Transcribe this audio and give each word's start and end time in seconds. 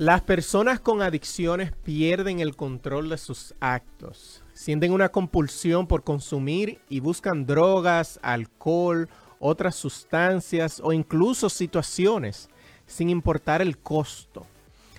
Las 0.00 0.22
personas 0.22 0.78
con 0.78 1.02
adicciones 1.02 1.72
pierden 1.72 2.38
el 2.38 2.54
control 2.54 3.08
de 3.08 3.18
sus 3.18 3.52
actos, 3.58 4.44
sienten 4.52 4.92
una 4.92 5.08
compulsión 5.08 5.88
por 5.88 6.04
consumir 6.04 6.80
y 6.88 7.00
buscan 7.00 7.46
drogas, 7.46 8.20
alcohol, 8.22 9.08
otras 9.40 9.74
sustancias 9.74 10.80
o 10.84 10.92
incluso 10.92 11.50
situaciones, 11.50 12.48
sin 12.86 13.10
importar 13.10 13.60
el 13.60 13.76
costo. 13.76 14.46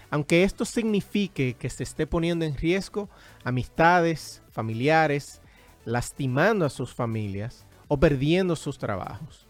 Aunque 0.10 0.44
esto 0.44 0.66
signifique 0.66 1.54
que 1.54 1.70
se 1.70 1.84
esté 1.84 2.06
poniendo 2.06 2.44
en 2.44 2.58
riesgo 2.58 3.08
amistades, 3.46 4.42
familiares, 4.52 5.42
lastimando 5.86 6.66
a 6.66 6.70
sus 6.70 6.94
familias 6.94 7.66
o 7.88 7.98
perdiendo 7.98 8.54
sus 8.58 8.78
trabajos. 8.78 9.49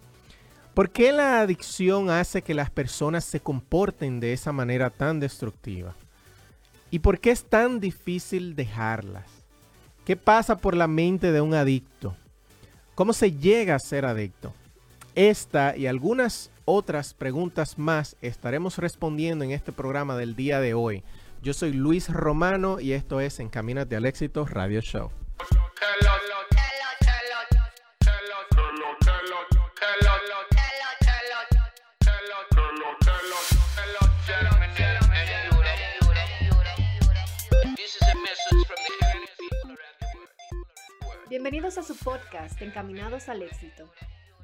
¿Por 0.74 0.92
qué 0.92 1.12
la 1.12 1.42
adicción 1.42 2.10
hace 2.10 2.42
que 2.42 2.54
las 2.54 2.70
personas 2.70 3.26
se 3.26 3.40
comporten 3.40 4.20
de 4.20 4.34
esa 4.34 4.52
manera 4.52 4.90
tan 4.90 5.20
destructiva? 5.20 5.96
¿Y 6.92 7.00
por 7.00 7.20
qué 7.20 7.32
es 7.32 7.44
tan 7.44 7.80
difícil 7.80 8.56
dejarlas? 8.56 9.26
¿Qué 10.06 10.16
pasa 10.16 10.58
por 10.58 10.76
la 10.76 10.88
mente 10.88 11.32
de 11.32 11.42
un 11.42 11.54
adicto? 11.54 12.16
¿Cómo 12.96 13.14
se 13.14 13.32
llega 13.32 13.76
a 13.76 13.80
ser 13.80 14.06
adicto? 14.06 14.54
Esta 15.16 15.76
y 15.76 15.88
algunas 15.88 16.52
otras 16.66 17.14
preguntas 17.14 17.78
más 17.78 18.16
estaremos 18.22 18.78
respondiendo 18.78 19.44
en 19.44 19.52
este 19.52 19.72
programa 19.72 20.16
del 20.16 20.36
día 20.36 20.60
de 20.60 20.74
hoy. 20.74 21.04
Yo 21.42 21.54
soy 21.54 21.74
Luis 21.74 22.10
Romano 22.10 22.80
y 22.80 22.94
esto 22.94 23.20
es 23.22 23.40
Encamínate 23.40 23.96
al 23.96 24.06
Éxito 24.06 24.46
Radio 24.46 24.82
Show. 24.82 25.12
Bienvenidos 41.30 41.78
a 41.78 41.84
su 41.84 41.96
podcast 41.96 42.60
Encaminados 42.60 43.30
al 43.30 43.44
Éxito, 43.44 43.88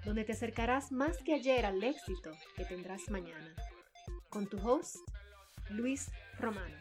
donde 0.05 0.23
te 0.23 0.33
acercarás 0.33 0.91
más 0.91 1.17
que 1.17 1.33
ayer 1.33 1.65
al 1.65 1.83
éxito 1.83 2.29
que 2.55 2.63
tendrás 2.63 3.09
mañana. 3.09 3.55
Con 4.29 4.45
tu 4.45 4.59
host, 4.59 4.97
Luis 5.71 6.11
Romano. 6.37 6.75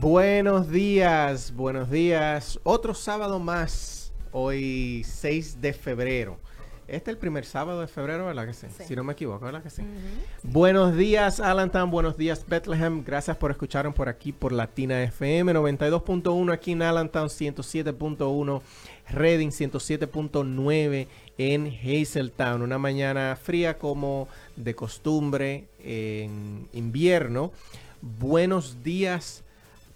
Buenos 0.00 0.70
días, 0.70 1.52
buenos 1.52 1.90
días. 1.90 2.60
Otro 2.62 2.94
sábado 2.94 3.40
más 3.40 4.01
hoy 4.32 5.02
6 5.04 5.60
de 5.60 5.72
febrero. 5.72 6.38
Este 6.88 7.10
es 7.10 7.14
el 7.14 7.18
primer 7.18 7.44
sábado 7.44 7.80
de 7.80 7.86
febrero, 7.86 8.26
¿verdad 8.26 8.46
que 8.46 8.52
sí? 8.52 8.66
Si 8.86 8.96
no 8.96 9.04
me 9.04 9.12
equivoco, 9.12 9.44
¿verdad 9.44 9.62
que 9.62 9.70
sí? 9.70 9.82
Buenos 10.42 10.96
días, 10.96 11.38
Allentown. 11.40 11.90
Buenos 11.90 12.16
días, 12.16 12.44
Bethlehem. 12.46 13.04
Gracias 13.04 13.36
por 13.36 13.50
escucharnos 13.50 13.94
por 13.94 14.08
aquí 14.08 14.32
por 14.32 14.52
Latina 14.52 15.02
FM 15.04 15.54
92.1 15.54 16.52
aquí 16.52 16.72
en 16.72 16.82
Allentown, 16.82 17.28
107.1 17.28 18.60
Reading, 19.08 19.48
107.9 19.48 21.06
en 21.38 21.66
Hazeltown. 21.66 22.62
Una 22.62 22.78
mañana 22.78 23.38
fría 23.40 23.78
como 23.78 24.28
de 24.56 24.74
costumbre 24.74 25.68
en 25.78 26.68
invierno. 26.72 27.52
Buenos 28.00 28.82
días, 28.82 29.44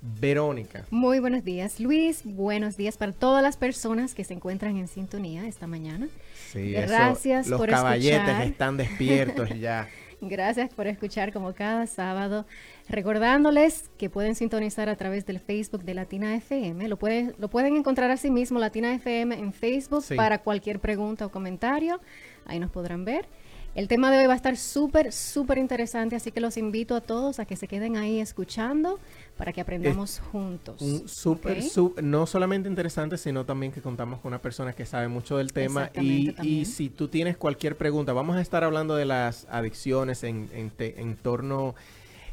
Verónica. 0.01 0.85
Muy 0.91 1.19
buenos 1.21 1.45
días, 1.45 1.81
Luis. 1.81 2.23
Buenos 2.25 2.77
días 2.77 2.97
para 2.97 3.13
todas 3.13 3.43
las 3.43 3.57
personas 3.57 4.15
que 4.15 4.25
se 4.25 4.35
encuentran 4.35 4.77
en 4.77 4.89
sintonía 4.89 5.47
esta 5.47 5.67
mañana. 5.67 6.09
Sí, 6.51 6.73
Gracias 6.73 7.49
los 7.49 7.61
caballetes 7.67 8.41
están 8.47 8.77
despiertos 8.77 9.51
ya. 9.61 9.89
Gracias 10.21 10.73
por 10.73 10.87
escuchar 10.87 11.33
como 11.33 11.53
cada 11.55 11.87
sábado. 11.87 12.47
Recordándoles 12.89 13.91
que 13.99 14.09
pueden 14.09 14.35
sintonizar 14.35 14.89
a 14.89 14.97
través 14.97 15.27
del 15.27 15.41
Facebook 15.41 15.85
de 15.85 15.95
Latina 15.95 16.35
FM. 16.35 16.89
Lo 16.89 16.97
pueden, 16.97 17.35
lo 17.39 17.49
pueden 17.49 17.77
encontrar 17.77 18.11
así 18.11 18.31
mismo, 18.31 18.59
Latina 18.59 18.95
FM, 18.95 19.39
en 19.39 19.53
Facebook 19.53 20.05
para 20.17 20.39
cualquier 20.39 20.81
pregunta 20.81 21.27
o 21.27 21.31
comentario. 21.31 22.01
Ahí 22.47 22.59
nos 22.59 22.71
podrán 22.71 23.05
ver. 23.05 23.27
El 23.77 23.89
tema 23.89 24.11
de 24.11 24.21
hoy 24.21 24.27
va 24.27 24.33
a 24.33 24.37
estar 24.37 24.57
súper, 24.57 25.13
súper 25.13 25.59
interesante, 25.59 26.17
así 26.17 26.33
que 26.33 26.41
los 26.41 26.57
invito 26.57 26.97
a 26.97 27.03
todos 27.03 27.39
a 27.41 27.45
que 27.45 27.57
se 27.57 27.69
queden 27.69 27.99
ahí 27.99 28.21
escuchando 28.21 28.99
para 29.37 29.53
que 29.53 29.61
aprendamos 29.61 30.19
juntos. 30.33 30.83
súper, 31.05 31.63
no 32.03 32.27
solamente 32.27 32.71
interesante, 32.71 33.19
sino 33.19 33.45
también 33.45 33.73
que 33.73 33.83
contamos 33.83 34.21
con 34.21 34.31
una 34.31 34.41
persona 34.41 34.73
que 34.73 34.87
sabe 34.87 35.09
mucho 35.09 35.37
del 35.37 35.53
tema. 35.53 35.91
Y, 35.95 36.35
y, 36.43 36.65
si 36.65 36.89
tú 36.89 37.09
tienes 37.09 37.37
cualquier 37.37 37.77
pregunta, 37.77 38.15
vamos 38.15 38.37
a 38.37 38.41
estar 38.41 38.65
hablando 38.65 38.97
de 38.97 39.05
las 39.05 39.47
adicciones 39.51 40.25
en, 40.25 40.49
en, 40.79 41.17
torno, 41.17 41.75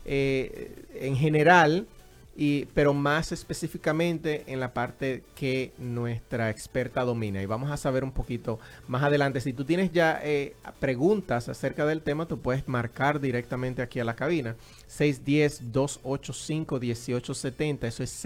eh, 0.05 0.73
en 0.95 1.17
general, 1.17 1.87
y, 2.35 2.65
pero 2.73 2.95
más 2.95 3.31
específicamente 3.31 4.43
en 4.47 4.59
la 4.59 4.73
parte 4.73 5.21
que 5.35 5.71
nuestra 5.77 6.49
experta 6.49 7.03
domina. 7.03 7.43
Y 7.43 7.45
vamos 7.45 7.69
a 7.69 7.77
saber 7.77 8.03
un 8.03 8.11
poquito 8.11 8.57
más 8.87 9.03
adelante. 9.03 9.39
Si 9.39 9.53
tú 9.53 9.65
tienes 9.65 9.91
ya 9.91 10.19
eh, 10.23 10.55
preguntas 10.79 11.47
acerca 11.47 11.85
del 11.85 12.01
tema, 12.01 12.25
tú 12.25 12.39
puedes 12.39 12.67
marcar 12.67 13.19
directamente 13.19 13.83
aquí 13.83 13.99
a 13.99 14.03
la 14.03 14.15
cabina. 14.15 14.55
610-285-1870. 14.89 17.83
Eso 17.83 18.01
es 18.01 18.25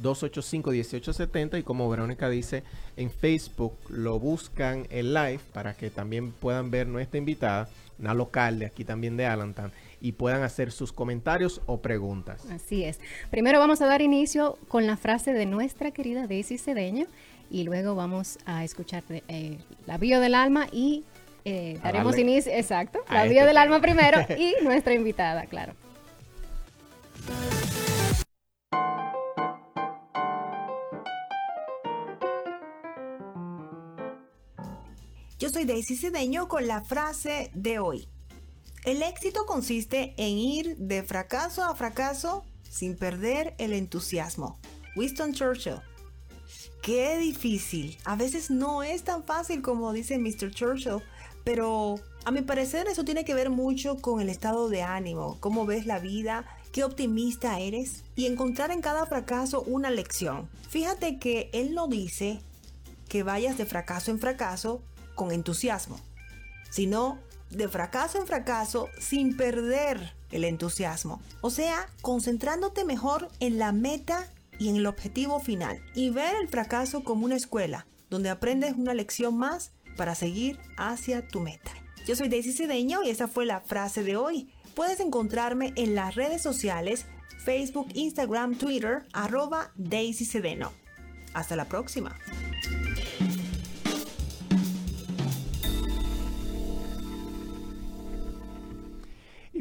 610-285-1870. 0.00 1.58
Y 1.58 1.62
como 1.62 1.90
Verónica 1.90 2.30
dice, 2.30 2.62
en 2.96 3.10
Facebook 3.10 3.74
lo 3.90 4.18
buscan 4.18 4.86
en 4.88 5.12
live 5.12 5.40
para 5.52 5.74
que 5.74 5.90
también 5.90 6.32
puedan 6.32 6.70
ver 6.70 6.86
nuestra 6.86 7.18
invitada, 7.18 7.68
una 7.98 8.14
local 8.14 8.60
de 8.60 8.66
aquí 8.66 8.84
también 8.84 9.18
de 9.18 9.26
Allentown 9.26 9.72
y 10.04 10.12
puedan 10.12 10.42
hacer 10.42 10.70
sus 10.70 10.92
comentarios 10.92 11.62
o 11.64 11.80
preguntas. 11.80 12.44
Así 12.50 12.84
es. 12.84 13.00
Primero 13.30 13.58
vamos 13.58 13.80
a 13.80 13.86
dar 13.86 14.02
inicio 14.02 14.58
con 14.68 14.86
la 14.86 14.98
frase 14.98 15.32
de 15.32 15.46
nuestra 15.46 15.92
querida 15.92 16.26
Daisy 16.26 16.58
Cedeño 16.58 17.06
y 17.50 17.64
luego 17.64 17.94
vamos 17.94 18.38
a 18.44 18.64
escuchar 18.64 19.02
eh, 19.08 19.56
la 19.86 19.96
bio 19.96 20.20
del 20.20 20.34
alma 20.34 20.66
y 20.70 21.04
eh, 21.46 21.80
daremos 21.82 22.18
inicio, 22.18 22.52
exacto, 22.52 22.98
la 23.10 23.22
bio 23.24 23.32
este 23.32 23.46
del 23.46 23.56
alma 23.56 23.80
primero 23.80 24.18
y 24.38 24.62
nuestra 24.62 24.92
invitada, 24.92 25.46
claro. 25.46 25.72
Yo 35.38 35.48
soy 35.48 35.64
Daisy 35.64 35.96
Cedeño 35.96 36.46
con 36.46 36.66
la 36.66 36.82
frase 36.82 37.50
de 37.54 37.78
hoy. 37.78 38.13
El 38.84 39.02
éxito 39.02 39.46
consiste 39.46 40.12
en 40.18 40.36
ir 40.36 40.76
de 40.76 41.02
fracaso 41.02 41.64
a 41.64 41.74
fracaso 41.74 42.44
sin 42.68 42.96
perder 42.96 43.54
el 43.56 43.72
entusiasmo. 43.72 44.58
Winston 44.94 45.32
Churchill. 45.32 45.80
Qué 46.82 47.16
difícil. 47.16 47.96
A 48.04 48.14
veces 48.14 48.50
no 48.50 48.82
es 48.82 49.02
tan 49.02 49.24
fácil 49.24 49.62
como 49.62 49.94
dice 49.94 50.18
Mr. 50.18 50.50
Churchill, 50.50 51.02
pero 51.44 51.94
a 52.26 52.30
mi 52.30 52.42
parecer 52.42 52.86
eso 52.86 53.06
tiene 53.06 53.24
que 53.24 53.32
ver 53.32 53.48
mucho 53.48 53.96
con 53.96 54.20
el 54.20 54.28
estado 54.28 54.68
de 54.68 54.82
ánimo, 54.82 55.38
cómo 55.40 55.64
ves 55.64 55.86
la 55.86 55.98
vida, 55.98 56.44
qué 56.70 56.84
optimista 56.84 57.58
eres 57.60 58.04
y 58.16 58.26
encontrar 58.26 58.70
en 58.70 58.82
cada 58.82 59.06
fracaso 59.06 59.62
una 59.62 59.90
lección. 59.90 60.50
Fíjate 60.68 61.18
que 61.18 61.48
él 61.54 61.74
no 61.74 61.88
dice 61.88 62.42
que 63.08 63.22
vayas 63.22 63.56
de 63.56 63.64
fracaso 63.64 64.10
en 64.10 64.18
fracaso 64.18 64.82
con 65.14 65.32
entusiasmo, 65.32 65.98
sino 66.70 67.18
de 67.56 67.68
fracaso 67.68 68.18
en 68.18 68.26
fracaso 68.26 68.88
sin 68.98 69.36
perder 69.36 70.14
el 70.30 70.44
entusiasmo. 70.44 71.20
O 71.40 71.50
sea, 71.50 71.86
concentrándote 72.02 72.84
mejor 72.84 73.28
en 73.40 73.58
la 73.58 73.72
meta 73.72 74.28
y 74.58 74.68
en 74.68 74.76
el 74.76 74.86
objetivo 74.86 75.40
final. 75.40 75.80
Y 75.94 76.10
ver 76.10 76.34
el 76.40 76.48
fracaso 76.48 77.04
como 77.04 77.24
una 77.24 77.36
escuela, 77.36 77.86
donde 78.10 78.30
aprendes 78.30 78.74
una 78.76 78.94
lección 78.94 79.36
más 79.36 79.72
para 79.96 80.14
seguir 80.14 80.58
hacia 80.76 81.26
tu 81.26 81.40
meta. 81.40 81.70
Yo 82.06 82.16
soy 82.16 82.28
Daisy 82.28 82.52
Cedeño 82.52 83.02
y 83.02 83.10
esa 83.10 83.28
fue 83.28 83.46
la 83.46 83.60
frase 83.60 84.02
de 84.02 84.16
hoy. 84.16 84.50
Puedes 84.74 85.00
encontrarme 85.00 85.72
en 85.76 85.94
las 85.94 86.14
redes 86.14 86.42
sociales 86.42 87.06
Facebook, 87.44 87.88
Instagram, 87.94 88.56
Twitter, 88.56 89.06
arroba 89.12 89.70
Daisy 89.76 90.24
Cedeno. 90.24 90.72
Hasta 91.34 91.56
la 91.56 91.66
próxima. 91.66 92.16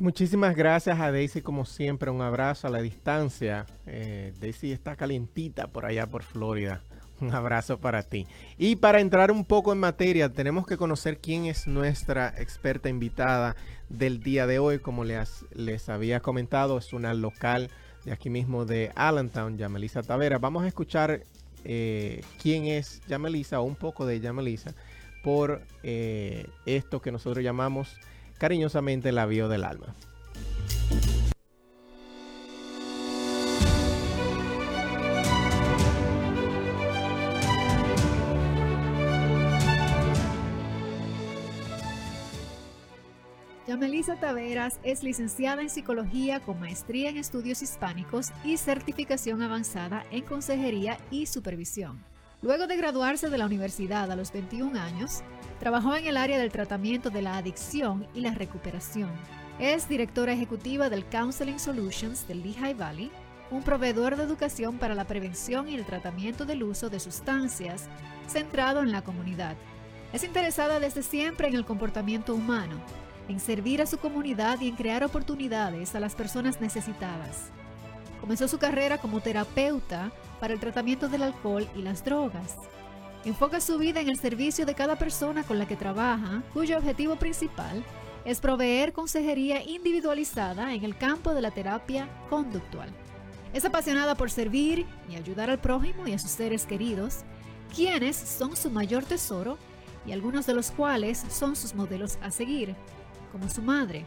Muchísimas 0.04 0.54
gracias 0.54 1.00
a 1.00 1.12
Daisy, 1.14 1.42
como 1.42 1.64
siempre, 1.64 2.12
un 2.12 2.22
abrazo 2.22 2.68
a 2.68 2.70
la 2.70 2.82
distancia. 2.82 3.66
Eh, 3.88 4.34
Daisy 4.40 4.74
está 4.74 4.98
calientita 4.98 5.68
por 5.68 5.86
allá 5.86 6.08
por 6.08 6.24
Florida. 6.24 6.82
Un 7.22 7.34
abrazo 7.34 7.80
para 7.80 8.04
ti. 8.04 8.28
Y 8.58 8.76
para 8.76 9.00
entrar 9.00 9.32
un 9.32 9.46
poco 9.46 9.72
en 9.72 9.80
materia, 9.80 10.28
tenemos 10.28 10.68
que 10.68 10.76
conocer 10.76 11.20
quién 11.20 11.46
es 11.46 11.68
nuestra 11.68 12.34
experta 12.38 12.90
invitada 12.90 13.56
del 13.88 14.20
día 14.20 14.46
de 14.46 14.60
hoy. 14.60 14.80
Como 14.80 15.06
les, 15.06 15.46
les 15.54 15.88
había 15.88 16.20
comentado, 16.20 16.78
es 16.78 16.92
una 16.92 17.14
local 17.14 17.70
de 18.04 18.12
aquí 18.12 18.30
mismo 18.30 18.66
de 18.66 18.92
Allentown, 18.96 19.58
Yamelisa 19.58 20.04
Tavera. 20.04 20.38
Vamos 20.38 20.64
a 20.64 20.68
escuchar 20.68 21.24
eh, 21.64 22.22
quién 22.42 22.66
es 22.66 23.02
Yamelisa 23.08 23.62
o 23.62 23.64
un 23.64 23.76
poco 23.76 24.06
de 24.06 24.20
Yamelisa 24.20 24.74
por 25.24 25.62
eh, 25.84 26.48
esto 26.66 27.02
que 27.02 27.14
nosotros 27.14 27.42
llamamos 27.42 27.96
cariñosamente 28.38 29.12
la 29.12 29.26
bio 29.26 29.48
del 29.48 29.64
alma. 29.64 29.96
Yamelisa 43.74 44.20
Taveras 44.20 44.80
es 44.84 45.04
licenciada 45.04 45.62
en 45.62 45.70
Psicología 45.70 46.42
con 46.42 46.60
maestría 46.60 47.10
en 47.10 47.18
Estudios 47.18 47.62
Hispánicos 47.62 48.32
y 48.44 48.58
certificación 48.58 49.42
avanzada 49.42 50.06
en 50.12 50.24
Consejería 50.24 51.00
y 51.10 51.26
Supervisión. 51.26 52.04
Luego 52.44 52.68
de 52.68 52.76
graduarse 52.76 53.30
de 53.30 53.38
la 53.38 53.46
universidad 53.46 54.12
a 54.12 54.16
los 54.16 54.34
21 54.34 54.78
años, 54.80 55.24
trabajó 55.64 55.96
en 55.96 56.08
el 56.08 56.18
área 56.18 56.38
del 56.38 56.52
tratamiento 56.52 57.10
de 57.10 57.22
la 57.22 57.38
adicción 57.38 58.06
y 58.14 58.20
la 58.20 58.34
recuperación. 58.34 59.10
Es 59.60 59.88
directora 59.88 60.34
ejecutiva 60.34 60.90
del 60.90 61.06
Counseling 61.06 61.58
Solutions 61.58 62.28
del 62.28 62.44
Lehigh 62.44 62.74
Valley, 62.74 63.10
un 63.50 63.64
proveedor 63.64 64.18
de 64.18 64.24
educación 64.24 64.78
para 64.78 64.94
la 64.94 65.06
prevención 65.06 65.70
y 65.70 65.76
el 65.76 65.86
tratamiento 65.86 66.44
del 66.44 66.64
uso 66.64 66.90
de 66.90 67.00
sustancias 67.00 67.88
centrado 68.28 68.82
en 68.82 68.92
la 68.92 69.04
comunidad. 69.04 69.56
Es 70.12 70.26
interesada 70.26 70.82
desde 70.82 71.02
siempre 71.02 71.48
en 71.48 71.56
el 71.56 71.64
comportamiento 71.64 72.36
humano 72.36 72.76
en 73.30 73.40
servir 73.40 73.82
a 73.82 73.86
su 73.86 73.98
comunidad 74.00 74.60
y 74.60 74.68
en 74.68 74.76
crear 74.76 75.02
oportunidades 75.06 75.96
a 75.96 76.02
las 76.02 76.14
personas 76.14 76.60
necesitadas. 76.60 77.52
Comenzó 78.20 78.50
su 78.50 78.58
carrera 78.58 78.98
como 78.98 79.22
terapeuta 79.22 80.12
para 80.42 80.54
el 80.54 80.60
tratamiento 80.60 81.08
del 81.08 81.24
alcohol 81.24 81.70
y 81.74 81.84
las 81.84 82.04
drogas. 82.04 82.58
Enfoca 83.26 83.62
su 83.62 83.78
vida 83.78 84.02
en 84.02 84.10
el 84.10 84.18
servicio 84.18 84.66
de 84.66 84.76
cada 84.76 84.98
persona 84.98 85.44
con 85.44 85.58
la 85.58 85.68
que 85.68 85.78
trabaja, 85.78 86.44
cuyo 86.54 86.78
objetivo 86.78 87.16
principal 87.16 87.84
es 88.26 88.40
proveer 88.40 88.94
consejería 88.94 89.64
individualizada 89.64 90.74
en 90.74 90.84
el 90.84 90.98
campo 90.98 91.34
de 91.34 91.42
la 91.42 91.52
terapia 91.52 92.10
conductual. 92.30 92.90
Es 93.54 93.66
apasionada 93.66 94.16
por 94.16 94.30
servir 94.30 94.86
y 95.10 95.16
ayudar 95.16 95.50
al 95.50 95.60
prójimo 95.60 96.08
y 96.08 96.14
a 96.14 96.20
sus 96.20 96.32
seres 96.32 96.66
queridos, 96.66 97.20
quienes 97.74 98.16
son 98.16 98.56
su 98.56 98.70
mayor 98.70 99.06
tesoro 99.06 99.58
y 100.06 100.12
algunos 100.12 100.46
de 100.46 100.54
los 100.54 100.72
cuales 100.72 101.24
son 101.30 101.56
sus 101.56 101.76
modelos 101.76 102.18
a 102.22 102.32
seguir 102.32 102.76
como 103.32 103.50
su 103.50 103.62
madre, 103.62 104.06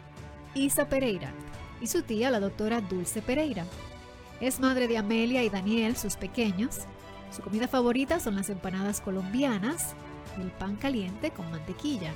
Isa 0.54 0.88
Pereira, 0.88 1.32
y 1.80 1.86
su 1.86 2.02
tía, 2.02 2.30
la 2.30 2.40
doctora 2.40 2.80
Dulce 2.80 3.22
Pereira. 3.22 3.64
Es 4.40 4.60
madre 4.60 4.88
de 4.88 4.98
Amelia 4.98 5.42
y 5.42 5.48
Daniel, 5.48 5.96
sus 5.96 6.16
pequeños. 6.16 6.80
Su 7.30 7.42
comida 7.42 7.68
favorita 7.68 8.20
son 8.20 8.36
las 8.36 8.50
empanadas 8.50 9.00
colombianas 9.00 9.94
y 10.38 10.42
el 10.42 10.50
pan 10.50 10.76
caliente 10.76 11.30
con 11.30 11.50
mantequilla. 11.50 12.12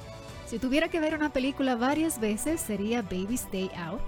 Si 0.46 0.58
tuviera 0.58 0.88
que 0.88 1.00
ver 1.00 1.14
una 1.14 1.32
película 1.32 1.76
varias 1.76 2.18
veces 2.20 2.60
sería 2.60 3.02
Baby's 3.02 3.46
Day 3.52 3.70
Out. 3.76 4.00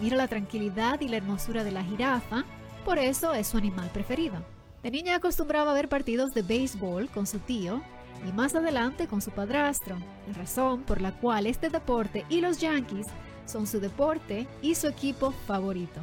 Mira 0.00 0.16
la 0.16 0.28
tranquilidad 0.28 1.00
y 1.00 1.08
la 1.08 1.16
hermosura 1.16 1.64
de 1.64 1.72
la 1.72 1.82
jirafa, 1.82 2.44
por 2.84 2.98
eso 2.98 3.32
es 3.34 3.48
su 3.48 3.58
animal 3.58 3.90
preferido. 3.92 4.36
De 4.82 4.90
niña 4.90 5.16
acostumbraba 5.16 5.70
a 5.70 5.74
ver 5.74 5.88
partidos 5.88 6.34
de 6.34 6.42
béisbol 6.42 7.08
con 7.08 7.26
su 7.26 7.38
tío 7.38 7.82
y 8.28 8.32
más 8.32 8.54
adelante 8.54 9.06
con 9.06 9.20
su 9.20 9.30
padrastro, 9.30 9.96
la 10.26 10.34
razón 10.34 10.82
por 10.82 11.00
la 11.00 11.12
cual 11.12 11.46
este 11.46 11.68
deporte 11.68 12.24
y 12.28 12.40
los 12.40 12.58
Yankees 12.58 13.06
son 13.46 13.66
su 13.66 13.80
deporte 13.80 14.46
y 14.60 14.74
su 14.74 14.88
equipo 14.88 15.32
favorito. 15.46 16.00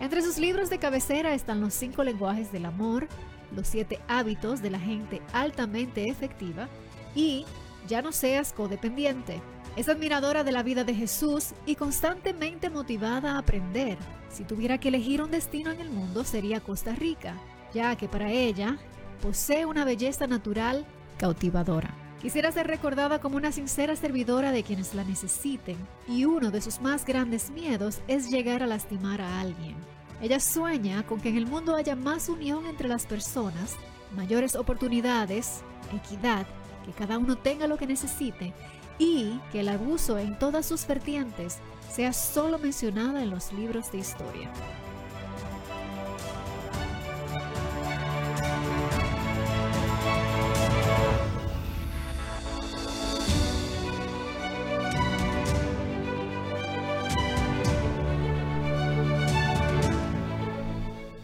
Entre 0.00 0.22
sus 0.22 0.38
libros 0.38 0.68
de 0.68 0.78
cabecera 0.78 1.34
están 1.34 1.60
los 1.60 1.74
cinco 1.74 2.04
lenguajes 2.04 2.52
del 2.52 2.66
amor, 2.66 3.08
los 3.54 3.66
siete 3.66 4.00
hábitos 4.08 4.62
de 4.62 4.70
la 4.70 4.80
gente 4.80 5.22
altamente 5.32 6.08
efectiva 6.08 6.68
y 7.14 7.44
Ya 7.88 8.00
no 8.00 8.12
seas 8.12 8.52
codependiente. 8.52 9.40
Es 9.74 9.88
admiradora 9.88 10.44
de 10.44 10.52
la 10.52 10.62
vida 10.62 10.84
de 10.84 10.94
Jesús 10.94 11.52
y 11.66 11.74
constantemente 11.74 12.70
motivada 12.70 13.32
a 13.32 13.38
aprender. 13.38 13.98
Si 14.30 14.44
tuviera 14.44 14.78
que 14.78 14.88
elegir 14.88 15.20
un 15.20 15.32
destino 15.32 15.72
en 15.72 15.80
el 15.80 15.90
mundo 15.90 16.22
sería 16.22 16.60
Costa 16.60 16.94
Rica, 16.94 17.34
ya 17.74 17.96
que 17.96 18.08
para 18.08 18.30
ella 18.30 18.78
posee 19.20 19.66
una 19.66 19.84
belleza 19.84 20.26
natural 20.28 20.86
cautivadora. 21.18 21.92
Quisiera 22.20 22.52
ser 22.52 22.68
recordada 22.68 23.20
como 23.20 23.36
una 23.36 23.50
sincera 23.50 23.96
servidora 23.96 24.52
de 24.52 24.62
quienes 24.62 24.94
la 24.94 25.02
necesiten 25.02 25.76
y 26.06 26.24
uno 26.24 26.52
de 26.52 26.60
sus 26.60 26.80
más 26.80 27.04
grandes 27.04 27.50
miedos 27.50 28.00
es 28.06 28.30
llegar 28.30 28.62
a 28.62 28.68
lastimar 28.68 29.20
a 29.20 29.40
alguien. 29.40 29.74
Ella 30.22 30.38
sueña 30.38 31.04
con 31.04 31.20
que 31.20 31.30
en 31.30 31.36
el 31.36 31.46
mundo 31.46 31.74
haya 31.74 31.96
más 31.96 32.28
unión 32.28 32.66
entre 32.66 32.88
las 32.88 33.06
personas, 33.06 33.74
mayores 34.14 34.54
oportunidades, 34.54 35.62
equidad, 35.92 36.46
que 36.86 36.92
cada 36.92 37.18
uno 37.18 37.36
tenga 37.36 37.66
lo 37.66 37.76
que 37.76 37.88
necesite 37.88 38.54
y 38.98 39.40
que 39.50 39.60
el 39.60 39.68
abuso 39.68 40.18
en 40.18 40.38
todas 40.38 40.64
sus 40.64 40.86
vertientes 40.86 41.58
sea 41.90 42.12
solo 42.12 42.60
mencionada 42.60 43.20
en 43.22 43.30
los 43.30 43.52
libros 43.52 43.90
de 43.90 43.98
historia. 43.98 44.48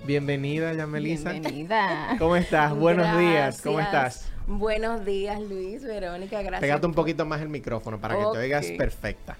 Bienvenida, 0.08 0.72
Yamelisa. 0.72 1.32
Bienvenida. 1.32 2.16
¿Cómo 2.19 2.34
estás? 2.34 2.75
Buenos 2.75 3.19
días. 3.19 3.60
¿Cómo 3.60 3.78
estás? 3.78 4.32
Buenos 4.46 5.05
días, 5.05 5.38
Luis, 5.38 5.84
Verónica, 5.84 6.40
gracias. 6.40 6.62
Pégate 6.62 6.87
un 6.87 6.94
poquito 6.94 7.26
más 7.26 7.43
el 7.43 7.50
micrófono 7.50 8.00
para 8.00 8.16
que 8.16 8.22
te 8.32 8.38
oigas 8.38 8.70
perfecta. 8.78 9.37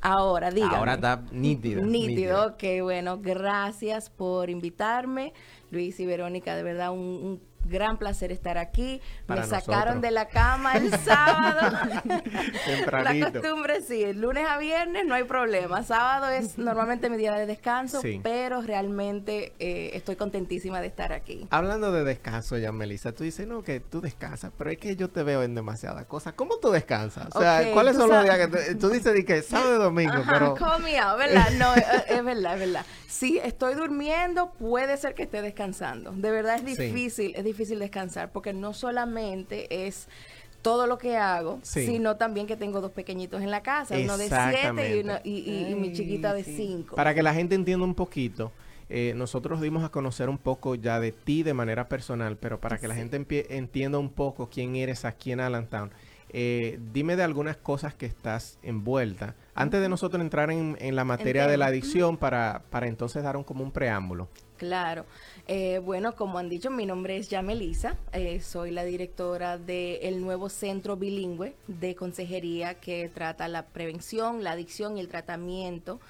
Ahora, 0.00 0.52
dígame. 0.52 0.76
Ahora 0.76 0.94
está 0.94 1.24
nítido. 1.32 1.82
Nítido, 1.82 2.46
ok, 2.46 2.62
bueno, 2.82 3.18
gracias 3.20 4.10
por 4.10 4.48
invitarme, 4.48 5.32
Luis 5.72 5.98
y 5.98 6.06
Verónica, 6.06 6.54
de 6.54 6.62
verdad 6.62 6.92
un 6.92 7.42
gran 7.64 7.98
placer 7.98 8.32
estar 8.32 8.58
aquí. 8.58 9.00
Me 9.28 9.42
sacaron 9.44 10.00
de 10.00 10.10
la 10.10 10.28
cama 10.28 10.74
el 10.74 10.90
sábado. 11.00 11.78
la 12.90 13.32
costumbre 13.32 13.80
sí, 13.82 14.12
lunes 14.12 14.46
a 14.48 14.58
viernes 14.58 15.06
no 15.06 15.14
hay 15.14 15.24
problema. 15.24 15.82
Sábado 15.82 16.28
es 16.28 16.58
normalmente 16.58 17.08
mi 17.10 17.16
día 17.16 17.32
de 17.32 17.46
descanso, 17.46 18.00
pero 18.22 18.62
realmente 18.62 19.52
eh, 19.58 19.90
estoy 19.94 20.16
contentísima 20.16 20.80
de 20.80 20.88
estar 20.88 21.12
aquí. 21.12 21.46
Hablando 21.50 21.92
de 21.92 22.04
descanso 22.04 22.56
ya, 22.58 22.72
Melissa, 22.72 23.12
tú 23.12 23.24
dices, 23.24 23.46
no, 23.46 23.62
que 23.62 23.80
tú 23.80 24.00
descansas, 24.00 24.52
pero 24.56 24.70
es 24.70 24.78
que 24.78 24.96
yo 24.96 25.08
te 25.08 25.22
veo 25.22 25.42
en 25.42 25.54
demasiadas 25.54 26.06
cosas. 26.06 26.34
¿Cómo 26.34 26.58
tú 26.58 26.70
descansas? 26.70 27.28
O 27.34 27.40
sea, 27.40 27.72
¿cuáles 27.72 27.96
son 27.96 28.10
los 28.10 28.24
días 28.24 28.48
que 28.48 28.74
tú 28.74 28.88
dices 28.90 29.24
que 29.24 29.42
sábado 29.42 29.76
y 29.76 29.78
domingo? 29.78 30.22
pero... 30.28 30.54
Call 30.54 30.82
me 30.82 30.92
¿verdad? 30.92 31.50
No, 31.58 31.74
es, 31.74 31.84
es 32.08 32.24
verdad, 32.24 32.54
es 32.54 32.60
verdad. 32.60 32.86
Si 33.06 33.38
estoy 33.38 33.74
durmiendo, 33.74 34.52
puede 34.52 34.96
ser 34.96 35.14
que 35.14 35.24
esté 35.24 35.42
descansando. 35.42 36.12
De 36.12 36.30
verdad 36.30 36.56
es 36.56 36.64
difícil, 36.64 37.34
es 37.36 37.44
difícil 37.44 37.51
descansar 37.56 38.32
porque 38.32 38.52
no 38.52 38.72
solamente 38.74 39.86
es 39.86 40.08
todo 40.62 40.86
lo 40.86 40.96
que 40.96 41.16
hago, 41.16 41.58
sino 41.62 42.16
también 42.16 42.46
que 42.46 42.56
tengo 42.56 42.80
dos 42.80 42.92
pequeñitos 42.92 43.42
en 43.42 43.50
la 43.50 43.62
casa, 43.62 43.96
uno 43.98 44.16
de 44.16 44.28
siete 44.28 45.20
y, 45.24 45.74
mi 45.74 45.92
chiquita 45.92 46.32
de 46.32 46.44
cinco. 46.44 46.96
Para 46.96 47.14
que 47.14 47.22
la 47.22 47.34
gente 47.34 47.54
entienda 47.54 47.84
un 47.84 47.94
poquito, 47.94 48.52
eh, 48.88 49.12
nosotros 49.16 49.60
dimos 49.60 49.84
a 49.84 49.88
conocer 49.88 50.28
un 50.28 50.38
poco 50.38 50.74
ya 50.76 51.00
de 51.00 51.12
ti 51.12 51.42
de 51.42 51.54
manera 51.54 51.88
personal, 51.88 52.36
pero 52.36 52.60
para 52.60 52.78
que 52.78 52.88
la 52.88 52.94
gente 52.94 53.16
entienda 53.50 53.98
un 53.98 54.10
poco 54.10 54.48
quién 54.48 54.76
eres 54.76 55.04
aquí 55.04 55.32
en 55.32 55.40
Allentown, 55.40 55.90
eh, 56.34 56.78
dime 56.92 57.16
de 57.16 57.24
algunas 57.24 57.56
cosas 57.56 57.94
que 57.94 58.06
estás 58.06 58.58
envuelta. 58.62 59.34
Antes 59.54 59.82
de 59.82 59.88
nosotros 59.88 60.22
entrar 60.22 60.50
en, 60.50 60.76
la 60.96 61.04
materia 61.04 61.46
de 61.46 61.58
la 61.58 61.66
adicción, 61.66 62.16
para, 62.16 62.62
para 62.70 62.86
entonces 62.86 63.22
dar 63.22 63.36
un, 63.36 63.44
como 63.44 63.64
un 63.64 63.72
preámbulo. 63.72 64.28
Claro. 64.56 65.04
Eh, 65.48 65.80
bueno, 65.84 66.14
como 66.14 66.38
han 66.38 66.48
dicho, 66.48 66.70
mi 66.70 66.86
nombre 66.86 67.16
es 67.16 67.28
Yamelisa. 67.28 67.96
Eh, 68.12 68.40
soy 68.40 68.70
la 68.70 68.84
directora 68.84 69.58
del 69.58 70.20
nuevo 70.20 70.48
centro 70.48 70.96
bilingüe 70.96 71.54
de 71.66 71.94
consejería 71.94 72.74
que 72.74 73.10
trata 73.12 73.48
la 73.48 73.66
prevención, 73.66 74.44
la 74.44 74.52
adicción 74.52 74.96
y 74.96 75.00
el 75.00 75.08
tratamiento. 75.08 76.00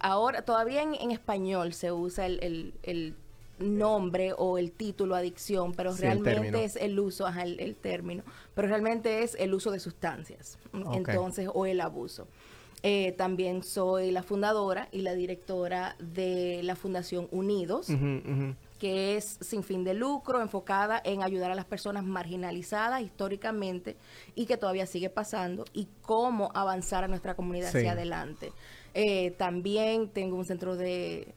ahora, 0.00 0.42
todavía 0.42 0.82
en, 0.82 1.10
español 1.10 1.72
se 1.72 1.92
usa 1.92 2.26
el, 2.26 2.74
el 2.82 3.14
nombre 3.58 4.32
o 4.36 4.58
el 4.58 4.72
título 4.72 5.14
adicción, 5.14 5.72
pero 5.72 5.94
realmente 5.94 6.64
es 6.64 6.76
el 6.76 6.98
uso, 6.98 7.26
ajá, 7.26 7.42
el, 7.44 7.76
término, 7.76 8.22
pero 8.54 8.68
realmente 8.68 9.22
es 9.22 9.34
el 9.38 9.54
uso 9.54 9.70
de 9.70 9.80
sustancias, 9.80 10.58
entonces, 10.92 11.48
o 11.52 11.66
el 11.66 11.80
abuso. 11.80 12.26
Eh, 12.88 13.10
también 13.18 13.64
soy 13.64 14.12
la 14.12 14.22
fundadora 14.22 14.88
y 14.92 15.00
la 15.00 15.14
directora 15.14 15.96
de 15.98 16.60
la 16.62 16.76
Fundación 16.76 17.26
Unidos, 17.32 17.88
que 18.78 19.16
es 19.16 19.38
sin 19.40 19.64
fin 19.64 19.82
de 19.82 19.92
lucro, 19.92 20.40
enfocada 20.40 21.02
en 21.04 21.24
ayudar 21.24 21.50
a 21.50 21.56
las 21.56 21.64
personas 21.64 22.04
marginalizadas 22.04 23.02
históricamente 23.02 23.96
y 24.36 24.46
que 24.46 24.56
todavía 24.56 24.86
sigue 24.86 25.10
pasando, 25.10 25.64
y 25.72 25.88
cómo 26.00 26.52
avanzar 26.54 27.02
a 27.02 27.08
nuestra 27.08 27.34
comunidad 27.34 27.70
hacia 27.74 27.90
adelante. 27.90 28.52
Eh, 28.94 29.32
también 29.32 30.08
tengo 30.10 30.36
un 30.36 30.44
centro 30.44 30.76
de 30.76 31.34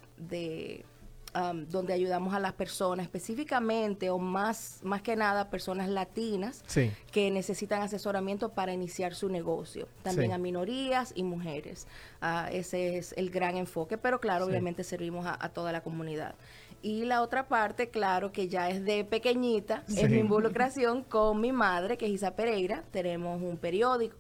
donde 1.68 1.94
ayudamos 1.94 2.34
a 2.34 2.40
las 2.40 2.54
personas 2.54 3.06
específicamente 3.06 4.10
o 4.10 4.18
más, 4.18 4.80
más 4.84 5.02
que 5.02 5.16
nada 5.16 5.50
personas 5.50 5.90
latinas 5.90 6.64
que 7.12 7.32
necesitan 7.32 7.82
asesoramiento 7.82 8.50
para 8.50 8.74
iniciar 8.74 9.16
su 9.16 9.30
negocio. 9.30 9.88
También 10.04 10.32
a 10.32 10.38
minorías 10.38 11.12
y 11.16 11.24
mujeres. 11.24 11.88
Ah, 12.22 12.50
ese 12.52 12.98
es 12.98 13.14
el 13.18 13.30
gran 13.30 13.58
enfoque, 13.58 13.98
pero 13.98 14.20
claro, 14.20 14.46
obviamente 14.46 14.84
servimos 14.84 15.26
a, 15.28 15.50
toda 15.50 15.72
la 15.72 15.82
comunidad. 15.82 16.36
Y 16.82 17.06
la 17.06 17.22
otra 17.22 17.48
parte, 17.48 17.90
claro, 17.90 18.32
que 18.32 18.48
ya 18.48 18.70
es 18.70 18.86
de 18.86 19.04
pequeñita, 19.04 19.84
es 19.90 20.10
mi 20.10 20.18
involucración 20.18 21.04
con 21.04 21.42
mi 21.42 21.52
madre, 21.52 21.98
que 21.98 22.06
es 22.06 22.12
Isa 22.12 22.36
Pereira. 22.36 22.84
Tenemos 22.92 23.42
un 23.42 23.58
periódico 23.58 24.16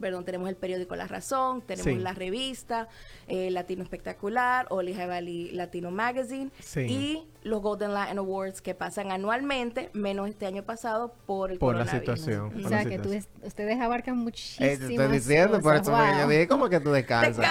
perdón, 0.00 0.24
tenemos 0.24 0.48
el 0.48 0.56
periódico 0.56 0.96
La 0.96 1.06
Razón, 1.06 1.62
tenemos 1.62 2.02
la 2.02 2.12
revista 2.12 2.88
eh, 3.28 3.50
Latino 3.50 3.82
Espectacular 3.82 4.66
o 4.70 4.82
Lehigh 4.82 5.06
Valley 5.06 5.50
Latino 5.52 5.90
Magazine 5.90 6.50
y 6.76 7.24
los 7.42 7.62
Golden 7.62 7.94
Latin 7.94 8.18
Awards 8.18 8.60
que 8.60 8.74
pasan 8.74 9.10
anualmente, 9.10 9.90
menos 9.92 10.28
este 10.28 10.46
año 10.46 10.62
pasado 10.62 11.14
por 11.26 11.50
el 11.50 11.58
por 11.58 11.76
la 11.76 11.86
situación. 11.86 12.64
O 12.64 12.68
sea, 12.68 12.84
que 12.84 12.98
tú 12.98 13.10
ustedes 13.42 13.80
abarcan 13.80 14.18
muchísimo. 14.18 14.66
Eh, 14.66 14.76
te 14.76 14.88
estoy 14.88 15.08
diciendo, 15.08 15.60
por 15.60 15.76
eso 15.76 15.90
wow. 15.90 16.26
me 16.26 16.46
como 16.46 16.68
que 16.68 16.80
tú 16.80 16.90
descansas. 16.90 17.46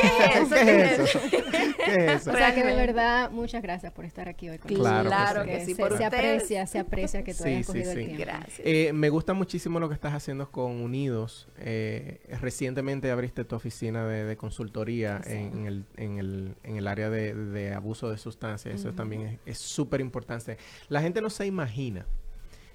¿Qué 0.00 0.06
es 0.06 0.36
eso? 0.36 0.54
¿Qué 0.54 0.84
es 0.84 0.98
eso? 0.98 1.20
¿Qué 1.30 1.92
es 1.96 2.22
eso? 2.22 2.30
O 2.30 2.36
sea, 2.36 2.54
que 2.54 2.64
de 2.64 2.74
verdad, 2.74 3.30
muchas 3.30 3.62
gracias 3.62 3.92
por 3.92 4.04
estar 4.04 4.28
aquí 4.28 4.50
hoy 4.50 4.58
con 4.58 4.72
nosotros. 4.72 5.06
Claro, 5.06 5.44
que, 5.44 5.64
sí. 5.64 5.74
Se, 5.74 6.04
aprecia, 6.04 6.66
se 6.66 6.78
aprecia 6.78 7.24
que 7.24 7.34
tú 7.34 7.44
hayas 7.44 7.66
cogido 7.66 7.92
el 7.92 7.98
tiempo. 7.98 8.22
Gracias. 8.22 8.60
Eh, 8.64 8.92
me 8.92 9.08
gusta 9.08 9.32
muchísimo 9.32 9.80
lo 9.80 9.88
que 9.88 9.94
estás 9.94 10.12
haciendo 10.12 10.50
con 10.50 10.72
Unidos. 10.82 11.48
Eh, 11.58 12.20
recientemente 12.40 13.10
abriste 13.10 13.44
tu 13.44 13.56
oficina 13.56 14.06
de, 14.06 14.24
de 14.24 14.36
consultoría 14.36 15.20
en, 15.24 15.66
el, 15.66 15.84
en, 15.96 16.18
el, 16.18 16.54
en 16.62 16.76
el 16.76 16.86
área 16.86 17.08
de, 17.08 17.34
de 17.34 17.72
abuso 17.72 18.10
de 18.10 18.18
sustancias. 18.18 18.74
Eso 18.74 18.92
también 18.92 19.21
es 19.46 19.58
súper 19.58 20.00
importante. 20.00 20.58
La 20.88 21.00
gente 21.00 21.20
no 21.20 21.30
se 21.30 21.46
imagina. 21.46 22.06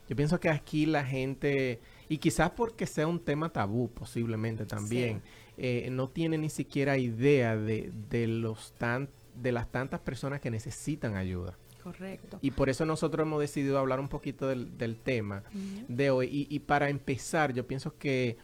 Yo 0.10 0.16
pienso 0.16 0.40
que 0.40 0.50
aquí 0.50 0.86
la 0.86 1.04
gente, 1.04 1.82
y 2.08 2.18
quizás 2.18 2.52
porque 2.52 2.86
sea 2.86 3.08
un 3.08 3.20
tema 3.20 3.50
tabú 3.50 3.90
posiblemente 3.90 4.66
también, 4.66 5.22
eh, 5.58 5.90
no 5.92 6.08
tiene 6.10 6.38
ni 6.38 6.50
siquiera 6.50 6.98
idea 6.98 7.58
de, 7.58 7.92
de, 8.10 8.28
los 8.28 8.72
tan, 8.74 9.10
de 9.36 9.52
las 9.52 9.70
tantas 9.70 10.00
personas 10.00 10.40
que 10.40 10.50
necesitan 10.50 11.16
ayuda. 11.16 11.58
Correcto. 11.84 12.40
Y 12.42 12.52
por 12.52 12.70
eso 12.70 12.86
nosotros 12.86 13.26
hemos 13.26 13.40
decidido 13.40 13.80
hablar 13.80 14.00
un 14.00 14.08
poquito 14.08 14.48
del, 14.48 14.78
del 14.78 14.98
tema 14.98 15.44
de 15.88 16.10
hoy. 16.10 16.28
Y, 16.28 16.56
y, 16.56 16.60
para 16.60 16.90
empezar, 16.90 17.54
yo 17.54 17.66
pienso 17.66 17.98
que 17.98 18.38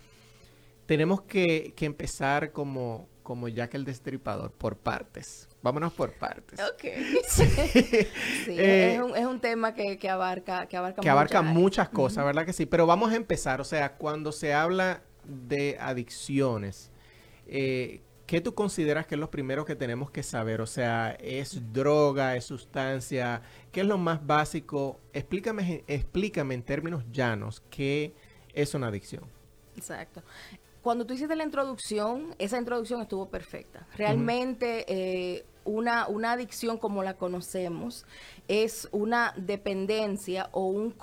tenemos 0.86 1.22
que, 1.22 1.74
que 1.76 1.86
empezar 1.86 2.52
como, 2.52 3.08
como 3.22 3.48
Jack 3.48 3.74
el 3.76 3.86
Destripador, 3.86 4.52
por 4.52 4.78
partes. 4.78 5.48
Vámonos 5.64 5.94
por 5.94 6.12
partes. 6.14 6.60
Ok. 6.60 6.84
Sí. 8.46 8.56
Eh, 8.60 9.00
es, 9.16 9.26
un, 9.26 9.40
tema 9.40 9.74
que, 9.74 9.98
abarca 10.10 10.68
Que 10.68 10.76
abarca, 10.76 11.02
que 11.02 11.10
abarca 11.10 11.42
muchas 11.42 11.88
cosas, 11.88 12.26
¿verdad 12.26 12.46
que 12.46 12.52
sí? 12.52 12.66
Pero 12.66 12.86
vamos 12.86 13.14
a 13.14 13.16
empezar. 13.16 13.62
O 13.62 13.64
sea, 13.64 13.96
cuando 13.96 14.34
se 14.34 14.54
habla 14.54 15.02
de 15.24 15.78
adicciones, 15.80 16.92
eh, 17.48 18.02
¿qué 18.26 18.42
tú 18.42 18.54
consideras 18.54 19.08
que 19.08 19.16
es 19.16 19.22
lo 19.22 19.32
primero 19.32 19.64
que 19.64 19.76
tenemos 19.76 20.12
que 20.12 20.22
saber? 20.22 20.60
O 20.60 20.68
sea, 20.68 21.12
¿es 21.22 21.72
droga, 21.72 22.36
es 22.36 22.44
sustancia? 22.44 23.42
¿Qué 23.72 23.82
es 23.82 23.88
lo 23.88 23.98
más 23.98 24.26
básico? 24.26 25.00
Explícame, 25.14 25.86
explícame 25.88 26.56
en 26.56 26.64
términos 26.64 27.06
llanos 27.10 27.64
qué 27.70 28.14
es 28.54 28.74
una 28.74 28.88
adicción. 28.88 29.24
Exacto 29.78 30.22
cuando 30.84 31.06
tú 31.06 31.14
hiciste 31.14 31.36
la 31.38 31.46
introducción, 31.46 32.36
esa 32.38 32.58
introducción 32.58 33.02
estuvo 33.02 33.30
perfecta. 33.30 33.88
Realmente 33.96 34.84
eh, 34.90 35.46
una, 35.66 36.08
una 36.08 36.34
adicción 36.34 36.78
como 36.78 37.04
la 37.04 37.16
conocemos 37.16 38.06
es 38.48 38.88
una 38.92 39.34
dependencia 39.38 40.50
o 40.52 40.66
un 40.66 40.94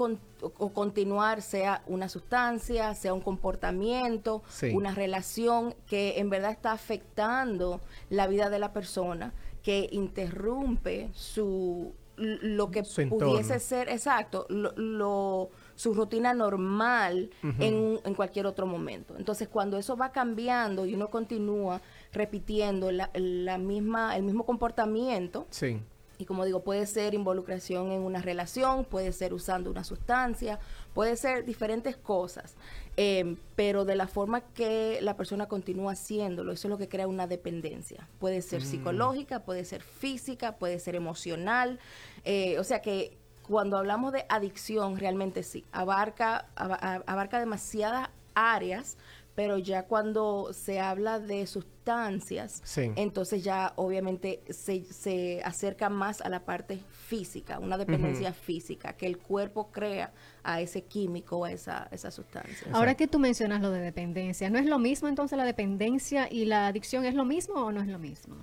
o 0.43 0.73
continuar, 0.73 1.43
sea 1.43 1.83
una 1.87 2.09
sustancia, 2.09 2.95
sea 2.95 3.13
un 3.13 3.21
comportamiento, 3.21 4.43
una 4.73 4.95
relación 4.95 5.75
que 5.87 6.19
en 6.19 6.31
verdad 6.31 6.51
está 6.51 6.73
afectando 6.73 7.81
la 8.09 8.27
vida 8.27 8.49
de 8.49 8.59
la 8.59 8.73
persona, 8.73 9.35
que 9.63 9.89
interrumpe 9.93 11.11
su 11.13 11.93
lo 12.17 12.71
que 12.71 12.83
pudiese 12.83 13.59
ser, 13.61 13.89
exacto, 13.89 14.47
lo 14.51 15.51
su 15.75 15.95
rutina 15.95 16.35
normal 16.35 17.31
en, 17.43 17.99
en, 18.05 18.15
cualquier 18.15 18.45
otro 18.45 18.67
momento. 18.67 19.17
Entonces, 19.17 19.49
cuando 19.49 19.79
eso 19.79 19.97
va 19.97 20.13
cambiando 20.13 20.85
y 20.85 20.95
uno 20.95 21.09
continúa 21.09 21.81
repitiendo 22.13 22.91
la, 22.91 23.11
la 23.15 23.59
misma, 23.59 24.17
el 24.17 24.23
mismo 24.23 24.45
comportamiento, 24.45 25.47
sí. 25.51 25.81
y 26.19 26.25
como 26.25 26.45
digo, 26.45 26.63
puede 26.63 26.87
ser 26.87 27.15
involucración 27.15 27.93
en 27.93 28.01
una 28.01 28.21
relación, 28.21 28.85
puede 28.85 29.13
ser 29.13 29.33
usando 29.33 29.71
una 29.71 29.85
sustancia, 29.85 30.59
puede 30.93 31.17
ser 31.17 31.45
diferentes 31.45 31.97
cosas, 31.97 32.57
eh, 32.97 33.37
pero 33.55 33.85
de 33.85 33.95
la 33.95 34.09
forma 34.09 34.41
que 34.41 34.99
la 35.03 35.17
persona 35.17 35.47
continúa 35.47 35.93
haciéndolo, 35.93 36.53
eso 36.53 36.67
es 36.67 36.71
lo 36.71 36.79
que 36.79 36.89
crea 36.89 37.07
una 37.07 37.27
dependencia. 37.27 38.09
Puede 38.19 38.43
ser 38.43 38.63
mm. 38.63 38.65
psicológica, 38.65 39.41
puede 39.41 39.65
ser 39.65 39.83
física, 39.83 40.57
puede 40.57 40.81
ser 40.81 40.97
emocional, 40.97 41.79
eh, 42.25 42.59
o 42.59 42.65
sea 42.65 42.83
que 42.83 43.17
cuando 43.51 43.77
hablamos 43.77 44.13
de 44.13 44.27
adicción, 44.29 44.97
realmente 44.97 45.43
sí, 45.43 45.65
abarca, 45.73 46.47
abarca 46.55 47.41
demasiadas 47.41 48.11
áreas, 48.35 48.97
pero 49.41 49.57
ya 49.57 49.85
cuando 49.87 50.53
se 50.53 50.81
habla 50.81 51.19
de 51.19 51.47
sustancias, 51.47 52.63
entonces 52.95 53.43
ya 53.43 53.73
obviamente 53.77 54.43
se, 54.51 54.85
se, 54.85 55.41
acerca 55.43 55.89
más 55.89 56.21
a 56.21 56.29
la 56.29 56.45
parte 56.45 56.79
física, 56.91 57.59
una 57.59 57.79
dependencia 57.79 58.35
física, 58.35 58.93
que 58.93 59.07
el 59.07 59.17
cuerpo 59.17 59.73
crea 59.73 60.13
a 60.43 60.61
ese 60.61 60.83
químico, 60.83 61.47
a 61.47 61.53
esa, 61.53 61.89
esa 61.91 62.11
sustancia. 62.11 62.69
Ahora 62.75 62.97
que 62.97 63.09
tú 63.09 63.19
mencionas 63.19 63.63
lo 63.63 63.71
de 63.71 63.81
dependencia, 63.81 64.51
¿no 64.51 64.59
es 64.59 64.67
lo 64.67 64.79
mismo 64.79 65.09
entonces 65.09 65.39
la 65.39 65.47
dependencia 65.47 66.29
y 66.31 66.45
la 66.45 66.67
adicción 66.67 67.07
es 67.07 67.15
lo 67.15 67.25
mismo 67.25 67.55
o 67.65 67.73
no 67.73 67.81
es 67.81 67.89
lo 67.89 67.99
mismo? 67.99 68.37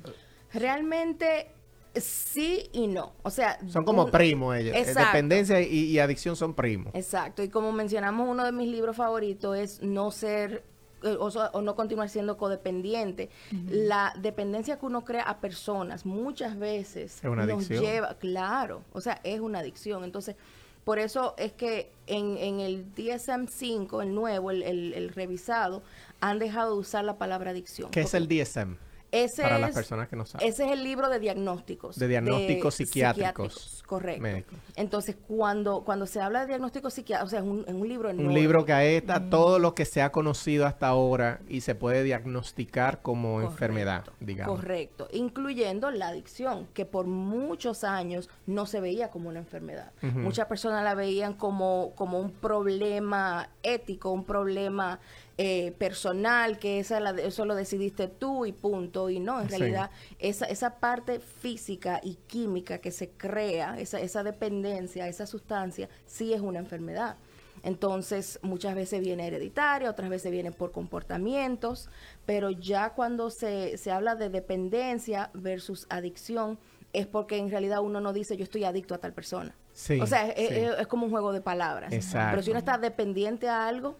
Realmente 0.52 1.52
Sí 2.00 2.70
y 2.74 2.88
no. 2.88 3.14
O 3.24 3.30
sea, 3.30 3.58
son 3.68 3.84
como 3.84 4.08
primos 4.12 4.56
ellos. 4.56 4.76
Eh, 4.76 4.94
dependencia 4.94 5.62
y, 5.62 5.98
adicción 6.00 6.36
son 6.36 6.54
primos. 6.54 6.94
Exacto. 6.94 7.44
Y 7.44 7.50
como 7.50 7.72
mencionamos, 7.72 8.28
uno 8.30 8.44
de 8.44 8.52
mis 8.52 8.70
libros 8.70 8.96
favoritos 8.96 9.58
es 9.58 9.82
no 9.82 10.12
ser 10.12 10.64
eh, 11.04 11.16
o, 11.20 11.62
no 11.62 11.76
continuar 11.76 12.10
siendo 12.10 12.38
codependiente. 12.38 13.30
La 13.70 14.14
dependencia 14.20 14.80
que 14.80 14.86
uno 14.86 15.04
crea 15.04 15.24
a 15.24 15.40
personas 15.40 16.06
muchas 16.06 16.58
veces 16.58 17.22
nos 17.24 17.70
lleva, 17.70 18.16
claro, 18.16 18.84
o 18.94 19.02
sea, 19.02 19.20
es 19.24 19.40
una 19.40 19.60
adicción. 19.60 20.04
Entonces, 20.04 20.36
por 20.84 21.00
eso 21.00 21.36
es 21.38 21.52
que 21.52 21.92
en, 22.08 22.38
en 22.38 22.62
el 22.62 22.86
DSM-5, 22.96 24.02
el 24.02 24.16
nuevo, 24.16 24.52
el, 24.52 24.64
el, 24.64 25.10
revisado, 25.10 25.84
han 26.22 26.40
dejado 26.40 26.76
de 26.76 26.80
usar 26.80 27.04
la 27.04 27.18
palabra 27.18 27.52
adicción. 27.52 27.92
¿Qué 27.92 28.02
es 28.02 28.14
el 28.14 28.28
DSM? 28.28 28.78
Ese 29.24 29.42
para 29.42 29.60
las 29.60 29.74
personas 29.74 30.08
que 30.08 30.16
no 30.16 30.26
saben. 30.26 30.48
Ese 30.48 30.66
es 30.66 30.72
el 30.72 30.84
libro 30.84 31.10
de 31.10 31.20
diagnósticos. 31.20 31.98
De 31.98 32.08
diagnósticos 32.08 32.76
psiquiátricos. 32.76 33.84
Correcto. 33.86 34.56
Entonces, 34.76 35.16
cuando, 35.28 35.82
cuando 35.82 36.06
se 36.06 36.20
habla 36.20 36.42
de 36.42 36.48
diagnósticos 36.48 36.94
psiquiátricos, 36.94 37.28
o 37.28 37.30
sea, 37.30 37.40
es 37.40 37.46
un, 37.46 37.66
un 37.68 37.88
libro 37.88 38.10
enorme. 38.10 38.28
Un 38.28 38.34
libro 38.34 38.66
que 38.66 38.74
ahí 38.74 38.96
está 38.96 39.30
todo 39.30 39.60
lo 39.60 39.74
que 39.74 39.86
se 39.86 40.02
ha 40.02 40.12
conocido 40.12 40.66
hasta 40.66 40.88
ahora 40.88 41.40
y 41.48 41.62
se 41.62 41.76
puede 41.76 42.04
diagnosticar 42.04 43.02
como 43.02 43.42
enfermedad, 43.42 44.06
digamos. 44.20 44.60
Correcto. 44.60 45.08
Incluyendo 45.12 45.92
la 45.92 46.10
adicción, 46.10 46.68
que 46.74 46.86
por 46.86 47.08
muchos 47.08 47.84
años 47.84 48.30
no 48.46 48.66
se 48.66 48.80
veía 48.80 49.10
como 49.10 49.30
una 49.30 49.40
enfermedad. 49.40 49.92
Muchas 50.02 50.48
personas 50.48 50.84
la 50.84 50.96
veían 50.96 51.34
como, 51.34 51.94
como 51.96 52.20
un 52.20 52.32
problema 52.32 53.50
ético, 53.64 54.12
un 54.12 54.26
problema 54.26 55.00
eh, 55.40 55.72
personal, 55.78 56.58
que 56.58 56.80
esa 56.80 57.00
la, 57.00 57.12
eso 57.12 57.46
lo 57.46 57.54
decidiste 57.54 58.08
tú 58.08 58.46
y 58.46 58.54
punto. 58.54 59.10
Y 59.10 59.20
no, 59.20 59.40
en 59.40 59.50
realidad 59.50 59.92
esa, 60.18 60.46
esa 60.46 60.80
parte 60.80 61.20
física 61.20 62.00
y 62.04 62.16
química 62.16 62.80
que 62.80 62.92
se 62.92 63.10
crea, 63.10 63.80
esa, 63.80 64.00
esa 64.00 64.24
dependencia, 64.24 65.08
esa 65.08 65.28
sustancia, 65.28 65.90
sí 66.06 66.34
es 66.34 66.42
una 66.42 66.60
enfermedad. 66.60 67.18
Entonces, 67.64 68.40
muchas 68.42 68.76
veces 68.76 69.02
viene 69.02 69.28
hereditaria, 69.28 69.90
otras 69.90 70.10
veces 70.10 70.32
viene 70.32 70.52
por 70.52 70.72
comportamientos, 70.72 71.90
pero 72.26 72.50
ya 72.50 72.92
cuando 72.94 73.30
se, 73.30 73.78
se 73.78 73.92
habla 73.92 74.16
de 74.16 74.30
dependencia 74.30 75.30
versus 75.34 75.86
adicción, 75.90 76.58
es 76.94 77.06
porque 77.06 77.38
en 77.38 77.52
realidad 77.52 77.82
uno 77.82 78.02
no 78.02 78.14
dice 78.14 78.38
yo 78.38 78.44
estoy 78.44 78.64
adicto 78.64 78.96
a 78.96 78.98
tal 78.98 79.14
persona. 79.14 79.56
o 80.02 80.08
sea, 80.08 80.30
es, 80.30 80.88
como 80.88 81.06
un 81.06 81.12
juego 81.12 81.32
de 81.32 81.42
palabras. 81.42 81.94
Pero 82.12 82.42
si 82.42 82.50
uno 82.50 82.60
está 82.60 82.78
dependiente 82.78 83.50
a 83.50 83.68
algo, 83.68 83.98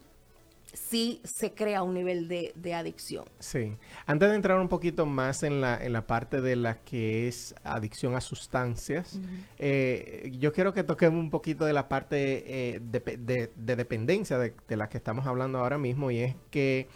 sí 0.72 1.20
se 1.24 1.52
crea 1.52 1.82
un 1.82 1.94
nivel 1.94 2.28
de, 2.28 2.74
adicción. 2.74 3.24
Sí. 3.38 3.76
Antes 4.06 4.28
de 4.28 4.36
entrar 4.36 4.60
un 4.60 4.68
poquito 4.68 5.06
más 5.06 5.42
en 5.42 5.60
la, 5.60 5.82
en 5.82 5.92
la 5.92 6.06
parte 6.06 6.40
de 6.40 6.56
la 6.56 6.78
que 6.78 7.28
es 7.28 7.54
adicción 7.64 8.14
a 8.14 8.20
sustancias, 8.20 9.18
eh, 9.58 10.32
yo 10.38 10.52
quiero 10.52 10.72
que 10.74 10.84
toquemos 10.84 11.18
un 11.18 11.30
poquito 11.30 11.64
de 11.64 11.72
la 11.72 11.88
parte 11.88 12.74
eh, 12.74 12.80
de, 12.82 13.50
de, 13.56 13.76
dependencia 13.76 14.38
de, 14.38 14.54
la 14.76 14.88
que 14.88 14.98
estamos 14.98 15.26
hablando 15.26 15.58
ahora 15.58 15.78
mismo 15.78 16.10
y 16.10 16.18
es 16.18 16.36
que 16.50 16.88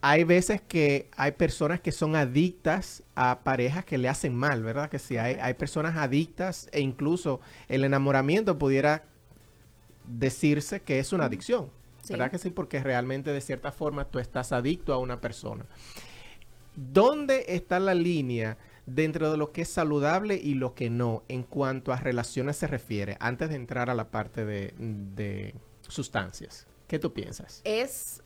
hay 0.00 0.24
veces 0.24 0.60
que 0.60 1.08
hay 1.16 1.32
personas 1.32 1.80
que 1.80 1.92
son 1.92 2.16
adictas 2.16 3.04
a 3.14 3.40
parejas 3.44 3.84
que 3.84 3.98
le 3.98 4.08
hacen 4.08 4.34
mal, 4.34 4.64
¿verdad? 4.64 4.90
Que 4.90 4.98
sí, 4.98 5.16
hay, 5.16 5.36
hay 5.40 5.54
personas 5.54 5.96
adictas 5.96 6.68
e 6.72 6.80
incluso 6.80 7.40
el 7.68 7.84
enamoramiento 7.84 8.58
pudiera 8.58 9.04
decirse 10.04 10.82
que 10.82 10.98
es 10.98 11.12
una 11.12 11.26
adicción. 11.26 11.70
¿Verdad 12.08 12.30
que 12.30 12.38
sí? 12.38 12.50
Porque 12.50 12.82
realmente 12.82 13.32
de 13.32 13.40
cierta 13.40 13.72
forma 13.72 14.04
tú 14.06 14.18
estás 14.18 14.52
adicto 14.52 14.92
a 14.92 14.98
una 14.98 15.20
persona. 15.20 15.66
¿Dónde 16.74 17.44
está 17.48 17.78
la 17.78 17.94
línea 17.94 18.56
dentro 18.86 19.30
de 19.30 19.36
lo 19.36 19.52
que 19.52 19.62
es 19.62 19.68
saludable 19.68 20.36
y 20.36 20.54
lo 20.54 20.74
que 20.74 20.90
no 20.90 21.22
en 21.28 21.42
cuanto 21.42 21.92
a 21.92 21.96
relaciones 21.96 22.56
se 22.56 22.66
refiere, 22.66 23.16
antes 23.20 23.50
de 23.50 23.56
entrar 23.56 23.90
a 23.90 23.94
la 23.94 24.10
parte 24.10 24.44
de, 24.44 25.54
sustancias? 25.86 26.66
¿Qué 26.88 26.98
tú 26.98 27.12
piensas? 27.12 27.60
Es 27.64 28.22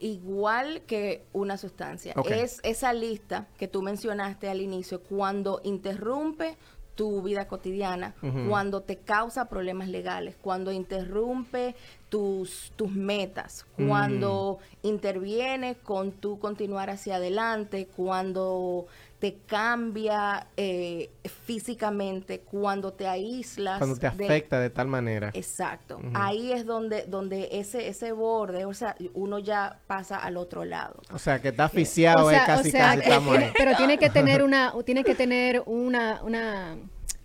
igual 0.00 0.82
que 0.86 1.24
una 1.32 1.56
sustancia. 1.56 2.14
Es 2.28 2.60
esa 2.62 2.92
lista 2.92 3.48
que 3.58 3.68
tú 3.68 3.82
mencionaste 3.82 4.48
al 4.48 4.60
inicio, 4.60 5.02
cuando 5.02 5.60
interrumpe 5.64 6.56
tu 7.00 7.22
vida 7.22 7.48
cotidiana, 7.48 8.14
cuando 8.46 8.82
te 8.82 8.98
causa 8.98 9.48
problemas 9.48 9.88
legales, 9.88 10.36
cuando 10.36 10.70
interrumpe 10.70 11.74
tus, 12.10 12.72
tus 12.76 12.92
metas, 12.92 13.64
mm. 13.78 13.88
cuando 13.88 14.58
interviene 14.82 15.76
con 15.76 16.12
tu 16.12 16.38
continuar 16.38 16.90
hacia 16.90 17.16
adelante, 17.16 17.88
cuando 17.96 18.86
te 19.20 19.36
cambia 19.46 20.46
eh, 20.56 21.10
físicamente, 21.44 22.40
cuando 22.40 22.94
te 22.94 23.06
aíslas. 23.06 23.76
Cuando 23.76 23.96
te 23.96 24.06
afecta 24.06 24.58
de, 24.58 24.70
tal 24.70 24.88
manera. 24.88 25.30
Exacto. 25.34 26.00
Ahí 26.14 26.52
es 26.52 26.64
donde, 26.64 27.04
donde 27.04 27.48
ese, 27.52 27.88
ese 27.88 28.12
borde, 28.12 28.64
o 28.64 28.72
sea, 28.72 28.96
uno 29.12 29.38
ya 29.38 29.78
pasa 29.86 30.16
al 30.16 30.38
otro 30.38 30.64
lado. 30.64 31.02
O 31.12 31.18
sea, 31.18 31.40
que 31.40 31.48
está 31.48 31.66
asfixiado, 31.66 32.30
es 32.30 32.42
casi, 32.44 32.72
casi 32.72 33.02
Pero 33.56 33.76
tiene 33.76 33.98
que 33.98 34.08
tener 34.10 34.42
una, 34.42 34.72
tiene 34.86 35.04
que 35.04 35.14
tener 35.14 35.62
una, 35.66 36.22
una, 36.22 36.78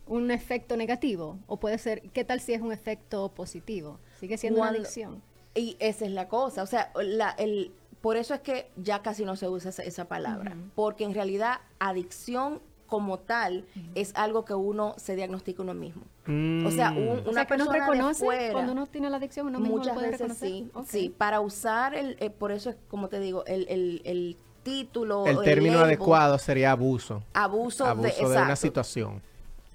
un 0.05 0.31
efecto 0.31 0.75
negativo. 0.75 1.39
O 1.47 1.61
puede 1.61 1.77
ser, 1.77 2.01
¿qué 2.11 2.25
tal 2.25 2.41
si 2.41 2.53
es 2.53 2.61
un 2.61 2.73
efecto 2.73 3.29
positivo? 3.29 3.99
Sigue 4.19 4.37
siendo 4.37 4.59
una 4.59 4.71
adicción. 4.71 5.23
Y 5.53 5.77
esa 5.79 6.03
es 6.03 6.11
la 6.11 6.27
cosa. 6.27 6.61
O 6.61 6.67
sea, 6.67 6.91
la, 7.01 7.29
el, 7.29 7.71
por 8.05 8.17
eso 8.17 8.35
es 8.35 8.41
que 8.41 8.69
ya 8.75 9.01
casi 9.01 9.25
no 9.25 9.35
se 9.35 9.47
usa 9.47 9.71
esa, 9.71 10.05
palabra, 10.05 10.55
porque 10.75 11.05
en 11.05 11.15
realidad 11.15 11.61
adicción 11.79 12.61
como 12.85 13.17
tal 13.17 13.65
es 13.95 14.11
algo 14.13 14.45
que 14.45 14.53
uno 14.53 14.93
se 14.97 15.15
diagnostica 15.15 15.63
uno 15.63 15.73
mismo. 15.73 16.03
O 16.27 16.69
sea, 16.69 16.91
una 16.91 17.47
persona 17.47 17.71
reconoce 17.71 18.51
cuando 18.51 18.73
uno 18.73 18.85
tiene 18.85 19.09
la 19.09 19.17
adicción, 19.17 19.47
uno 19.47 19.59
mismo 19.59 19.77
muchas 19.77 19.99
veces 19.99 20.37
sí, 20.37 20.69
sí. 20.85 21.15
Para 21.17 21.39
usar 21.39 21.95
el, 21.95 22.15
eh, 22.19 22.29
por 22.29 22.51
eso 22.51 22.69
es 22.69 22.75
como 22.89 23.07
te 23.07 23.19
digo, 23.19 23.43
el, 23.47 23.65
el, 23.69 24.03
el 24.05 24.37
título, 24.61 25.25
el 25.25 25.41
término 25.41 25.79
adecuado 25.79 26.37
sería 26.37 26.73
abuso. 26.73 27.23
Abuso, 27.33 27.85
de, 27.95 28.11
de 28.11 28.23
una 28.23 28.55
situación 28.55 29.23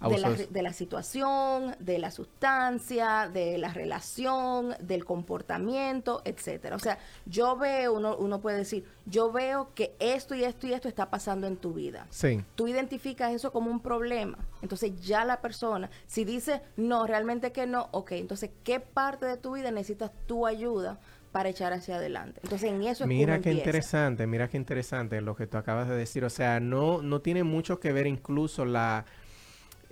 de 0.09 0.19
la, 0.19 0.31
de 0.31 0.63
la, 0.63 0.73
situación, 0.73 1.77
de 1.79 1.99
la 1.99 2.11
sustancia, 2.11 3.29
de 3.33 3.59
la 3.59 3.73
relación, 3.73 4.75
del 4.81 5.05
comportamiento, 5.05 6.23
etcétera. 6.25 6.77
O 6.77 6.79
sea, 6.79 6.99
yo 7.27 7.57
veo, 7.57 7.95
uno, 7.95 8.17
uno 8.17 8.41
puede 8.41 8.59
decir, 8.59 8.85
yo 9.05 9.31
veo 9.31 9.75
que 9.75 9.95
esto 9.99 10.35
y 10.35 10.45
esto 10.45 10.67
y 10.67 10.73
esto 10.73 10.89
está 10.89 11.11
pasando 11.11 11.47
en 11.47 11.57
tu 11.57 11.75
vida. 11.75 12.07
Sí. 12.11 12.43
Tú 12.55 12.67
identificas 12.69 13.33
eso 13.33 13.53
como 13.53 13.71
un 13.71 13.81
problema. 13.81 14.39
Entonces 14.63 14.99
ya 15.01 15.25
la 15.25 15.41
persona, 15.41 15.91
si 16.07 16.25
dice, 16.25 16.63
no, 16.77 17.07
realmente 17.07 17.53
que 17.53 17.67
no, 17.67 17.89
ok, 17.91 18.13
entonces, 18.13 18.51
¿qué 18.65 18.81
parte 18.81 19.27
de 19.27 19.37
tu 19.37 19.55
vida 19.55 19.71
necesitas 19.71 20.13
tu 20.27 20.47
ayuda? 20.47 20.99
para 21.33 21.49
echar 21.49 21.73
hacia 21.73 21.97
adelante. 21.97 22.41
Entonces, 22.43 22.71
en 22.71 22.83
eso 22.83 23.05
es 23.05 23.09
Mira 23.09 23.41
qué 23.41 23.53
interesante, 23.53 24.27
mira 24.27 24.49
qué 24.49 24.57
interesante 24.57 25.21
lo 25.21 25.37
que 25.37 25.47
tú 25.47 25.59
acabas 25.59 25.89
de 25.89 25.95
decir. 25.95 26.25
O 26.25 26.31
sea, 26.31 26.59
no, 26.59 27.03
no 27.03 27.21
tiene 27.21 27.45
mucho 27.45 27.79
que 27.79 27.93
ver 27.93 28.07
incluso 28.07 28.65
la, 28.65 29.05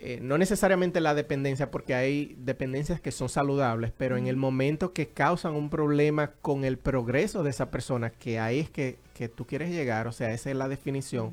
eh, 0.00 0.20
no 0.22 0.38
necesariamente 0.38 1.00
la 1.00 1.12
dependencia, 1.12 1.72
porque 1.72 1.92
hay 1.92 2.36
dependencias 2.38 3.00
que 3.00 3.10
son 3.10 3.28
saludables, 3.28 3.92
pero 3.98 4.16
en 4.16 4.28
el 4.28 4.36
momento 4.36 4.92
que 4.92 5.08
causan 5.08 5.54
un 5.54 5.70
problema 5.70 6.30
con 6.40 6.64
el 6.64 6.78
progreso 6.78 7.42
de 7.42 7.50
esa 7.50 7.72
persona, 7.72 8.10
que 8.10 8.38
ahí 8.38 8.60
es 8.60 8.70
que, 8.70 8.98
tú 9.34 9.44
quieres 9.44 9.70
llegar, 9.70 10.06
o 10.06 10.12
sea, 10.12 10.32
esa 10.32 10.50
es 10.50 10.56
la 10.56 10.68
definición, 10.68 11.32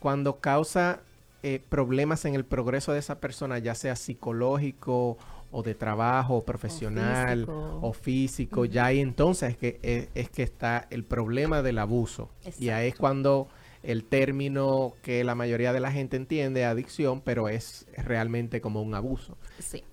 cuando 0.00 0.38
causa 0.40 1.00
eh, 1.42 1.60
problemas 1.68 2.24
en 2.24 2.34
el 2.34 2.46
progreso 2.46 2.94
de 2.94 3.00
esa 3.00 3.20
persona, 3.20 3.58
ya 3.58 3.74
sea 3.74 3.96
psicológico 3.96 5.18
o 5.50 5.62
de 5.62 5.74
trabajo, 5.74 6.36
o 6.36 6.44
profesional 6.44 7.44
o 7.46 7.92
físico, 7.92 8.64
ya 8.64 8.86
ahí 8.86 9.00
entonces 9.00 9.50
es 9.50 9.56
que, 9.58 9.78
es, 9.82 10.08
es, 10.14 10.30
que 10.30 10.42
está 10.42 10.86
el 10.88 11.04
problema 11.04 11.60
del 11.60 11.78
abuso. 11.78 12.30
Y 12.58 12.70
ahí 12.70 12.88
es 12.88 12.94
cuando 12.94 13.48
el 13.86 14.04
término 14.04 14.94
que 15.00 15.22
la 15.22 15.36
mayoría 15.36 15.72
de 15.72 15.78
la 15.78 15.92
gente 15.92 16.16
entiende, 16.16 16.64
adicción, 16.64 17.20
pero 17.20 17.48
es 17.48 17.86
realmente 17.96 18.60
como 18.60 18.82
un 18.82 18.94
abuso. 18.94 19.38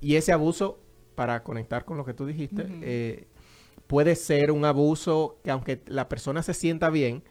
Y 0.01 0.15
ese 0.15 0.31
abuso, 0.31 0.79
para 1.13 1.43
conectar 1.43 1.85
con 1.85 1.97
lo 1.97 2.03
que 2.03 2.15
tú 2.15 2.25
dijiste, 2.25 2.65
eh, 2.81 3.27
puede 3.85 4.15
ser 4.15 4.51
un 4.51 4.65
abuso 4.65 5.37
que 5.43 5.51
aunque 5.51 5.81
la 5.85 6.09
persona 6.09 6.41
se 6.41 6.55
sienta 6.55 6.89
bien, 6.89 7.23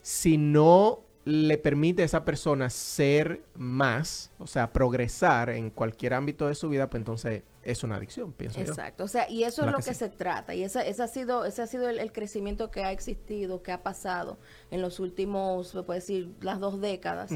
si 0.00 0.38
no 0.38 1.00
le 1.24 1.58
permite 1.58 2.02
a 2.02 2.04
esa 2.04 2.24
persona 2.24 2.70
ser 2.70 3.42
más, 3.56 4.30
o 4.38 4.46
sea, 4.46 4.72
progresar 4.72 5.50
en 5.50 5.70
cualquier 5.70 6.14
ámbito 6.14 6.46
de 6.46 6.54
su 6.54 6.68
vida, 6.68 6.88
pues 6.88 7.00
entonces 7.00 7.42
es 7.62 7.84
una 7.84 7.96
adicción, 7.96 8.32
pienso 8.32 8.60
Exacto, 8.60 9.04
o 9.04 9.08
sea, 9.08 9.28
y 9.28 9.44
eso 9.44 9.64
es 9.66 9.72
lo 9.72 9.78
que, 9.78 9.92
se 9.92 10.08
trata, 10.08 10.54
y 10.54 10.62
ese, 10.62 10.88
ese 10.88 11.02
ha 11.02 11.08
sido, 11.08 11.44
ese 11.44 11.60
ha 11.60 11.66
sido 11.66 11.88
el, 11.88 12.10
crecimiento 12.12 12.70
que 12.70 12.84
ha 12.84 12.90
existido, 12.90 13.62
que 13.62 13.70
ha 13.70 13.82
pasado 13.82 14.38
en 14.70 14.80
los 14.80 14.98
últimos, 14.98 15.68
se 15.68 15.82
puede 15.82 16.00
decir, 16.00 16.32
las 16.40 16.58
dos 16.58 16.80
décadas, 16.80 17.30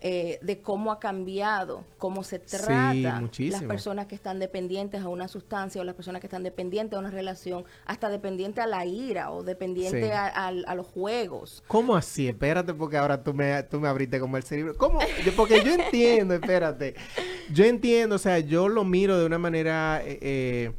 eh, 0.00 0.38
de 0.42 0.60
cómo 0.60 0.92
ha 0.92 1.00
cambiado, 1.00 1.84
cómo 1.98 2.22
se 2.24 2.38
trata 2.38 3.22
las 3.38 3.62
personas 3.62 4.06
que 4.06 4.14
están 4.14 4.38
dependientes 4.38 5.02
a 5.02 5.08
una 5.08 5.28
sustancia 5.28 5.80
o 5.80 5.84
las 5.84 5.94
personas 5.94 6.20
que 6.20 6.26
están 6.26 6.42
dependientes 6.42 6.96
a 6.96 7.00
una 7.00 7.10
relación, 7.10 7.64
hasta 7.86 8.08
dependiente 8.08 8.60
a 8.60 8.66
la 8.66 8.84
ira 8.84 9.30
o 9.30 9.42
dependiente 9.42 10.12
a, 10.12 10.50
los 10.74 10.86
juegos. 10.86 11.62
¿Cómo 11.66 11.96
así? 11.96 12.28
Espérate, 12.28 12.74
porque 12.74 12.96
ahora 12.96 13.22
tú 13.22 13.34
me, 13.34 13.62
tú 13.64 13.80
me 13.80 13.88
abriste 13.88 14.20
como 14.20 14.36
el 14.36 14.42
cerebro. 14.42 14.76
¿Cómo? 14.76 15.00
Porque 15.36 15.62
yo 15.64 15.72
entiendo, 15.72 16.34
espérate. 16.34 16.94
Yo 17.52 17.64
entiendo, 17.64 18.14
o 18.16 18.18
sea, 18.18 18.38
yo 18.38 18.68
lo 18.68 18.84
miro 18.84 19.18
de 19.18 19.26
una 19.26 19.38
manera 19.38 19.70
eh, 20.04 20.18
eh, 20.20 20.72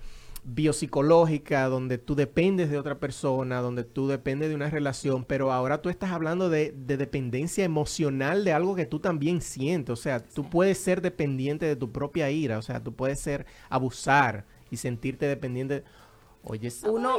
biopsicológica, 0.44 1.66
donde 1.68 1.98
tú 1.98 2.16
dependes 2.16 2.70
de 2.70 2.80
otra 2.80 3.00
persona, 3.00 3.62
donde 3.62 3.84
tú 3.84 4.08
dependes 4.08 4.50
de 4.50 4.56
una 4.56 4.70
relación, 4.70 5.24
pero 5.24 5.52
ahora 5.52 5.82
tú 5.82 5.90
estás 5.90 6.12
hablando 6.12 6.50
de, 6.50 6.72
dependencia 6.72 7.64
emocional 7.64 8.44
de 8.44 8.54
algo 8.54 8.76
que 8.76 8.86
tú 8.86 9.00
también 9.00 9.42
sientes. 9.42 9.94
O 9.94 10.02
sea, 10.02 10.20
tú 10.20 10.50
puedes 10.50 10.78
ser 10.80 11.02
dependiente 11.02 11.66
de 11.66 11.76
tu 11.76 11.92
propia 11.92 12.32
ira, 12.32 12.58
o 12.58 12.62
sea, 12.62 12.84
tú 12.84 12.94
puedes 12.96 13.20
ser 13.20 13.46
abusar 13.70 14.46
y 14.72 14.78
sentirte 14.78 15.28
dependiente. 15.28 15.84
Oye, 16.44 16.72
uno 16.86 17.18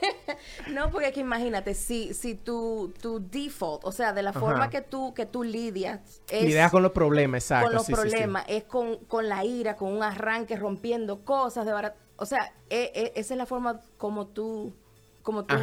no, 0.72 0.90
porque 0.90 1.06
aquí 1.06 1.20
imagínate, 1.20 1.74
si, 1.74 2.12
si 2.12 2.34
tu, 2.34 2.92
tu 3.00 3.20
default, 3.20 3.84
o 3.84 3.92
sea, 3.92 4.12
de 4.12 4.22
la 4.22 4.32
forma 4.32 4.68
que 4.68 4.80
tú, 4.80 5.14
que 5.14 5.26
tú 5.26 5.44
lidias, 5.44 6.00
es 6.28 6.42
lidias 6.42 6.70
con 6.70 6.82
los 6.82 6.90
problemas, 6.90 7.44
exacto. 7.44 7.68
Con 7.68 7.76
los 7.76 7.86
problemas, 7.86 8.44
es 8.48 8.64
con, 8.64 8.96
con, 9.04 9.28
la 9.28 9.44
ira, 9.44 9.76
con 9.76 9.92
un 9.92 10.02
arranque, 10.02 10.56
rompiendo 10.56 11.24
cosas 11.24 11.66
de 11.66 11.92
O 12.16 12.26
sea, 12.26 12.52
e, 12.68 12.90
e, 12.94 13.12
esa 13.14 13.34
es 13.34 13.38
la 13.38 13.46
forma 13.46 13.80
como 13.96 14.26
tú, 14.26 14.74
como 15.22 15.44
tú 15.44 15.54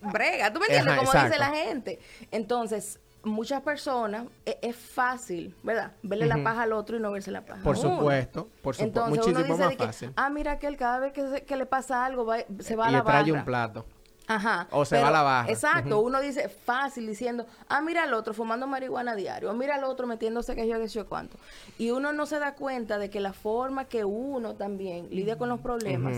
brega, 0.00 0.52
¿tú 0.52 0.60
me 0.60 0.66
entiendes? 0.66 0.96
como 0.96 1.12
dice 1.12 1.38
la 1.38 1.50
gente. 1.50 1.98
Entonces, 2.30 2.98
muchas 3.22 3.62
personas 3.62 4.26
e, 4.46 4.58
es, 4.62 4.76
fácil, 4.76 5.54
¿verdad? 5.62 5.92
Verle 6.02 6.26
la 6.26 6.42
paja 6.42 6.62
al 6.62 6.72
otro 6.72 6.96
y 6.96 7.00
no 7.00 7.10
verse 7.10 7.30
la 7.30 7.44
paja. 7.44 7.62
Por 7.62 7.76
supuesto, 7.76 8.48
por 8.62 8.74
supuesto. 8.74 9.06
Muchísimo 9.08 9.56
más 9.56 9.74
fácil. 9.76 10.12
ah, 10.16 10.30
mira 10.30 10.52
aquel, 10.52 10.76
cada 10.76 10.98
vez 10.98 11.12
que, 11.12 11.56
le 11.56 11.66
pasa 11.66 12.04
algo 12.04 12.32
se 12.60 12.76
va 12.76 12.86
a 12.86 12.90
la 12.90 12.98
Y 12.98 13.02
trae 13.02 13.32
un 13.32 13.44
plato. 13.44 13.84
Ajá. 14.26 14.68
O 14.70 14.84
se 14.84 15.00
va 15.00 15.08
a 15.08 15.10
la 15.10 15.22
barra. 15.22 15.50
Exacto. 15.50 16.00
Uno 16.00 16.20
dice 16.20 16.48
fácil 16.48 17.04
diciendo, 17.04 17.46
ah, 17.68 17.80
mira 17.80 18.04
al 18.04 18.14
otro 18.14 18.32
fumando 18.32 18.68
marihuana 18.68 19.16
diario, 19.16 19.50
o 19.50 19.54
mira 19.54 19.74
al 19.74 19.82
otro 19.82 20.06
metiéndose 20.06 20.54
que 20.54 20.68
yo, 20.68 20.78
que 20.78 20.86
yo 20.86 21.08
cuánto. 21.08 21.36
Y 21.78 21.90
uno 21.90 22.12
no 22.12 22.26
se 22.26 22.38
da 22.38 22.54
cuenta 22.54 22.98
de 22.98 23.10
que 23.10 23.18
la 23.18 23.32
forma 23.32 23.86
que 23.86 24.04
uno 24.04 24.54
también 24.54 25.08
lidia 25.10 25.36
con 25.36 25.48
los 25.48 25.60
problemas 25.60 26.16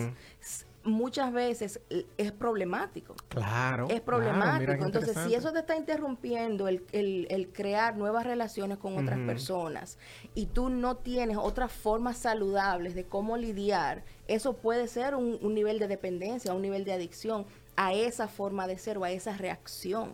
muchas 0.85 1.33
veces 1.33 1.81
es 2.19 2.33
problemático. 2.33 3.15
Claro. 3.29 3.87
Es 3.89 4.01
problemático. 4.01 4.85
Entonces, 4.85 5.17
si 5.27 5.35
eso 5.35 5.53
te 5.53 5.61
está 5.61 5.77
interrumpiendo 5.77 6.69
el, 6.69 6.83
el, 6.93 7.49
crear 7.53 7.97
nuevas 7.97 8.25
relaciones 8.25 8.79
con 8.79 8.99
otras 8.99 9.19
personas 9.21 9.99
y 10.35 10.47
tú 10.47 10.69
no 10.69 10.97
tienes 10.97 11.37
otras 11.37 11.73
formas 11.73 12.19
saludables 12.19 12.95
de 12.95 13.05
cómo 13.05 13.37
lidiar, 13.37 14.03
eso 14.29 14.55
puede 14.55 14.89
ser 14.89 15.15
un, 15.15 15.39
un 15.41 15.55
nivel 15.55 15.79
de 15.79 15.89
dependencia, 15.89 16.55
un 16.55 16.63
nivel 16.63 16.85
de 16.85 16.93
adicción 16.93 17.47
a 17.77 17.93
esa 17.93 18.29
forma 18.29 18.67
de 18.67 18.79
ser 18.79 18.99
o 18.99 19.05
a 19.05 19.11
esa 19.11 19.37
reacción. 19.37 20.13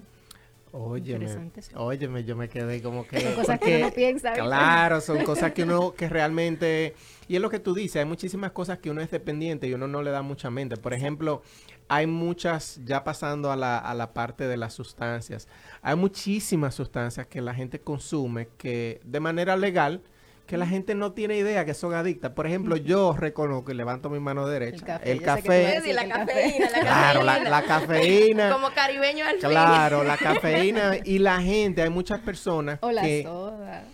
Óyeme, 0.72 1.50
óyeme, 1.74 2.24
yo 2.24 2.36
me 2.36 2.48
quedé 2.48 2.82
como 2.82 3.06
que... 3.06 3.20
Son 3.20 3.34
cosas 3.34 3.60
que 3.60 3.78
uno 3.78 3.90
piensa. 3.90 4.32
Claro, 4.32 5.00
son 5.00 5.24
cosas 5.24 5.52
que 5.52 5.62
uno, 5.62 5.94
que 5.94 6.08
realmente... 6.08 6.94
Y 7.26 7.36
es 7.36 7.42
lo 7.42 7.50
que 7.50 7.58
tú 7.58 7.74
dices, 7.74 7.96
hay 7.96 8.04
muchísimas 8.04 8.52
cosas 8.52 8.78
que 8.78 8.90
uno 8.90 9.00
es 9.00 9.10
dependiente 9.10 9.66
y 9.66 9.74
uno 9.74 9.88
no 9.88 10.02
le 10.02 10.10
da 10.10 10.22
mucha 10.22 10.50
mente. 10.50 10.76
Por 10.76 10.94
ejemplo, 10.94 11.42
hay 11.88 12.06
muchas, 12.06 12.80
ya 12.84 13.04
pasando 13.04 13.50
a 13.50 13.56
la, 13.56 13.78
a 13.78 13.94
la 13.94 14.12
parte 14.12 14.46
de 14.46 14.56
las 14.56 14.74
sustancias, 14.74 15.48
hay 15.82 15.96
muchísimas 15.96 16.74
sustancias 16.74 17.26
que 17.26 17.40
la 17.40 17.54
gente 17.54 17.80
consume 17.80 18.48
que 18.58 19.00
de 19.04 19.20
manera 19.20 19.56
legal 19.56 20.02
que 20.48 20.56
la 20.56 20.66
gente 20.66 20.94
no 20.94 21.12
tiene 21.12 21.36
idea 21.36 21.66
que 21.66 21.74
son 21.74 21.92
adictas. 21.92 22.32
Por 22.32 22.46
ejemplo, 22.46 22.76
yo 22.76 23.12
reconozco 23.12 23.70
y 23.70 23.74
levanto 23.74 24.08
mi 24.08 24.18
mano 24.18 24.48
derecha. 24.48 24.96
El 25.04 25.20
café. 25.20 25.76
El 25.76 25.82
café. 25.84 25.92
la 25.92 26.08
cafeína, 26.08 26.70
la 26.70 26.80
claro, 26.80 27.22
La, 27.22 27.62
cafeína. 27.62 28.50
Como 28.54 28.70
caribeño 28.70 29.26
al 29.26 29.36
Claro, 29.36 30.04
la 30.04 30.16
cafeína. 30.16 30.96
Y 31.04 31.18
la 31.18 31.42
gente, 31.42 31.82
hay 31.82 31.90
muchas 31.90 32.20
personas 32.20 32.78
o 32.80 32.90
la 32.90 33.02
soda. 33.22 33.84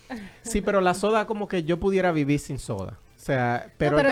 Sí, 0.43 0.61
pero 0.61 0.81
la 0.81 0.95
soda 0.95 1.27
como 1.27 1.49
que 1.49 1.65
yo 1.65 1.81
pudiera 1.81 2.13
vivir 2.13 2.39
sin 2.39 2.61
soda. 2.61 3.01
O 3.17 3.27
sea, 3.27 3.73
pero, 3.77 3.97
pero, 3.97 4.11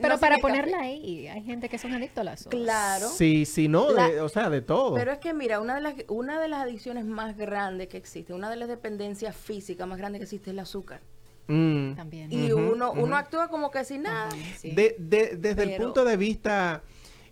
pero, 0.00 0.18
para, 0.18 0.38
ponerla 0.38 0.80
ahí, 0.80 1.26
hay 1.26 1.42
gente 1.42 1.68
que 1.68 1.78
son 1.78 1.92
adictos 1.92 2.20
a 2.22 2.24
la 2.24 2.36
soda. 2.36 2.50
Claro. 2.50 3.08
Sí, 3.08 3.44
sí, 3.44 3.68
no, 3.68 3.88
o 4.22 4.28
sea, 4.30 4.48
de 4.48 4.62
todo. 4.62 4.94
Pero 4.94 5.12
es 5.12 5.18
que 5.18 5.34
mira, 5.34 5.60
una 5.60 5.74
de 5.74 5.80
las 5.80 5.94
una 6.06 6.40
de 6.40 6.48
las 6.48 6.62
adicciones 6.62 7.04
más 7.04 7.36
grandes 7.36 7.88
que 7.88 7.98
existe, 7.98 8.32
una 8.32 8.48
de 8.48 8.56
las 8.56 8.68
dependencias 8.68 9.36
físicas 9.36 9.86
más 9.86 9.98
grandes 9.98 10.20
que 10.20 10.24
existe 10.24 10.50
es 10.50 10.54
el 10.54 10.60
azúcar. 10.60 11.00
Mm. 11.48 11.94
También. 11.94 12.32
Y 12.32 12.52
uno, 12.52 12.92
uno 12.92 13.16
actúa 13.16 13.48
como 13.48 13.70
que 13.70 13.84
sin 13.84 14.02
nada. 14.02 14.28
desde 14.62 15.62
el 15.62 15.76
punto 15.76 16.04
de 16.04 16.16
vista, 16.16 16.82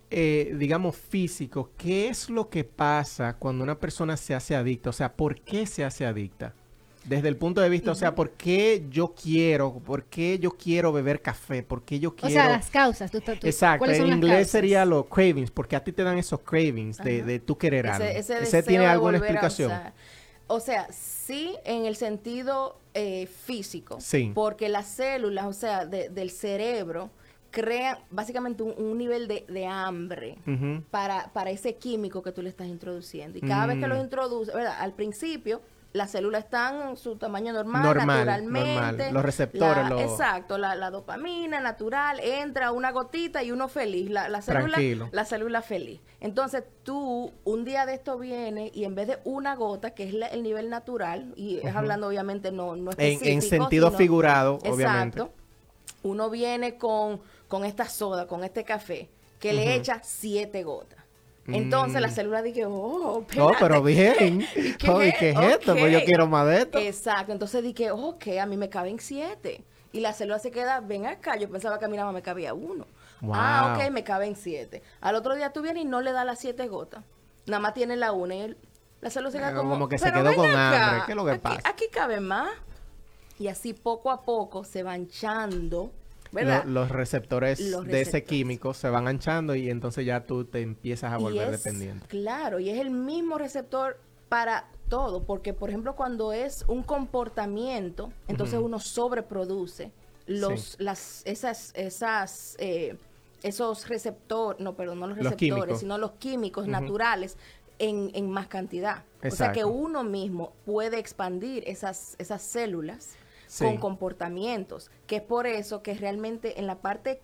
eh, 0.09 0.55
digamos, 0.57 0.95
físico, 0.95 1.71
¿qué 1.77 2.09
es 2.09 2.29
lo 2.29 2.49
que 2.49 2.63
pasa 2.63 3.35
cuando 3.37 3.63
una 3.63 3.79
persona 3.79 4.17
se 4.17 4.33
hace 4.35 4.55
adicta? 4.55 4.89
O 4.89 4.93
sea, 4.93 5.13
¿por 5.13 5.39
qué 5.41 5.65
se 5.65 5.85
hace 5.85 6.05
adicta? 6.05 6.53
Desde 7.07 7.29
el 7.29 7.37
punto 7.37 7.61
de 7.61 7.69
vista, 7.69 7.91
o 7.91 7.95
sea, 7.95 8.15
¿por 8.15 8.31
qué 8.31 8.83
yo 8.89 9.13
quiero, 9.13 9.79
por 9.79 10.03
qué 10.03 10.39
yo 10.39 10.51
quiero 10.51 10.91
beber 10.91 11.21
café? 11.21 11.63
¿Por 11.63 11.83
qué 11.83 12.01
yo 12.01 12.13
quiero... 12.13 12.27
O 12.27 12.31
sea, 12.31 12.49
las 12.49 12.69
causas. 12.69 13.09
Tú, 13.09 13.21
Exacto, 13.43 13.89
en 13.89 14.07
inglés 14.07 14.49
sería 14.49 14.83
los 14.83 15.05
cravings, 15.05 15.49
porque 15.49 15.77
a 15.77 15.83
ti 15.83 15.93
te 15.93 16.03
dan 16.03 16.17
esos 16.17 16.41
cravings 16.41 16.97
de, 16.97 17.23
de 17.23 17.39
tú 17.39 17.57
querer 17.57 17.87
algo. 17.87 18.03
Ese, 18.05 18.61
tiene 18.63 18.87
alguna 18.87 19.19
explicación? 19.19 19.71
O 20.47 20.59
sea, 20.59 20.87
sí 20.91 21.55
en 21.65 21.85
el 21.85 21.95
sentido 21.95 22.77
eh, 22.93 23.27
físico. 23.27 23.99
Sí. 23.99 24.31
Porque 24.33 24.69
las 24.69 24.87
células, 24.87 25.45
o 25.45 25.53
sea, 25.53 25.85
del 25.85 26.31
cerebro, 26.31 27.09
crean 27.51 27.97
básicamente 28.09 28.63
un, 28.63 28.97
nivel 28.97 29.27
de, 29.27 29.65
hambre 29.65 30.37
para, 30.91 31.31
para 31.33 31.49
ese 31.49 31.75
químico 31.75 32.21
que 32.21 32.31
tú 32.31 32.41
le 32.41 32.49
estás 32.49 32.67
introduciendo. 32.67 33.37
Y 33.37 33.41
cada 33.41 33.67
vez 33.67 33.79
que 33.79 33.87
lo 33.87 33.95
mm. 33.95 34.01
introduces, 34.01 34.53
¿verdad? 34.53 34.75
Al 34.79 34.93
principio 34.93 35.61
las 35.93 36.11
células 36.11 36.43
están 36.45 36.89
en 36.89 36.97
su 36.97 37.15
tamaño 37.15 37.53
normal, 37.53 37.83
naturalmente. 38.05 39.11
Los 39.11 39.23
receptores. 39.23 39.85
Exacto, 39.99 40.57
la, 40.57 40.89
dopamina 40.91 41.59
natural, 41.59 42.19
entra 42.19 42.71
una 42.71 42.91
gotita 42.91 43.43
y 43.43 43.51
uno 43.51 43.67
feliz. 43.67 44.09
La, 44.09 44.41
célula, 44.41 45.09
la 45.11 45.25
célula 45.25 45.61
feliz. 45.61 46.01
Entonces 46.19 46.63
tú, 46.83 47.31
un 47.43 47.65
día 47.65 47.85
de 47.85 47.93
esto 47.93 48.17
viene 48.17 48.71
y 48.73 48.83
en 48.83 48.95
vez 48.95 49.07
de 49.07 49.19
una 49.23 49.55
gota, 49.55 49.91
que 49.91 50.03
es 50.03 50.15
el 50.31 50.43
nivel 50.43 50.69
natural, 50.69 51.33
y 51.35 51.57
es 51.57 51.75
hablando 51.75 52.07
obviamente 52.07 52.51
no, 52.51 52.75
no 52.75 52.91
específico. 52.91 53.25
En, 53.25 53.31
en 53.33 53.41
sentido 53.41 53.91
figurado, 53.91 54.55
obviamente. 54.65 55.19
Exacto. 55.19 55.33
Uno 56.03 56.29
viene 56.29 56.77
con, 56.77 57.21
con 57.47 57.65
esta 57.65 57.85
soda, 57.85 58.27
con 58.27 58.43
este 58.43 58.63
café, 58.63 59.09
que 59.39 59.53
le 59.53 59.75
echa 59.75 60.01
siete 60.03 60.63
gotas. 60.63 61.06
Entonces 61.47 62.01
la 62.01 62.09
mm. 62.09 62.11
célula 62.11 62.41
dije, 62.41 62.65
oh, 62.65 63.21
espérate. 63.21 63.51
No, 63.51 63.57
pero 63.59 63.81
bien. 63.81 64.45
¿qué, 64.53 64.75
¿qué 64.77 65.29
es 65.29 65.39
esto? 65.39 65.75
Pues 65.75 65.91
yo 65.91 66.03
quiero 66.03 66.27
más 66.27 66.45
de 66.47 66.57
esto. 66.59 66.77
Exacto. 66.79 67.31
Entonces 67.31 67.63
dije, 67.63 67.91
ok, 67.91 68.27
a 68.41 68.45
mí 68.45 68.57
me 68.57 68.69
caben 68.69 68.99
siete. 68.99 69.63
Y 69.93 70.01
la 70.01 70.13
célula 70.13 70.39
se 70.39 70.51
queda, 70.51 70.81
ven 70.81 71.05
acá. 71.05 71.37
Yo 71.37 71.49
pensaba 71.49 71.79
que 71.79 71.85
a 71.85 71.87
nada 71.87 72.05
más 72.05 72.13
me 72.13 72.21
cabía 72.21 72.53
uno. 72.53 72.85
Ah, 73.31 73.75
ok, 73.75 73.89
me 73.91 74.03
caben 74.03 74.35
siete. 74.35 74.83
Al 75.01 75.15
otro 75.15 75.35
día 75.35 75.51
tú 75.53 75.61
vienes 75.61 75.83
y 75.83 75.85
no 75.85 76.01
le 76.01 76.11
das 76.11 76.25
las 76.25 76.39
siete 76.39 76.67
gotas. 76.67 77.03
Nada 77.45 77.59
más 77.59 77.73
tiene 77.73 77.95
la 77.95 78.11
una 78.11 78.35
y 78.35 78.57
la 79.01 79.09
célula 79.09 79.31
se 79.31 79.37
queda 79.37 79.55
como... 79.55 79.71
Como 79.71 79.89
que 79.89 79.97
se 79.97 80.11
quedó 80.11 80.35
con 80.35 80.53
hambre. 80.53 81.03
¿Qué 81.05 81.13
es 81.13 81.15
lo 81.15 81.25
que 81.25 81.35
pasa? 81.39 81.61
Aquí 81.63 81.85
cabe 81.91 82.19
más. 82.19 82.49
Y 83.39 83.47
así 83.47 83.73
poco 83.73 84.11
a 84.11 84.23
poco 84.23 84.63
se 84.63 84.83
va 84.83 84.97
hinchando 84.97 85.91
los 86.31 86.89
receptores 86.89 87.59
de 87.85 88.01
ese 88.01 88.23
químico 88.23 88.73
se 88.73 88.89
van 88.89 89.07
anchando 89.07 89.55
y 89.55 89.69
entonces 89.69 90.05
ya 90.05 90.25
tú 90.25 90.45
te 90.45 90.61
empiezas 90.61 91.13
a 91.13 91.17
volver 91.17 91.51
dependiente. 91.51 92.07
Claro, 92.07 92.59
y 92.59 92.69
es 92.69 92.79
el 92.79 92.89
mismo 92.89 93.37
receptor 93.37 93.99
para 94.29 94.67
todo, 94.89 95.23
porque 95.23 95.53
por 95.53 95.69
ejemplo 95.69 95.95
cuando 95.95 96.33
es 96.33 96.65
un 96.67 96.83
comportamiento, 96.83 98.11
entonces 98.27 98.59
uno 98.61 98.79
sobreproduce 98.79 99.91
los, 100.25 100.75
las, 100.79 101.21
esas, 101.25 101.71
esas, 101.75 102.55
eh, 102.59 102.97
esos 103.43 103.87
receptores, 103.87 104.59
no, 104.61 104.75
perdón, 104.75 104.99
no 104.99 105.07
los 105.07 105.17
receptores, 105.17 105.79
sino 105.79 105.97
los 105.97 106.11
químicos 106.11 106.67
naturales 106.67 107.37
en, 107.79 108.11
en, 108.13 108.29
más 108.29 108.47
cantidad. 108.47 109.03
O 109.23 109.31
sea 109.31 109.51
que 109.51 109.63
uno 109.63 110.03
mismo 110.03 110.53
puede 110.65 110.99
expandir 110.99 111.63
esas, 111.67 112.15
esas 112.17 112.41
células 112.41 113.15
con 113.59 113.77
comportamientos, 113.77 114.91
que 115.05 115.17
es 115.17 115.21
por 115.21 115.47
eso 115.47 115.81
que 115.81 115.93
realmente 115.93 116.59
en 116.59 116.67
la 116.67 116.79
parte 116.79 117.21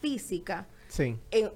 física, 0.00 0.66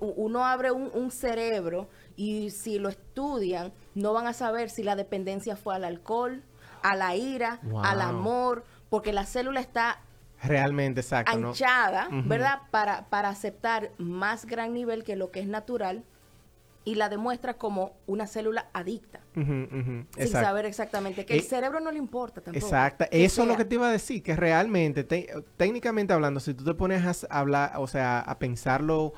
uno 0.01 0.45
abre 0.45 0.71
un, 0.71 1.11
cerebro 1.11 1.89
y 2.17 2.51
si 2.51 2.79
lo 2.79 2.89
estudian, 2.89 3.73
no 3.95 4.13
van 4.13 4.27
a 4.27 4.33
saber 4.33 4.71
si 4.71 4.83
la 4.83 4.97
dependencia 4.97 5.57
fue 5.57 5.75
al 5.75 5.85
alcohol, 5.85 6.43
a 6.83 6.95
la 6.95 7.17
ira, 7.17 7.61
al 7.83 8.01
amor, 8.01 8.65
porque 8.91 9.13
la 9.13 9.25
célula 9.25 9.61
está 9.61 10.01
realmente 10.43 11.01
exacto, 11.01 11.33
anchada, 11.33 12.09
¿verdad? 12.11 12.61
Para, 12.71 13.07
para 13.09 13.31
aceptar 13.31 13.91
más 13.99 14.45
gran 14.45 14.75
nivel 14.75 15.03
que 15.03 15.17
lo 15.17 15.31
que 15.31 15.41
es 15.41 15.47
natural 15.47 16.05
y 16.85 16.97
la 16.97 17.09
demuestra 17.09 17.55
como 17.55 17.97
una 18.07 18.27
célula 18.27 18.69
adicta. 18.73 19.21
sin 19.35 20.07
saber 20.29 20.67
exactamente 20.67 21.25
que 21.25 21.35
el 21.35 21.41
eh, 21.41 21.43
cerebro 21.43 21.81
no 21.81 21.91
le 21.91 21.99
importa 21.99 22.41
tampoco. 22.41 22.65
Exacto. 22.65 23.07
Eso 23.11 23.43
es 23.43 23.49
lo 23.49 23.57
que 23.57 23.65
te 23.65 23.77
iba 23.77 23.89
a 23.89 23.93
decir, 23.93 24.23
que 24.23 24.37
realmente, 24.37 25.05
técnicamente 25.57 26.13
hablando, 26.13 26.41
si 26.41 26.53
tú 26.55 26.65
te 26.65 26.75
pones 26.75 27.25
a 27.25 27.39
hablar, 27.39 27.73
o 27.77 27.87
sea, 27.87 28.21
a 28.21 28.39
pensarlo 28.39 29.15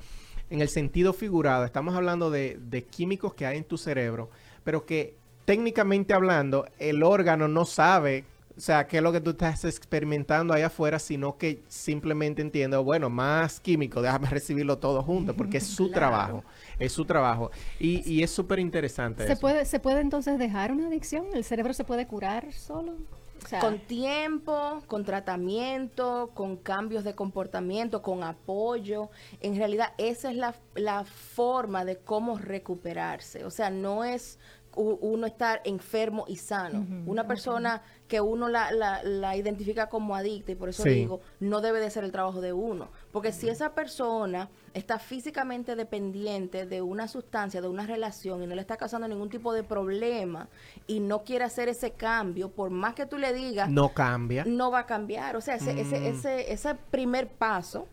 en 0.49 0.61
el 0.61 0.69
sentido 0.69 1.13
figurado, 1.13 1.65
estamos 1.65 1.95
hablando 1.97 2.31
de, 2.31 2.59
de 2.61 2.85
químicos 2.85 3.35
que 3.35 3.47
hay 3.47 3.59
en 3.59 3.65
tu 3.65 3.79
cerebro, 3.79 4.31
pero 4.63 4.87
que 4.87 5.17
técnicamente 5.45 6.15
hablando, 6.15 6.67
el 6.79 7.03
órgano 7.03 7.49
no 7.49 7.65
sabe 7.65 8.25
o 8.57 8.61
sea, 8.61 8.87
qué 8.87 8.97
es 8.97 9.03
lo 9.03 9.13
que 9.13 9.21
tú 9.21 9.31
estás 9.31 9.67
experimentando 9.67 10.55
ahí 10.55 10.63
afuera, 10.63 10.99
sino 10.99 11.37
que 11.37 11.63
simplemente 11.69 12.41
entiendo, 12.41 12.83
bueno, 12.83 13.11
más 13.11 13.61
químico, 13.61 14.01
déjame 14.01 14.29
recibirlo 14.31 14.79
todo 14.79 15.03
junto, 15.03 15.37
porque 15.37 15.59
es 15.59 15.67
su 15.67 15.91
trabajo, 15.93 16.43
es 16.79 16.93
su 16.93 17.05
trabajo. 17.05 17.51
Y, 17.79 18.09
y 18.11 18.23
es 18.23 18.31
súper 18.31 18.59
interesante. 18.59 19.27
¿Se, 19.27 19.37
Puede, 19.37 19.65
¿Se 19.65 19.81
puede 19.81 20.01
entonces 20.01 20.39
dejar 20.39 20.73
una 20.73 20.89
adicción? 20.89 21.27
¿El 21.35 21.45
cerebro 21.45 21.73
se 21.73 21.85
puede 21.85 22.07
curar 22.07 22.53
solo? 22.53 22.95
con 23.61 23.79
tiempo, 23.79 24.83
con 24.87 25.05
tratamiento, 25.05 26.31
con 26.35 26.57
cambios 26.57 27.05
de 27.05 27.15
comportamiento, 27.15 28.03
con 28.03 28.25
apoyo. 28.25 29.11
En 29.41 29.57
realidad, 29.57 29.93
esa 29.99 30.31
es 30.31 30.37
la, 30.37 30.55
la 30.75 31.05
forma 31.05 31.85
de 31.85 31.99
cómo 31.99 32.39
recuperarse. 32.39 33.45
O 33.45 33.51
sea, 33.51 33.71
no 33.71 34.05
es 34.05 34.39
uno 34.77 35.27
estar 35.27 35.61
enfermo 35.65 36.25
y 36.29 36.37
sano. 36.37 36.87
Una 37.07 37.27
persona 37.27 37.83
que 38.07 38.21
uno 38.21 38.49
la, 38.49 38.71
la, 38.71 39.37
identifica 39.37 39.89
como 39.89 40.15
adicta, 40.15 40.53
y 40.53 40.55
por 40.55 40.69
eso 40.69 40.85
digo, 40.85 41.21
no 41.41 41.61
debe 41.61 41.81
de 41.81 41.91
ser 41.91 42.05
el 42.05 42.13
trabajo 42.13 42.41
de 42.41 42.53
uno. 42.53 42.89
Porque 43.11 43.33
si 43.33 43.49
esa 43.49 43.75
persona 43.75 44.49
está 44.75 44.99
físicamente 44.99 45.75
dependiente 45.75 46.67
de 46.67 46.83
una 46.83 47.09
sustancia, 47.09 47.61
de 47.61 47.69
una 47.69 47.87
relación, 47.87 48.43
y 48.43 48.47
no 48.47 48.55
le 48.55 48.61
está 48.61 48.77
causando 48.77 49.09
ningún 49.09 49.31
tipo 49.31 49.53
de 49.53 49.65
problema, 49.65 50.49
y 50.87 51.01
no 51.01 51.25
quiere 51.25 51.45
hacer 51.45 51.69
ese 51.69 51.93
cambio, 51.93 52.51
por 52.51 52.71
más 52.71 52.95
que 52.95 53.07
tú 53.07 53.19
le 53.19 53.33
digas... 53.33 53.69
No 53.71 53.95
cambia. 53.95 54.45
No 54.47 54.71
va 54.71 54.81
a 54.81 54.87
cambiar. 54.87 55.37
O 55.37 55.41
sea, 55.41 55.57
ese, 55.57 55.81
ese, 55.81 56.01
mm. 56.01 56.05
ese, 56.05 56.53
ese 56.53 56.75
primer 56.91 57.29
paso 57.29 57.89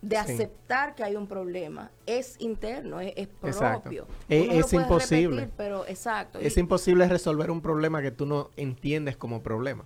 de 0.00 0.16
aceptar 0.16 0.94
que 0.94 1.02
hay 1.02 1.16
un 1.16 1.26
problema 1.26 1.90
es 2.06 2.36
interno, 2.38 3.00
es, 3.00 3.26
propio. 3.26 4.06
Es, 4.28 4.72
imposible. 4.72 5.50
pero 5.56 5.86
exacto. 5.86 6.38
Es 6.38 6.56
imposible 6.56 7.08
resolver 7.08 7.50
un 7.50 7.60
problema 7.60 8.00
que 8.00 8.10
tú 8.10 8.26
no 8.26 8.50
entiendes 8.56 9.16
como 9.16 9.42
problema. 9.42 9.84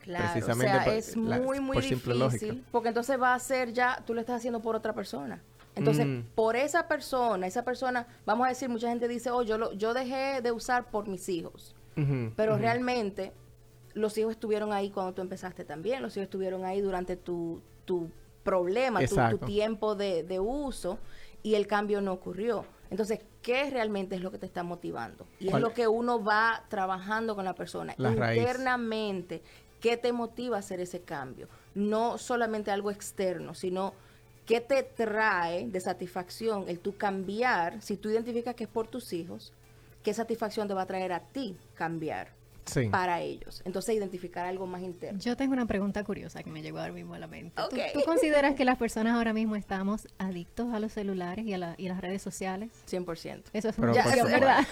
Claro, 0.00 0.32
Precisamente 0.32 0.76
o 0.76 0.82
sea, 0.82 0.94
es 0.96 1.16
muy, 1.16 1.60
muy 1.60 1.76
difícil, 1.76 2.64
porque 2.72 2.88
entonces 2.88 3.20
va 3.20 3.34
a 3.34 3.38
ser 3.38 3.72
ya, 3.72 4.02
tú 4.04 4.14
lo 4.14 4.20
estás 4.20 4.38
haciendo 4.38 4.60
por 4.60 4.74
otra 4.74 4.94
persona. 4.94 5.40
Entonces, 5.76 6.06
mm. 6.06 6.22
por 6.34 6.56
esa 6.56 6.88
persona, 6.88 7.46
esa 7.46 7.64
persona, 7.64 8.06
vamos 8.26 8.46
a 8.46 8.48
decir, 8.48 8.68
mucha 8.68 8.88
gente 8.88 9.06
dice, 9.06 9.30
oh, 9.30 9.42
yo, 9.42 9.58
lo, 9.58 9.72
yo 9.74 9.94
dejé 9.94 10.42
de 10.42 10.50
usar 10.50 10.90
por 10.90 11.08
mis 11.08 11.28
hijos. 11.28 11.76
pero 12.36 12.56
realmente 12.56 13.32
los 13.94 14.16
hijos 14.18 14.32
estuvieron 14.32 14.72
ahí 14.72 14.90
cuando 14.90 15.12
tú 15.12 15.22
empezaste 15.22 15.64
también, 15.64 16.02
los 16.02 16.16
hijos 16.16 16.24
estuvieron 16.24 16.64
ahí 16.64 16.80
durante 16.80 17.16
tu, 17.16 17.60
tu 17.84 18.10
problema, 18.42 19.00
tu, 19.06 19.38
tiempo 19.38 19.94
de, 19.94 20.40
uso 20.40 20.98
y 21.42 21.54
el 21.54 21.66
cambio 21.66 22.00
no 22.00 22.12
ocurrió. 22.12 22.64
Entonces, 22.90 23.20
qué 23.40 23.70
realmente 23.70 24.14
es 24.14 24.22
lo 24.22 24.30
que 24.30 24.38
te 24.38 24.46
está 24.46 24.62
motivando. 24.62 25.26
Y 25.40 25.48
es 25.48 25.54
lo 25.54 25.72
que 25.72 25.88
uno 25.88 26.22
va 26.22 26.64
trabajando 26.68 27.34
con 27.34 27.44
la 27.44 27.54
persona 27.54 27.94
internamente. 27.98 29.42
¿Qué 29.80 29.96
te 29.96 30.12
motiva 30.12 30.56
a 30.56 30.60
hacer 30.60 30.80
ese 30.80 31.00
cambio? 31.00 31.48
No 31.74 32.18
solamente 32.18 32.70
algo 32.70 32.90
externo, 32.90 33.54
sino 33.54 33.94
qué 34.46 34.60
te 34.60 34.82
trae 34.82 35.66
de 35.66 35.80
satisfacción 35.80 36.66
el 36.68 36.78
tú 36.78 36.96
cambiar, 36.96 37.82
si 37.82 37.96
tú 37.96 38.10
identificas 38.10 38.54
que 38.54 38.64
es 38.64 38.70
por 38.70 38.86
tus 38.86 39.12
hijos, 39.12 39.52
qué 40.04 40.14
satisfacción 40.14 40.68
te 40.68 40.74
va 40.74 40.82
a 40.82 40.86
traer 40.86 41.12
a 41.12 41.20
ti 41.20 41.56
cambiar 41.74 42.41
para 42.90 43.20
ellos. 43.20 43.62
Entonces, 43.64 43.94
identificar 43.94 44.46
algo 44.46 44.66
más 44.66 44.82
interno. 44.82 45.18
Yo 45.18 45.36
tengo 45.36 45.52
una 45.52 45.66
pregunta 45.66 46.04
curiosa 46.04 46.42
que 46.42 46.50
me 46.50 46.62
llegó 46.62 46.78
ahora 46.78 46.92
mismo 46.92 47.14
a 47.14 47.18
la 47.18 47.26
mente. 47.26 47.60
¿Tú, 47.92 48.00
consideras 48.04 48.54
que 48.54 48.64
las 48.64 48.78
personas 48.78 49.14
ahora 49.14 49.32
mismo 49.32 49.56
estamos 49.56 50.08
adictos 50.18 50.72
a 50.72 50.80
los 50.80 50.92
celulares 50.92 51.44
y 51.46 51.54
a, 51.54 51.58
las 51.58 52.00
redes 52.00 52.22
sociales? 52.22 52.70
100%. 52.90 53.42
Eso 53.52 53.68
es 53.68 53.78
una 53.78 53.92
adicción, 53.92 54.30
¿verdad? 54.30 54.66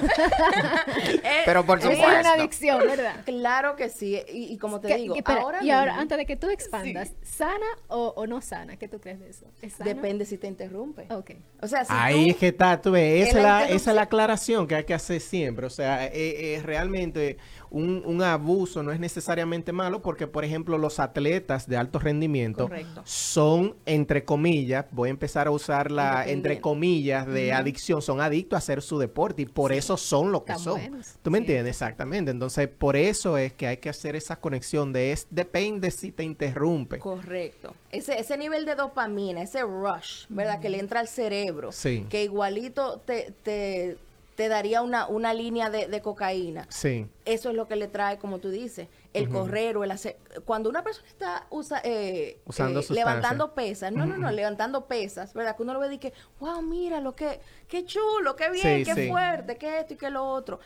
Pero 1.45 1.65
por 1.65 1.81
supuesto. 1.81 2.05
Es 2.05 2.21
una 2.21 2.33
adicción, 2.33 2.79
¿verdad? 2.81 3.25
Claro 3.25 3.77
que 3.77 3.89
sí. 3.89 4.21
Y, 4.29 4.57
como 4.59 4.81
te 4.81 4.95
digo, 4.97 5.17
ahora 5.25 5.63
Y 5.63 5.71
ahora, 5.71 5.99
antes 5.99 6.19
de 6.19 6.27
que 6.27 6.37
tú 6.37 6.51
expandas, 6.51 7.13
¿sana 7.23 7.67
o, 7.89 8.27
no 8.27 8.41
sana? 8.41 8.77
¿Qué 8.77 8.89
tú 8.89 9.01
crees 9.01 9.21
de 9.21 9.31
eso? 9.31 9.47
Depende 9.85 10.25
si 10.25 10.39
te 10.39 10.47
interrumpe. 10.47 11.07
Ok. 11.11 11.33
O 11.61 11.67
sea, 11.67 11.85
si 11.85 11.93
Ahí 11.95 12.31
es 12.31 12.37
que 12.37 12.49
está, 12.49 12.81
tú 12.81 12.93
ves, 12.93 13.29
esa, 13.29 13.41
la, 13.41 13.69
esa 13.69 13.91
es 13.91 13.97
la 13.97 14.03
aclaración 14.03 14.67
que 14.67 14.75
hay 14.75 14.85
que 14.85 14.95
hacer 14.95 15.21
siempre. 15.21 15.67
O 15.67 15.71
sea, 15.71 16.07
es 16.07 16.13
eh, 16.15 16.55
eh, 16.55 16.63
realmente 16.63 17.39
un, 17.71 18.23
abuso 18.23 18.83
no 18.83 18.93
es 18.93 19.01
necesariamente 19.01 19.73
malo 19.73 20.03
porque, 20.03 20.27
por 20.27 20.45
ejemplo, 20.45 20.77
los 20.79 20.99
atletas 21.01 21.69
de 21.69 21.77
alto 21.77 21.99
rendimiento 21.99 22.69
son, 23.05 23.77
entre 23.87 24.25
comillas, 24.25 24.87
voy 24.91 25.09
a 25.09 25.11
empezar 25.11 25.47
a 25.47 25.51
usar 25.51 25.91
la, 25.91 26.27
entre 26.27 26.61
comillas, 26.61 27.27
de 27.27 27.53
adicción, 27.53 28.03
son 28.03 28.21
adictos 28.21 28.57
a 28.57 28.59
hacer 28.59 28.83
su 28.83 28.99
deporte 28.99 29.43
y 29.43 29.47
por 29.47 29.73
eso 29.73 29.97
son 29.97 30.33
lo 30.33 30.45
que 30.45 30.57
son. 30.57 30.81
¿Tú 31.23 31.31
me 31.31 31.39
entiendes? 31.39 31.77
Exactamente. 31.77 32.31
Entonces, 32.31 32.69
por 32.69 32.97
eso 32.97 33.39
es 33.39 33.53
que 33.53 33.67
hay 33.67 33.77
que 33.79 33.89
hacer 33.89 34.17
esa 34.17 34.37
conexión 34.37 34.93
de 34.93 35.13
es, 35.13 35.27
depende 35.31 35.91
si 35.91 36.13
te 36.13 36.25
interrumpe. 36.25 36.99
Correcto. 36.99 37.75
Ese, 37.91 38.19
ese 38.19 38.37
nivel 38.37 38.65
de 38.65 38.75
dopamina, 38.75 39.43
ese 39.43 39.63
rush, 39.63 40.27
¿verdad? 40.29 40.61
Que 40.61 40.69
le 40.69 40.79
entra 40.79 41.01
al 41.01 41.09
cerebro. 41.09 41.71
Que 42.09 42.25
igualito 42.25 43.01
te, 43.05 43.33
te 43.43 43.99
te 44.41 44.49
daría 44.49 44.81
una, 44.81 45.07
una 45.07 45.35
línea 45.35 45.69
de, 45.69 46.01
cocaína. 46.01 46.67
Sí. 46.71 47.07
Eso 47.27 47.51
es 47.51 47.55
lo 47.55 47.69
que 47.69 47.77
le 47.77 47.89
trae, 47.89 48.17
como 48.17 48.39
tú 48.39 48.49
dices, 48.49 48.89
el 49.13 49.29
correr 49.29 49.77
o 49.77 49.85
el 49.85 49.91
hacer. 49.91 50.17
Cuando 50.47 50.71
una 50.71 50.83
persona 50.83 51.07
está 51.09 51.47
usa, 51.51 51.83
eh, 51.85 52.41
Usando 52.47 52.81
eh, 52.81 52.87
levantando 52.89 53.53
pesas, 53.53 53.93
no, 53.93 54.07
no, 54.07 54.17
no, 54.17 54.31
levantando 54.31 54.87
pesas, 54.87 55.35
¿verdad? 55.35 55.57
Que 55.57 55.63
uno 55.63 55.75
lo 55.75 55.81
ve 55.81 55.93
y 55.93 55.99
que, 55.99 56.15
wow, 56.39 56.63
mira 56.63 57.03
lo 57.03 57.15
que, 57.15 57.39
qué 57.69 57.85
chulo, 57.85 58.35
qué 58.35 58.49
bien, 58.49 58.83
qué 58.83 59.11
fuerte, 59.11 59.59
qué 59.59 59.81
esto 59.81 59.93
y 59.93 59.97
qué 59.99 60.09
lo 60.09 60.25
otro. 60.25 60.59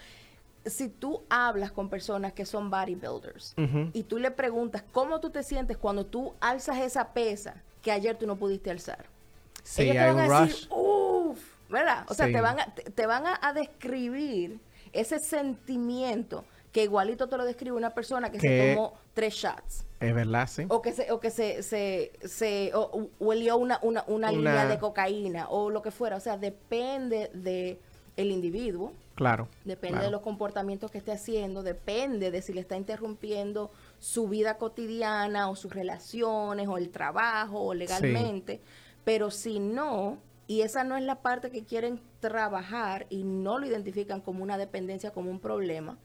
Si 0.64 0.88
tú 0.88 1.24
hablas 1.28 1.72
con 1.72 1.88
personas 1.88 2.32
que 2.32 2.46
son 2.46 2.70
bodybuilders 2.70 3.56
y 3.92 4.04
tú 4.04 4.20
le 4.20 4.30
preguntas 4.30 4.84
cómo 4.92 5.18
tú 5.18 5.30
te 5.30 5.42
sientes 5.42 5.76
cuando 5.76 6.06
tú 6.06 6.32
alzas 6.38 6.78
esa 6.78 7.12
pesa 7.12 7.60
que 7.82 7.90
ayer 7.90 8.16
tú 8.16 8.24
no 8.28 8.36
pudiste 8.36 8.70
alzar. 8.70 9.12
Sí, 9.64 9.88
hay 9.90 10.10
un 10.10 10.28
rush. 10.28 10.66
uff, 10.66 10.73
¿verdad? 11.74 12.06
O 12.08 12.14
sea, 12.14 12.26
te 12.26 12.40
van, 12.40 12.60
a, 12.60 12.72
te, 12.72 13.06
van 13.06 13.24
a, 13.26 13.52
describir 13.52 14.60
ese 14.92 15.18
sentimiento 15.18 16.44
que 16.72 16.84
igualito 16.84 17.28
te 17.28 17.36
lo 17.36 17.44
describe 17.44 17.76
una 17.76 17.90
persona 17.90 18.30
que, 18.30 18.40
se 18.40 18.74
tomó 18.74 18.94
tres 19.12 19.34
shots. 19.34 19.84
Es 20.00 20.14
verdad, 20.14 20.48
sí. 20.48 20.64
O 20.68 20.80
que 20.80 20.92
se, 20.92 21.10
o 21.10 21.20
que 21.20 21.30
se, 21.30 21.62
se, 21.62 22.12
se 22.24 22.70
o, 22.74 23.08
huelió 23.18 23.56
una, 23.56 23.78
una, 23.82 24.04
una, 24.06 24.30
línea 24.30 24.66
de 24.66 24.78
cocaína 24.78 25.48
o 25.48 25.68
lo 25.68 25.82
que 25.82 25.90
fuera. 25.90 26.16
O 26.16 26.20
sea, 26.20 26.38
depende 26.38 27.30
de 27.34 27.80
el 28.16 28.30
individuo. 28.30 28.92
Claro. 29.16 29.48
Depende 29.64 30.00
de 30.00 30.10
los 30.10 30.22
comportamientos 30.22 30.90
que 30.90 30.98
esté 30.98 31.12
haciendo, 31.12 31.62
depende 31.62 32.30
de 32.30 32.42
si 32.42 32.52
le 32.52 32.60
está 32.60 32.76
interrumpiendo 32.76 33.70
su 33.98 34.28
vida 34.28 34.58
cotidiana 34.58 35.50
o 35.50 35.56
sus 35.56 35.72
relaciones 35.72 36.68
o 36.68 36.78
el 36.78 36.90
trabajo 36.90 37.60
o 37.60 37.74
legalmente. 37.74 38.60
Pero 39.04 39.30
si 39.30 39.60
no, 39.60 40.18
y 40.46 40.62
esa 40.62 40.84
no 40.84 40.96
es 40.96 41.04
la 41.04 41.22
parte 41.22 41.50
que 41.50 41.64
quieren 41.64 42.00
trabajar 42.20 43.06
y 43.10 43.24
no 43.24 43.58
lo 43.58 43.66
identifican 43.66 44.20
como 44.20 44.42
una 44.42 44.58
dependencia, 44.58 45.10
como 45.10 45.30
un 45.30 45.40
problema. 45.40 45.98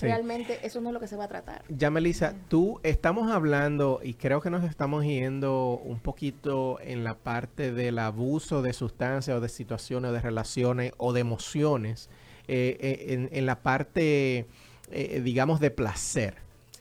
Realmente 0.00 0.58
eso 0.66 0.80
no 0.80 0.88
es 0.88 0.94
lo 0.94 1.00
que 1.00 1.06
se 1.06 1.16
va 1.16 1.24
a 1.24 1.28
tratar. 1.28 1.62
Ya, 1.68 1.90
Melissa, 1.90 2.34
tú 2.48 2.80
estamos 2.82 3.30
hablando 3.30 4.00
y 4.02 4.14
creo 4.14 4.40
que 4.40 4.50
nos 4.50 4.64
estamos 4.64 5.04
yendo 5.04 5.80
un 5.84 6.00
poquito 6.00 6.80
en 6.80 7.04
la 7.04 7.14
parte 7.14 7.72
del 7.72 7.98
abuso 8.00 8.62
de 8.62 8.72
sustancias 8.72 9.36
o 9.36 9.40
de 9.40 9.48
situaciones, 9.48 10.12
de 10.12 10.20
relaciones 10.20 10.92
o 10.96 11.12
de 11.12 11.20
emociones, 11.20 12.10
eh, 12.48 12.76
eh, 12.80 13.28
en, 13.30 13.46
la 13.46 13.62
parte, 13.62 14.46
eh, 14.90 15.20
digamos, 15.22 15.60
de 15.60 15.70
placer, 15.70 16.34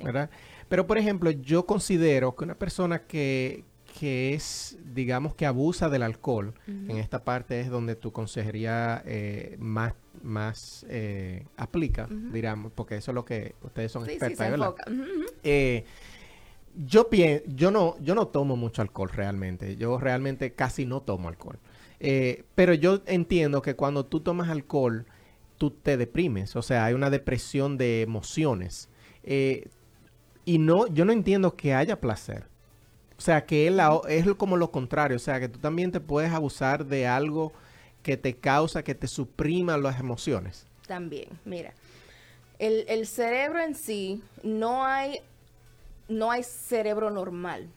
¿verdad? 0.03 0.29
Pero, 0.67 0.87
por 0.87 0.97
ejemplo, 0.97 1.29
yo 1.29 1.65
considero 1.67 2.35
que 2.35 2.43
una 2.43 2.55
persona 2.55 3.03
que, 3.03 3.63
que 3.97 4.33
es, 4.33 4.77
digamos, 4.93 5.35
que 5.35 5.45
abusa 5.45 5.89
del 5.89 6.03
alcohol, 6.03 6.53
en 6.67 6.97
esta 6.97 7.23
parte 7.23 7.61
es 7.61 7.69
donde 7.69 7.95
tu 7.95 8.11
consejería 8.11 9.01
eh, 9.05 9.55
más, 9.57 9.93
más 10.21 10.85
eh, 10.89 11.45
aplica, 11.55 12.07
digamos, 12.09 12.73
porque 12.73 12.97
eso 12.97 13.11
es 13.11 13.15
lo 13.15 13.23
que 13.23 13.55
ustedes 13.61 13.93
son 13.93 14.09
expertas, 14.09 14.51
¿verdad? 14.51 14.75
Eh, 15.43 15.85
yo 16.75 17.09
yo 17.47 17.71
no, 17.71 17.95
yo 18.01 18.15
no 18.15 18.27
tomo 18.27 18.57
mucho 18.57 18.81
alcohol 18.81 19.09
realmente. 19.13 19.77
Yo 19.77 19.97
realmente 19.97 20.53
casi 20.53 20.85
no 20.85 21.01
tomo 21.01 21.29
alcohol. 21.29 21.57
pero 22.53 22.73
yo 22.73 23.01
entiendo 23.05 23.61
que 23.61 23.77
cuando 23.77 24.05
tú 24.05 24.19
tomas 24.19 24.49
alcohol, 24.49 25.05
tú 25.57 25.71
te 25.71 25.95
deprimes. 25.95 26.57
O 26.57 26.61
sea, 26.61 26.83
hay 26.83 26.93
una 26.93 27.09
depresión 27.09 27.77
de 27.77 28.01
emociones. 28.01 28.89
y 29.23 30.57
no, 30.59 30.87
yo 30.87 31.05
no 31.05 31.13
entiendo 31.13 31.55
que 31.55 31.73
haya 31.73 32.01
placer. 32.01 32.54
O 33.17 33.21
sea, 33.21 33.45
que 33.45 33.67
es, 34.07 34.25
como 34.35 34.57
lo 34.57 34.71
contrario. 34.71 35.17
O 35.17 35.19
sea, 35.19 35.39
que 35.39 35.49
tú 35.49 35.59
también 35.59 35.91
te 35.91 35.99
puedes 35.99 36.31
abusar 36.31 36.85
de 36.85 37.07
algo 37.07 37.53
que 38.03 38.17
te 38.17 38.35
causa, 38.35 38.83
que 38.83 38.95
te 38.95 39.07
suprima 39.07 39.77
las 39.77 39.99
emociones. 39.99 40.67
También, 40.87 41.29
mira. 41.45 41.73
El, 42.59 43.05
cerebro 43.07 43.59
en 43.59 43.75
sí, 43.75 44.21
no 44.43 44.85
hay, 44.85 45.19
no 46.07 46.31
hay 46.31 46.43
cerebro 46.43 47.09
normal. 47.09 47.67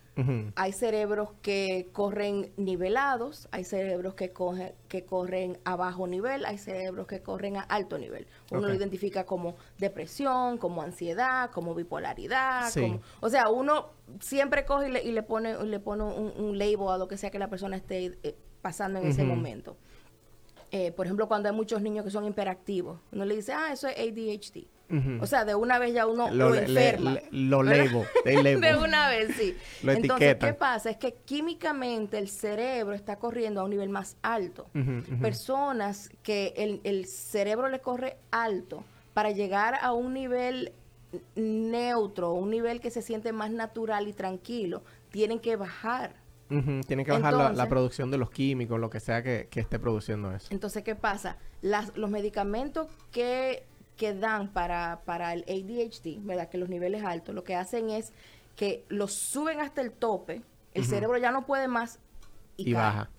Hay 0.57 0.73
cerebros 0.73 1.31
que 1.43 1.89
corren 1.93 2.53
nivelados, 2.57 3.49
hay 3.53 3.65
cerebros 3.65 4.15
que, 4.15 4.33
que 4.89 5.05
corren 5.05 5.59
a 5.65 5.77
bajo 5.77 6.07
nivel, 6.07 6.45
hay 6.45 6.59
cerebros 6.59 7.07
que 7.07 7.23
corren 7.23 7.57
a 7.57 7.61
alto 7.61 7.99
nivel. 7.99 8.27
Uno 8.51 8.67
lo 8.67 8.75
identifica 8.75 9.25
como 9.25 9.57
depresión, 9.79 10.59
como 10.59 10.83
ansiedad, 10.83 11.51
como 11.51 11.75
bipolaridad. 11.75 12.71
o 13.21 13.29
sea, 13.29 13.49
uno 13.49 13.91
siempre 14.21 14.65
coge 14.65 14.89
y 15.05 15.13
le, 15.13 15.23
pone, 15.23 15.65
le 15.65 15.81
pone 15.81 16.03
un, 16.05 16.59
label 16.59 16.89
a 16.89 16.99
lo 16.99 17.07
que 17.07 17.17
sea 17.17 17.31
que 17.31 17.39
la 17.39 17.49
persona 17.49 17.77
esté 17.77 18.19
eh, 18.23 18.37
pasando 18.61 18.99
en 18.99 19.07
ese 19.07 19.23
momento. 19.25 19.77
Eh, 20.71 20.93
por 20.93 21.07
ejemplo, 21.07 21.29
cuando 21.29 21.49
hay 21.49 21.55
muchos 21.55 21.81
niños 21.81 22.05
que 22.05 22.11
son 22.11 22.27
hiperactivos, 22.27 23.01
uno 23.13 23.25
le 23.25 23.37
dice, 23.37 23.53
ah, 23.53 23.73
eso 23.73 23.89
es 23.89 23.97
ADHD. 23.97 24.67
O 25.21 25.27
sea, 25.27 25.45
de 25.45 25.55
una 25.55 25.79
vez 25.79 25.93
ya 25.93 26.07
uno 26.07 26.31
lo, 26.31 26.55
enferma. 26.55 27.19
lo 27.31 27.63
leo, 27.63 28.07
de 28.25 28.77
una 28.83 29.09
vez, 29.11 29.35
sí. 29.37 29.57
Entonces, 29.83 30.37
¿qué 30.37 30.55
pasa? 30.55 30.91
Es 30.91 30.97
que 30.97 31.15
químicamente 31.25 32.19
el 32.19 32.29
cerebro 32.29 32.95
está 32.95 33.17
corriendo 33.17 33.61
a 33.61 33.65
un 33.65 33.71
nivel 33.71 33.91
más 33.91 34.17
alto. 34.23 34.67
Personas 35.21 36.11
que 36.23 36.55
el, 36.57 36.81
el 36.85 37.07
cerebro 37.07 37.69
le 37.69 37.81
corre 37.81 38.17
alto 38.31 38.85
para 39.13 39.31
llegar 39.31 39.79
a 39.83 39.93
un 39.93 40.15
nivel 40.15 40.73
neutro, 41.35 42.33
un 42.33 42.51
nivel 42.51 42.81
que 42.81 42.91
se 42.91 43.03
siente 43.03 43.33
más 43.33 43.51
natural 43.51 44.09
y 44.09 44.13
tranquilo, 44.13 44.83
tienen 45.11 45.39
que 45.39 45.57
bajar. 45.57 46.15
Tienen 46.49 47.05
que 47.05 47.13
bajar 47.13 47.55
la, 47.55 47.69
producción 47.69 48.11
de 48.11 48.17
los 48.17 48.31
químicos, 48.31 48.81
lo 48.81 48.89
que 48.89 49.01
sea 49.01 49.23
que, 49.23 49.49
que 49.51 49.61
esté 49.61 49.79
produciendo 49.79 50.33
eso. 50.33 50.49
Entonces, 50.51 50.83
¿qué 50.83 50.95
pasa? 50.95 51.37
Las, 51.61 51.95
los 51.95 52.09
medicamentos 52.09 52.87
que 53.13 53.67
que 53.99 54.15
dan 54.15 54.49
para, 54.49 55.03
para 55.05 55.35
el 55.35 55.43
ADHD, 55.43 56.25
¿verdad? 56.25 56.49
Que 56.49 56.57
los 56.57 56.71
niveles 56.71 57.05
altos, 57.05 57.35
lo 57.35 57.45
que 57.45 57.57
hacen 57.57 57.91
es 57.91 58.13
que 58.57 58.85
los 58.89 59.13
suben 59.13 59.61
hasta 59.61 59.83
el 59.83 59.93
tope, 59.93 60.43
el 60.73 60.85
cerebro 60.85 61.19
ya 61.19 61.33
no 61.33 61.45
puede 61.45 61.69
más 61.69 61.99
y, 62.57 62.73
baja. 62.73 63.11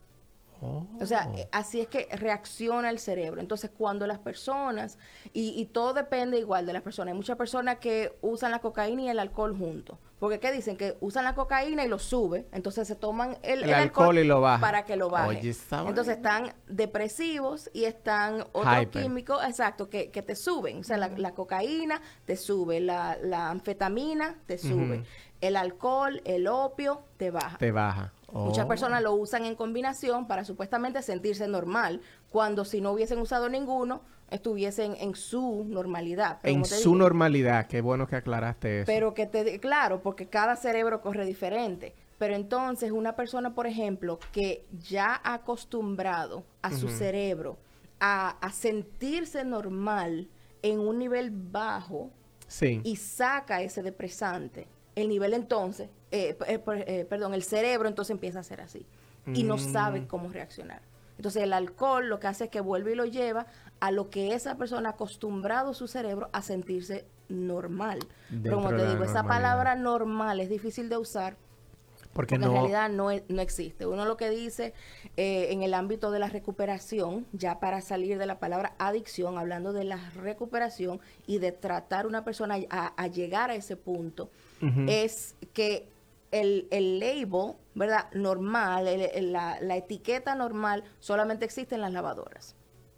O 0.61 1.05
sea, 1.05 1.29
oh. 1.33 1.47
así 1.51 1.79
es 1.79 1.87
que 1.87 2.07
reacciona 2.11 2.89
el 2.89 2.99
cerebro. 2.99 3.39
Entonces, 3.39 3.71
cuando 3.75 4.05
las 4.07 4.19
personas, 4.19 4.97
y, 5.33 5.53
y, 5.59 5.65
todo 5.65 5.93
depende 5.93 6.37
igual 6.37 6.65
de 6.65 6.73
las 6.73 6.81
personas, 6.81 7.13
hay 7.13 7.17
muchas 7.17 7.37
personas 7.37 7.77
que 7.77 8.17
usan 8.21 8.51
la 8.51 8.59
cocaína 8.59 9.03
y 9.03 9.09
el 9.09 9.19
alcohol 9.19 9.55
juntos. 9.57 9.97
Porque, 10.19 10.39
¿qué 10.39 10.51
dicen? 10.51 10.75
Que 10.75 10.97
usan 10.99 11.23
la 11.23 11.33
cocaína 11.33 11.85
y 11.85 11.87
lo 11.87 11.97
sube, 11.97 12.45
entonces 12.51 12.87
se 12.87 12.95
toman 12.95 13.37
el, 13.41 13.73
alcohol, 13.73 14.17
y 14.17 14.25
lo 14.25 14.41
baja. 14.41 14.59
para 14.59 14.83
que 14.83 14.97
lo 14.97 15.09
baje. 15.09 15.39
entonces 15.87 16.17
están 16.17 16.53
depresivos 16.67 17.69
y 17.73 17.85
están 17.85 18.45
otros 18.51 18.87
químicos, 18.91 19.41
exacto, 19.45 19.89
que, 19.89 20.11
que, 20.11 20.21
te 20.21 20.35
suben. 20.35 20.79
O 20.79 20.83
sea, 20.83 20.97
la, 20.97 21.31
cocaína 21.31 22.01
te 22.25 22.35
sube, 22.35 22.81
la, 22.81 23.17
la 23.21 23.49
anfetamina 23.49 24.35
te 24.45 24.57
sube. 24.57 25.03
El 25.39 25.55
alcohol, 25.55 26.21
el 26.25 26.47
opio, 26.47 27.03
te 27.15 27.31
baja. 27.31 27.57
Te 27.57 27.71
baja. 27.71 28.11
Muchas 28.33 28.65
Oh. 28.65 28.67
personas 28.67 29.01
lo 29.01 29.13
usan 29.13 29.45
en 29.45 29.55
combinación 29.55 30.27
para 30.27 30.43
supuestamente 30.45 31.01
sentirse 31.01 31.47
normal, 31.47 32.01
cuando 32.29 32.65
si 32.65 32.81
no 32.81 32.91
hubiesen 32.91 33.19
usado 33.19 33.49
ninguno, 33.49 34.01
estuviesen 34.29 34.95
en 34.99 35.15
su 35.15 35.65
normalidad. 35.67 36.39
Pero 36.41 36.55
En 36.55 36.65
su 36.65 36.75
digo, 36.93 36.95
normalidad, 36.97 37.67
qué 37.67 37.81
bueno 37.81 38.07
que 38.07 38.15
aclaraste 38.15 38.81
eso. 38.81 38.85
Pero 38.85 39.13
que 39.13 39.25
te, 39.25 39.59
claro, 39.59 40.01
porque 40.01 40.27
cada 40.27 40.55
cerebro 40.55 41.01
corre 41.01 41.25
diferente. 41.25 41.95
Pero 42.19 42.35
entonces 42.35 42.91
una 42.91 43.15
persona, 43.15 43.55
por 43.55 43.65
ejemplo, 43.65 44.19
que 44.31 44.65
ya 44.87 45.19
ha 45.23 45.35
acostumbrado 45.35 46.43
a 46.61 46.71
su 46.71 46.89
cerebro 46.89 47.57
a, 47.99 48.31
a 48.41 48.51
sentirse 48.51 49.43
normal 49.45 50.29
en 50.61 50.79
un 50.79 50.99
nivel 50.99 51.31
bajo 51.31 52.11
sí. 52.47 52.81
y 52.83 52.97
saca 52.97 53.61
ese 53.61 53.81
depresante, 53.83 54.67
el 55.01 55.09
nivel 55.09 55.33
entonces, 55.33 55.89
eh, 56.11 56.37
eh, 56.47 56.59
eh, 56.87 57.05
perdón, 57.09 57.33
el 57.33 57.43
cerebro 57.43 57.87
entonces 57.87 58.11
empieza 58.11 58.39
a 58.39 58.43
ser 58.43 58.61
así 58.61 58.85
y 59.33 59.43
no 59.43 59.55
Mm. 59.55 59.59
sabe 59.59 60.07
cómo 60.07 60.29
reaccionar. 60.29 60.81
Entonces 61.17 61.43
el 61.43 61.53
alcohol 61.53 62.07
lo 62.07 62.19
que 62.19 62.27
hace 62.27 62.45
es 62.45 62.49
que 62.49 62.61
vuelve 62.61 62.93
y 62.93 62.95
lo 62.95 63.05
lleva 63.05 63.45
a 63.81 63.91
lo 63.91 64.09
que 64.09 64.33
esa 64.33 64.55
persona 64.55 64.89
ha 64.89 64.91
acostumbrado 64.93 65.73
su 65.73 65.87
cerebro 65.87 66.29
a 66.31 66.41
sentirse 66.41 67.05
normal. 67.27 67.99
Pero 68.41 68.55
como 68.55 68.69
te 68.69 68.87
digo, 68.87 69.03
esa 69.03 69.23
palabra 69.23 69.75
normal 69.75 70.39
es 70.39 70.49
difícil 70.49 70.87
de 70.89 70.97
usar 70.97 71.35
porque 72.13 72.35
porque 72.35 72.37
no. 72.39 72.47
en 72.47 72.53
realidad 72.53 72.89
no, 72.89 73.11
e- 73.11 73.23
no 73.29 73.41
existe. 73.41 73.85
Uno 73.85 74.05
lo 74.05 74.17
que 74.17 74.29
dice 74.29 74.73
eh, 75.17 75.47
en 75.51 75.63
el 75.63 75.73
ámbito 75.73 76.11
de 76.11 76.19
la 76.19 76.27
recuperación, 76.27 77.25
ya 77.33 77.59
para 77.59 77.81
salir 77.81 78.17
de 78.17 78.25
la 78.25 78.39
palabra 78.39 78.73
adicción, 78.79 79.37
hablando 79.37 79.73
de 79.73 79.83
la 79.83 80.09
recuperación 80.15 80.99
y 81.27 81.37
de 81.39 81.51
tratar 81.51 82.07
una 82.07 82.23
persona 82.23 82.57
a, 82.69 82.87
a 83.01 83.07
llegar 83.07 83.51
a 83.51 83.55
ese 83.55 83.75
punto, 83.75 84.29
es 84.87 85.35
que 85.53 85.87
el, 86.31 86.67
el 86.71 86.99
label, 86.99 87.53
¿verdad? 87.75 88.05
Normal, 88.13 88.87
el- 88.87 89.01
el- 89.01 89.31
la, 89.31 89.57
la 89.61 89.77
etiqueta 89.77 90.35
normal 90.35 90.83
solamente 90.99 91.45
existe 91.45 91.75
en 91.75 91.81
las 91.81 91.93
lavadoras. 91.93 92.55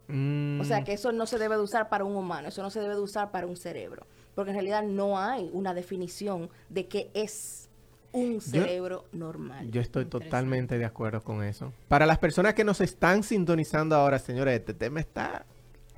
Mm, 0.08 0.60
O 0.60 0.64
sea 0.66 0.84
que 0.84 0.94
eso 0.94 1.12
no 1.12 1.26
se 1.26 1.38
debe 1.38 1.56
de 1.56 1.62
usar 1.62 1.88
para 1.90 2.04
un 2.04 2.16
humano, 2.16 2.48
eso 2.50 2.62
no 2.62 2.70
se 2.70 2.80
debe 2.82 2.96
de 2.96 3.02
usar 3.02 3.32
para 3.32 3.48
un 3.48 3.56
cerebro, 3.56 4.06
porque 4.36 4.52
en 4.52 4.56
realidad 4.56 4.84
no 4.84 5.18
hay 5.20 5.50
una 5.54 5.74
definición 5.74 6.50
de 6.70 6.88
qué 6.88 7.12
es 7.14 7.70
un 8.14 8.42
cerebro 8.42 9.06
normal. 9.12 9.70
Yo 9.72 9.82
estoy 9.82 10.06
totalmente 10.06 10.78
de 10.78 10.86
acuerdo 10.86 11.22
con 11.24 11.44
eso. 11.44 11.74
Para 11.88 12.06
las 12.06 12.18
personas 12.18 12.54
que 12.54 12.64
nos 12.64 12.82
están 12.82 13.24
sintonizando 13.24 13.96
ahora, 13.96 14.20
señores, 14.20 14.60
este 14.60 14.74
tema 14.74 15.00
está 15.00 15.46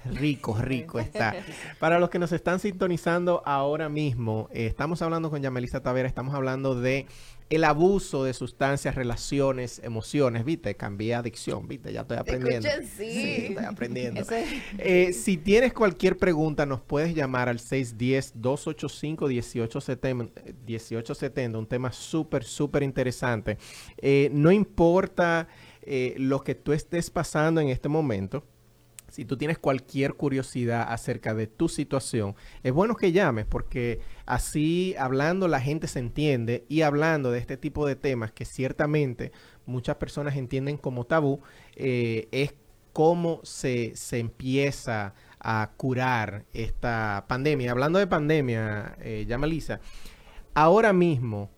rico, 0.05 0.55
rico 0.61 0.99
está. 0.99 1.35
Para 1.79 1.99
los 1.99 2.09
que 2.09 2.19
nos 2.19 2.31
están 2.31 2.59
sintonizando 2.59 3.41
ahora 3.45 3.89
mismo, 3.89 4.49
eh, 4.51 4.67
estamos 4.67 5.01
hablando 5.01 5.29
con 5.29 5.41
Yamelisa 5.41 5.81
Tavera, 5.81 6.07
estamos 6.07 6.33
hablando 6.35 6.79
de 6.79 7.07
el 7.55 7.63
abuso 7.63 8.23
de 8.23 8.33
sustancias, 8.33 8.95
relaciones, 8.95 9.79
emociones, 9.83 10.45
¿viste? 10.45 10.75
Cambié 10.75 11.15
adicción, 11.15 11.67
¿viste? 11.67 11.91
Ya 11.93 12.01
estoy 12.01 12.17
aprendiendo. 12.17 12.67
Sí. 12.97 13.47
estoy 13.49 13.65
aprendiendo. 13.65 14.21
Eh, 14.77 15.13
si 15.13 15.37
tienes 15.37 15.73
cualquier 15.73 16.17
pregunta, 16.17 16.65
nos 16.65 16.81
puedes 16.81 17.13
llamar 17.13 17.49
al 17.49 17.59
610-285-1870, 17.59 20.31
eh, 20.35 20.53
1870, 20.65 21.57
un 21.57 21.67
tema 21.67 21.91
súper, 21.91 22.43
súper 22.43 22.83
interesante. 22.83 23.57
Eh, 23.97 24.29
no 24.31 24.51
importa 24.51 25.47
eh, 25.81 26.13
lo 26.17 26.43
que 26.43 26.55
tú 26.55 26.71
estés 26.71 27.09
pasando 27.09 27.61
en 27.61 27.69
este 27.69 27.89
momento. 27.89 28.43
Si 29.13 29.25
tú 29.25 29.37
tienes 29.37 29.59
cualquier 29.59 30.15
curiosidad 30.15 30.91
acerca 30.91 31.35
de 31.35 31.45
tu 31.45 31.69
situación, 31.69 32.33
es 32.63 32.73
bueno 32.73 32.95
que 32.95 33.11
llames 33.11 33.45
porque 33.45 33.99
así 34.25 34.95
hablando 34.97 35.47
la 35.47 35.61
gente 35.61 35.87
se 35.87 35.99
entiende 35.99 36.65
y 36.67 36.81
hablando 36.81 37.29
de 37.29 37.37
este 37.37 37.55
tipo 37.55 37.85
de 37.85 37.95
temas 37.95 38.31
que 38.31 38.43
ciertamente 38.43 39.31
muchas 39.67 39.97
personas 39.97 40.35
entienden 40.35 40.77
como 40.77 41.05
tabú, 41.05 41.41
eh, 41.75 42.27
es 42.31 42.55
cómo 42.91 43.39
se, 43.43 43.95
se 43.95 44.17
empieza 44.17 45.13
a 45.39 45.69
curar 45.77 46.45
esta 46.51 47.25
pandemia. 47.27 47.69
Hablando 47.69 47.99
de 47.99 48.07
pandemia, 48.07 48.95
eh, 48.99 49.25
ya 49.27 49.37
Melissa, 49.37 49.79
ahora 50.55 50.91
mismo 50.91 51.51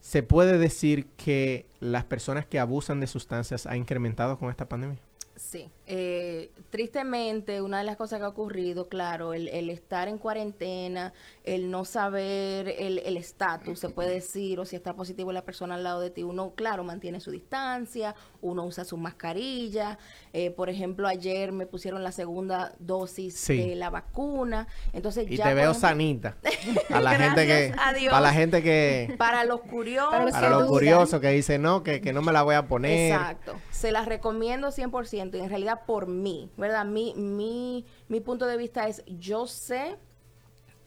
se 0.00 0.22
puede 0.22 0.58
decir 0.58 1.06
que 1.16 1.64
las 1.80 2.04
personas 2.04 2.44
que 2.44 2.58
abusan 2.58 3.00
de 3.00 3.06
sustancias 3.06 3.64
ha 3.64 3.78
incrementado 3.78 4.38
con 4.38 4.50
esta 4.50 4.68
pandemia. 4.68 4.98
Sí, 5.36 5.70
eh, 5.86 6.50
tristemente 6.70 7.62
una 7.62 7.78
de 7.78 7.84
las 7.84 7.96
cosas 7.96 8.18
que 8.18 8.24
ha 8.24 8.28
ocurrido, 8.28 8.88
claro, 8.88 9.34
el, 9.34 9.48
el 9.48 9.70
estar 9.70 10.08
en 10.08 10.18
cuarentena, 10.18 11.12
el 11.44 11.70
no 11.70 11.84
saber 11.84 12.68
el 12.78 12.98
el 12.98 13.16
estatus, 13.16 13.78
se 13.78 13.88
puede 13.88 14.10
decir, 14.10 14.58
o 14.58 14.64
si 14.64 14.74
está 14.76 14.94
positivo 14.94 15.32
la 15.32 15.44
persona 15.44 15.76
al 15.76 15.84
lado 15.84 16.00
de 16.00 16.10
ti, 16.10 16.22
uno, 16.22 16.52
claro, 16.54 16.82
mantiene 16.82 17.20
su 17.20 17.30
distancia, 17.30 18.14
uno 18.40 18.64
usa 18.64 18.84
su 18.84 18.96
mascarilla, 18.96 19.98
eh, 20.32 20.50
por 20.50 20.68
ejemplo, 20.68 21.06
ayer 21.08 21.52
me 21.52 21.66
pusieron 21.66 22.02
la 22.02 22.12
segunda 22.12 22.72
dosis 22.78 23.36
Sí. 23.36 23.56
de 23.56 23.76
la 23.76 23.90
vacuna, 23.90 24.66
entonces 24.92 25.30
Y 25.30 25.36
ya... 25.36 25.44
te 25.44 25.54
veo 25.54 25.70
ejemplo, 25.70 25.88
sanita. 25.88 26.36
A 26.90 27.00
la 27.00 27.14
gente 27.14 27.46
que, 27.46 27.72
para 28.10 28.20
la 28.20 28.32
gente 28.32 28.62
que, 28.62 29.14
Para 29.18 29.44
los 29.44 29.60
curiosos. 29.60 30.10
Para 30.10 30.24
los 30.24 30.32
para 30.32 30.66
curiosos 30.66 31.20
que 31.20 31.28
dicen 31.30 31.62
no, 31.62 31.82
que, 31.82 32.00
que 32.00 32.12
no 32.12 32.22
me 32.22 32.32
la 32.32 32.42
voy 32.42 32.54
a 32.54 32.66
poner. 32.66 33.12
Exacto. 33.12 33.54
Se 33.70 33.92
las 33.92 34.06
recomiendo 34.06 34.68
100% 34.68 35.36
y 35.36 35.40
en 35.40 35.48
realidad 35.48 35.75
por 35.84 36.06
mí, 36.06 36.50
¿verdad? 36.56 36.84
Mi, 36.86 37.12
mi, 37.14 37.84
mi 38.08 38.20
punto 38.20 38.46
de 38.46 38.56
vista 38.56 38.88
es, 38.88 39.02
yo 39.06 39.46
sé, 39.46 39.96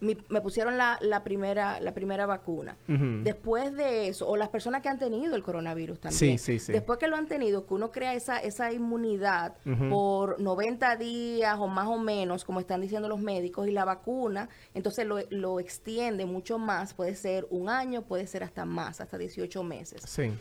mi- 0.01 0.17
me 0.29 0.39
pusieron 0.39 0.77
la, 0.77 0.97
la, 1.01 1.23
primera, 1.25 1.81
la 1.81 1.93
primera 1.93 2.25
vacuna. 2.25 2.77
Después 2.87 3.73
de 3.75 4.07
eso, 4.07 4.29
o 4.29 4.37
las 4.37 4.47
personas 4.47 4.81
que 4.81 4.87
han 4.87 4.97
tenido 4.97 5.35
el 5.35 5.43
coronavirus 5.43 5.99
también. 5.99 6.17
Sí, 6.17 6.37
sí, 6.37 6.57
sí. 6.59 6.71
Después 6.71 6.97
que 6.99 7.07
lo 7.09 7.17
han 7.17 7.27
tenido, 7.27 7.67
que 7.67 7.73
uno 7.73 7.91
crea 7.91 8.13
esa, 8.13 8.37
esa 8.37 8.71
inmunidad 8.71 9.55
por 9.89 10.39
90 10.39 10.95
días 10.95 11.57
o 11.59 11.67
más 11.67 11.87
o 11.87 11.97
menos, 11.97 12.45
como 12.45 12.61
están 12.61 12.79
diciendo 12.79 13.09
los 13.09 13.19
médicos, 13.19 13.67
y 13.67 13.71
la 13.71 13.83
vacuna, 13.83 14.47
entonces 14.73 15.05
lo, 15.05 15.17
lo 15.31 15.59
extiende 15.59 16.25
mucho 16.25 16.57
más, 16.59 16.93
puede 16.93 17.15
ser 17.15 17.45
un 17.49 17.67
año, 17.67 18.03
puede 18.03 18.25
ser 18.25 18.43
hasta 18.45 18.63
más, 18.63 19.01
hasta 19.01 19.17
18 19.17 19.63
meses 19.63 20.01
Sí. 20.05 20.31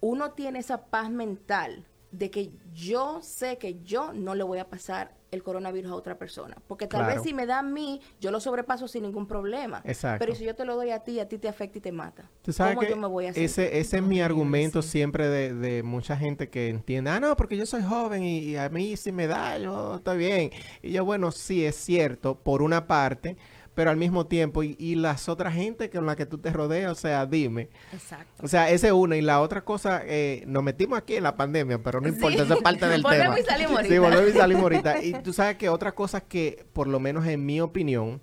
uno 0.00 0.30
tiene 0.32 0.60
esa 0.60 0.86
paz 0.86 1.10
mental 1.10 1.84
de 2.12 2.30
que 2.30 2.50
yo 2.74 3.20
sé 3.22 3.58
que 3.58 3.80
yo 3.82 4.12
no 4.12 4.34
le 4.34 4.42
voy 4.42 4.58
a 4.58 4.68
pasar 4.68 5.14
el 5.30 5.44
coronavirus 5.44 5.92
a 5.92 5.94
otra 5.94 6.18
persona. 6.18 6.56
Porque 6.66 6.88
tal 6.88 7.02
Claro. 7.02 7.14
vez 7.14 7.22
si 7.22 7.32
me 7.32 7.46
da 7.46 7.60
a 7.60 7.62
mí, 7.62 8.00
yo 8.20 8.32
lo 8.32 8.40
sobrepaso 8.40 8.88
sin 8.88 9.04
ningún 9.04 9.28
problema. 9.28 9.80
Exacto. 9.84 10.24
Pero 10.24 10.36
si 10.36 10.44
yo 10.44 10.56
te 10.56 10.64
lo 10.64 10.74
doy 10.74 10.90
a 10.90 11.04
ti, 11.04 11.20
a 11.20 11.28
ti 11.28 11.38
te 11.38 11.46
afecta 11.46 11.78
y 11.78 11.80
te 11.80 11.92
mata. 11.92 12.28
Tú 12.42 12.52
sabes 12.52 12.74
¿Cómo 12.74 12.84
que 12.84 12.90
yo 12.90 12.96
me 12.96 13.06
voy 13.06 13.26
a 13.26 13.30
hacer? 13.30 13.44
ese, 13.44 13.78
ese 13.78 13.98
es 13.98 14.02
mi 14.02 14.20
argumento 14.20 14.82
siempre 14.82 15.28
de, 15.28 15.54
de 15.54 15.84
mucha 15.84 16.16
gente 16.16 16.48
que 16.48 16.68
entiende, 16.68 17.10
ah, 17.10 17.20
no, 17.20 17.36
porque 17.36 17.56
yo 17.56 17.64
soy 17.64 17.82
joven 17.82 18.24
y, 18.24 18.38
y 18.40 18.56
a 18.56 18.68
mí 18.70 18.96
si 18.96 19.12
me 19.12 19.28
da, 19.28 19.56
yo 19.58 19.94
estoy 19.96 20.18
bien. 20.18 20.50
Y 20.82 20.90
yo, 20.90 21.04
bueno, 21.04 21.30
sí, 21.30 21.64
es 21.64 21.76
cierto, 21.76 22.36
por 22.40 22.60
una 22.60 22.88
parte, 22.88 23.36
pero 23.80 23.90
al 23.90 23.96
mismo 23.96 24.26
tiempo, 24.26 24.62
y, 24.62 24.76
y 24.78 24.94
las 24.94 25.30
otras 25.30 25.54
gente 25.54 25.88
con 25.88 26.04
la 26.04 26.14
que 26.14 26.26
tú 26.26 26.36
te 26.36 26.52
rodeas, 26.52 26.92
o 26.92 26.94
sea, 26.94 27.24
dime. 27.24 27.70
Exacto. 27.94 28.44
O 28.44 28.46
sea, 28.46 28.68
esa 28.68 28.88
es 28.88 28.92
una. 28.92 29.16
Y 29.16 29.22
la 29.22 29.40
otra 29.40 29.62
cosa, 29.64 30.02
eh, 30.04 30.44
nos 30.46 30.62
metimos 30.62 30.98
aquí 30.98 31.16
en 31.16 31.22
la 31.22 31.34
pandemia, 31.34 31.82
pero 31.82 31.98
no 31.98 32.06
importa, 32.08 32.42
eso 32.42 32.52
es 32.56 32.60
parte 32.60 32.86
del 32.86 33.00
Volvemos 33.02 33.36
tema. 33.36 33.40
y 33.40 33.42
salimos 33.42 33.70
Sí, 33.70 33.96
ahorita. 33.96 34.00
volvemos 34.00 34.28
y 34.34 34.36
salimos 34.38 34.62
ahorita. 34.64 35.02
Y 35.02 35.12
tú 35.22 35.32
sabes 35.32 35.56
que 35.56 35.70
otra 35.70 35.92
cosa 35.92 36.20
que, 36.20 36.66
por 36.74 36.88
lo 36.88 37.00
menos 37.00 37.26
en 37.26 37.46
mi 37.46 37.62
opinión, 37.62 38.20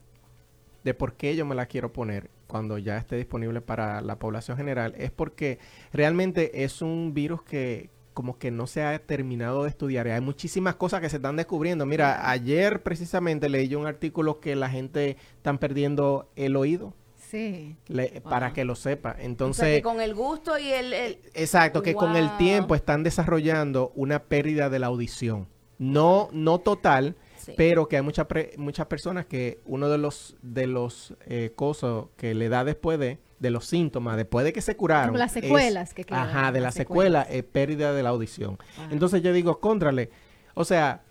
de 0.83 0.93
por 0.93 1.13
qué 1.15 1.35
yo 1.35 1.43
me 1.43 1.55
la 1.55 1.65
quiero 1.65 1.91
poner 1.91 2.29
cuando 2.45 2.77
ya 2.77 2.97
esté 2.97 3.15
disponible 3.15 3.59
para 3.61 4.01
la 4.01 4.19
población 4.19 4.57
general, 4.57 4.93
es 4.99 5.09
porque 5.09 5.57
realmente 5.91 6.63
es 6.65 6.83
un 6.83 7.15
virus 7.15 7.41
que 7.41 7.89
como 8.17 8.39
que 8.39 8.49
no 8.49 8.65
se 8.65 8.81
ha 8.81 8.97
terminado 8.97 9.61
de 9.61 9.69
estudiar. 9.69 10.07
Y 10.07 10.09
Hay 10.09 10.21
muchísimas 10.21 10.73
cosas 10.73 11.01
que 11.01 11.09
se 11.09 11.17
están 11.17 11.35
descubriendo. 11.35 11.85
Mira, 11.85 12.31
ayer 12.31 12.81
precisamente 12.81 13.47
leí 13.47 13.75
un 13.75 13.85
artículo 13.85 14.39
que 14.39 14.55
la 14.55 14.69
gente 14.71 15.17
están 15.35 15.59
perdiendo 15.59 16.27
el 16.35 16.55
oído. 16.55 16.95
Sí. 17.15 17.75
le- 17.87 18.21
para 18.21 18.53
que 18.53 18.63
lo 18.65 18.73
sepa. 18.75 19.11
o 19.11 19.15
sea, 19.17 19.23
Entonces, 19.25 19.75
que 19.75 19.81
con 19.83 20.01
el 20.01 20.15
gusto 20.15 20.57
y 20.57 20.69
el... 20.69 20.93
el- 20.93 21.19
Exacto, 21.35 21.83
que 21.83 21.93
con 21.93 22.15
el 22.15 22.35
tiempo 22.37 22.73
están 22.73 23.03
desarrollando 23.03 23.91
una 23.95 24.23
pérdida 24.23 24.69
de 24.71 24.79
la 24.79 24.87
audición. 24.87 25.47
No, 25.77 26.29
no 26.31 26.57
total, 26.57 27.15
Sí. 27.35 27.53
pero 27.55 27.87
que 27.87 27.97
hay 27.97 28.01
muchas 28.01 28.25
pre- 28.25 28.53
muchas 28.57 28.87
personas 28.87 29.25
que 29.27 29.59
uno 29.65 29.89
de 29.89 29.97
los 29.99 30.35
de 30.41 30.65
los 30.67 31.13
eh, 31.27 31.51
cosas 31.55 32.05
que 32.17 32.33
le 32.33 32.49
da 32.49 32.63
después 32.63 32.97
de 32.97 33.19
de 33.39 33.49
los 33.51 33.65
síntomas, 33.65 34.17
después 34.17 34.43
de 34.45 34.53
que 34.53 34.61
se 34.61 34.75
curaron. 34.75 35.09
Como 35.09 35.17
las 35.19 35.35
es- 35.35 35.43
secuelas 35.43 35.93
que 35.93 36.03
quedan, 36.03 36.27
Ajá, 36.27 36.51
de 36.51 36.59
las 36.59 36.75
la 36.75 36.79
secuela 36.83 37.21
secuelas. 37.23 37.27
es 37.45 37.51
pérdida 37.51 37.93
de 37.93 38.03
la 38.03 38.09
audición. 38.09 38.57
Entonces 38.91 39.21
yo 39.21 39.31
digo, 39.33 39.59
contrale, 39.59 40.09
o 40.55 40.65
sea, 40.65 41.03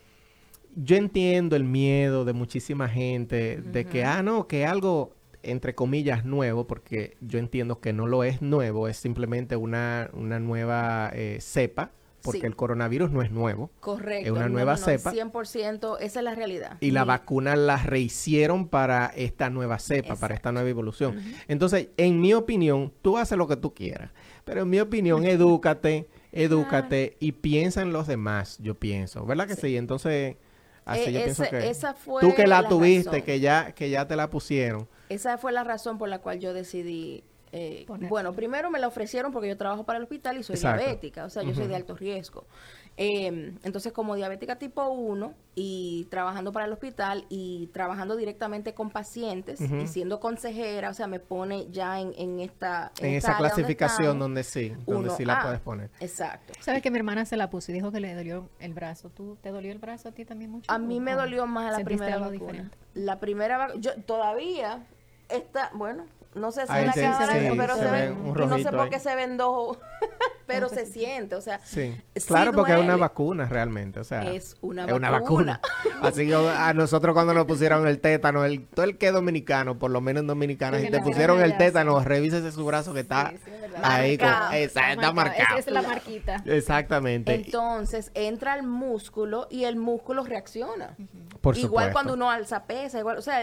yo 0.75 0.97
entiendo 0.97 1.57
el 1.57 1.65
miedo 1.65 2.25
de 2.25 2.33
muchísima 2.33 2.89
gente 2.89 3.59
de 3.63 3.85
que, 3.87 4.05
ah, 4.05 4.23
no, 4.23 4.47
que 4.47 4.67
algo, 4.67 5.15
entre 5.43 5.75
comillas, 5.75 6.25
nuevo, 6.25 6.67
porque 6.67 7.17
yo 7.21 7.39
entiendo 7.39 7.81
que 7.81 7.93
no 7.93 8.07
lo 8.07 8.25
es 8.25 8.43
nuevo, 8.43 8.89
es 8.89 8.97
simplemente 8.97 9.57
una, 9.57 10.11
una 10.13 10.39
nueva 10.41 11.11
eh, 11.15 11.39
cepa 11.41 11.93
porque 12.27 12.47
el 12.47 12.57
coronavirus 12.57 13.11
no 13.11 13.23
es 13.23 13.31
nuevo. 13.31 13.71
Correcto. 13.81 14.27
Es 14.27 14.31
una 14.31 14.49
nueva 14.49 14.77
cepa. 14.77 15.13
100%, 15.13 15.97
esa 16.01 16.21
es 16.21 16.25
la 16.25 16.35
realidad. 16.35 16.77
Y, 16.81 16.91
la 16.91 17.05
vacuna 17.05 17.57
la 17.57 17.77
rehicieron 17.77 18.69
para 18.69 19.07
esta 19.07 19.51
nueva 19.51 19.79
cepa, 19.79 20.17
para 20.17 20.35
esta 20.35 20.53
nueva 20.53 20.69
evolución. 20.69 21.23
Entonces, 21.49 21.89
en 21.97 22.21
mi 22.21 22.35
opinión, 22.35 22.93
tú 23.03 23.19
haces 23.19 23.39
lo 23.39 23.47
que 23.47 23.57
tú 23.57 23.75
quieras, 23.75 24.11
pero 24.45 24.63
en 24.63 24.71
mi 24.71 24.81
opinión, 24.81 25.25
edúcate, 25.27 26.09
edúcate 26.33 27.17
y 27.21 27.33
piensa 27.33 27.83
en 27.83 27.93
los 27.93 28.07
demás, 28.07 28.59
yo 28.61 28.75
pienso. 28.75 29.25
¿Verdad 29.25 29.47
que 29.47 29.57
sí? 29.57 29.77
Entonces, 29.77 30.37
así 30.85 31.05
e 31.05 31.13
yo 31.13 31.23
pienso 31.23 31.45
que 31.49 31.71
esa 31.71 31.95
fue 31.95 32.21
tú 32.21 32.35
que 32.35 32.47
la, 32.47 32.69
tuviste, 32.69 33.23
que 33.23 33.41
ya 33.41 33.73
que 33.73 33.91
ya 33.91 34.07
te 34.07 34.17
la 34.17 34.31
pusieron. 34.31 34.89
Esa 35.09 35.39
fue 35.39 35.53
la 35.53 35.65
razón 35.65 35.99
por 35.99 36.09
la 36.09 36.19
cual 36.19 36.41
yo 36.41 36.53
decidí 36.53 37.23
eh, 37.59 37.87
bueno, 38.11 38.35
primero 38.35 38.71
me 38.71 38.79
la 38.79 38.87
ofrecieron 38.87 39.33
porque 39.33 39.49
yo 39.49 39.57
trabajo 39.57 39.85
para 39.85 39.97
el 39.97 40.03
hospital 40.03 40.37
y 40.37 40.43
soy 40.43 40.57
diabética, 40.57 41.25
o 41.25 41.31
sea, 41.31 41.43
yo 41.43 41.55
soy 41.55 41.67
de 41.67 41.75
alto 41.75 41.97
riesgo. 41.97 42.45
Em, 42.99 43.59
entonces, 43.63 43.95
como 43.95 44.15
diabética 44.15 44.57
tipo 44.57 44.87
1 44.89 45.33
y 45.55 46.07
trabajando 46.11 46.53
para 46.53 46.67
el 46.67 46.73
hospital 46.73 47.25
y 47.31 47.69
trabajando 47.69 48.15
directamente 48.15 48.75
con 48.75 48.91
pacientes 48.91 49.59
y 49.59 49.87
siendo 49.87 50.21
consejera, 50.21 50.91
o 50.91 50.95
sea, 50.95 51.07
me 51.07 51.19
pone 51.19 51.71
ya 51.71 51.99
en, 51.99 52.41
esta... 52.41 52.93
En, 53.01 53.15
esa 53.15 53.39
clasificación 53.39 54.19
donde, 54.19 54.45
sí, 54.45 54.75
donde 54.87 55.09
sí 55.11 55.25
la 55.25 55.41
puedes 55.41 55.61
poner. 55.61 55.91
Exacto. 56.01 56.53
¿Sabes 56.61 56.83
que 56.83 56.91
mi 56.91 56.99
hermana 56.99 57.25
se 57.25 57.39
la 57.39 57.49
puso 57.49 57.73
y 57.73 57.75
dijo 57.75 57.91
que 57.91 58.01
le 58.01 58.15
dolió 58.15 58.51
el 58.61 58.75
brazo? 58.75 59.09
¿Tú 59.09 59.39
te 59.41 59.51
dolió 59.51 59.73
el 59.73 59.79
brazo 59.79 60.11
a 60.11 60.13
ti 60.13 60.27
también 60.27 60.51
mucho? 60.51 60.71
A 60.71 60.79
mí 60.79 61.01
me 61.01 61.15
dolió 61.15 61.47
más 61.47 61.73
la 61.79 61.83
primera 61.83 62.19
vacuna. 62.19 62.71
La 62.93 63.19
primera 63.19 63.75
yo 63.77 63.95
todavía 64.03 64.87
está, 65.31 65.71
bueno, 65.73 66.05
no 66.37 66.53
sé 66.53 66.67
si 66.67 66.73
en 66.73 66.87
la 66.87 66.93
cámara, 66.93 67.35
pero 67.57 67.77
se, 67.77 67.91
ve, 67.91 68.15
no 68.15 68.59
sé 68.59 68.71
por 68.71 68.91
qué 68.91 69.01
se 69.01 69.15
ven 69.17 69.37
dos, 69.37 69.79
pero 70.47 70.69
se 70.69 70.87
siente, 70.87 71.35
o 71.35 71.41
sea. 71.41 71.61
Sí. 71.65 72.01
Claro, 72.27 72.53
porque 72.53 72.73
es 72.73 72.79
una 72.79 72.97
vacuna 72.97 73.47
realmente, 73.47 74.01
o 74.01 74.05
sea. 74.05 74.23
Es 74.23 74.57
una 74.61 74.85
es 74.85 74.93
vacuna. 74.93 75.09
Una 75.09 75.21
vacuna. 75.21 75.61
Así 76.03 76.27
que 76.27 76.35
a 76.35 76.73
nosotros 76.75 77.15
cuando 77.15 77.35
nos 77.35 77.47
pusieron 77.47 77.87
el 77.87 78.01
tétano, 78.01 78.45
el, 78.45 78.67
todo 78.67 78.85
el 78.85 78.99
que 78.99 79.09
es 79.09 79.13
dominicano, 79.13 79.79
por 79.79 79.91
lo 79.91 80.01
menos 80.01 80.21
en 80.21 80.27
dominicana, 80.27 80.79
si 80.79 80.91
te 80.91 81.01
pusieron 81.01 81.41
el 81.41 81.57
tétano, 81.57 82.03
revísese 82.03 82.53
su 82.53 82.65
brazo 82.65 82.93
que 82.93 83.01
está 83.01 83.33
ahí, 83.83 84.19
con, 84.19 84.29
esa, 84.53 84.93
está 84.93 85.13
marcado. 85.13 85.59
Esa 85.59 85.71
es 85.71 85.75
la 85.75 85.83
marquita. 85.83 86.43
Exactamente. 86.45 87.35
Entonces 87.35 88.11
entra 88.15 88.55
el 88.57 88.63
músculo 88.63 89.47
y 89.51 89.65
el 89.65 89.77
músculo 89.77 90.25
reacciona. 90.25 90.97
Por 91.41 91.57
igual 91.57 91.93
cuando 91.93 92.15
uno 92.15 92.31
alza 92.31 92.65
pesa, 92.65 92.99
igual, 92.99 93.19
o 93.19 93.23
sea, 93.23 93.41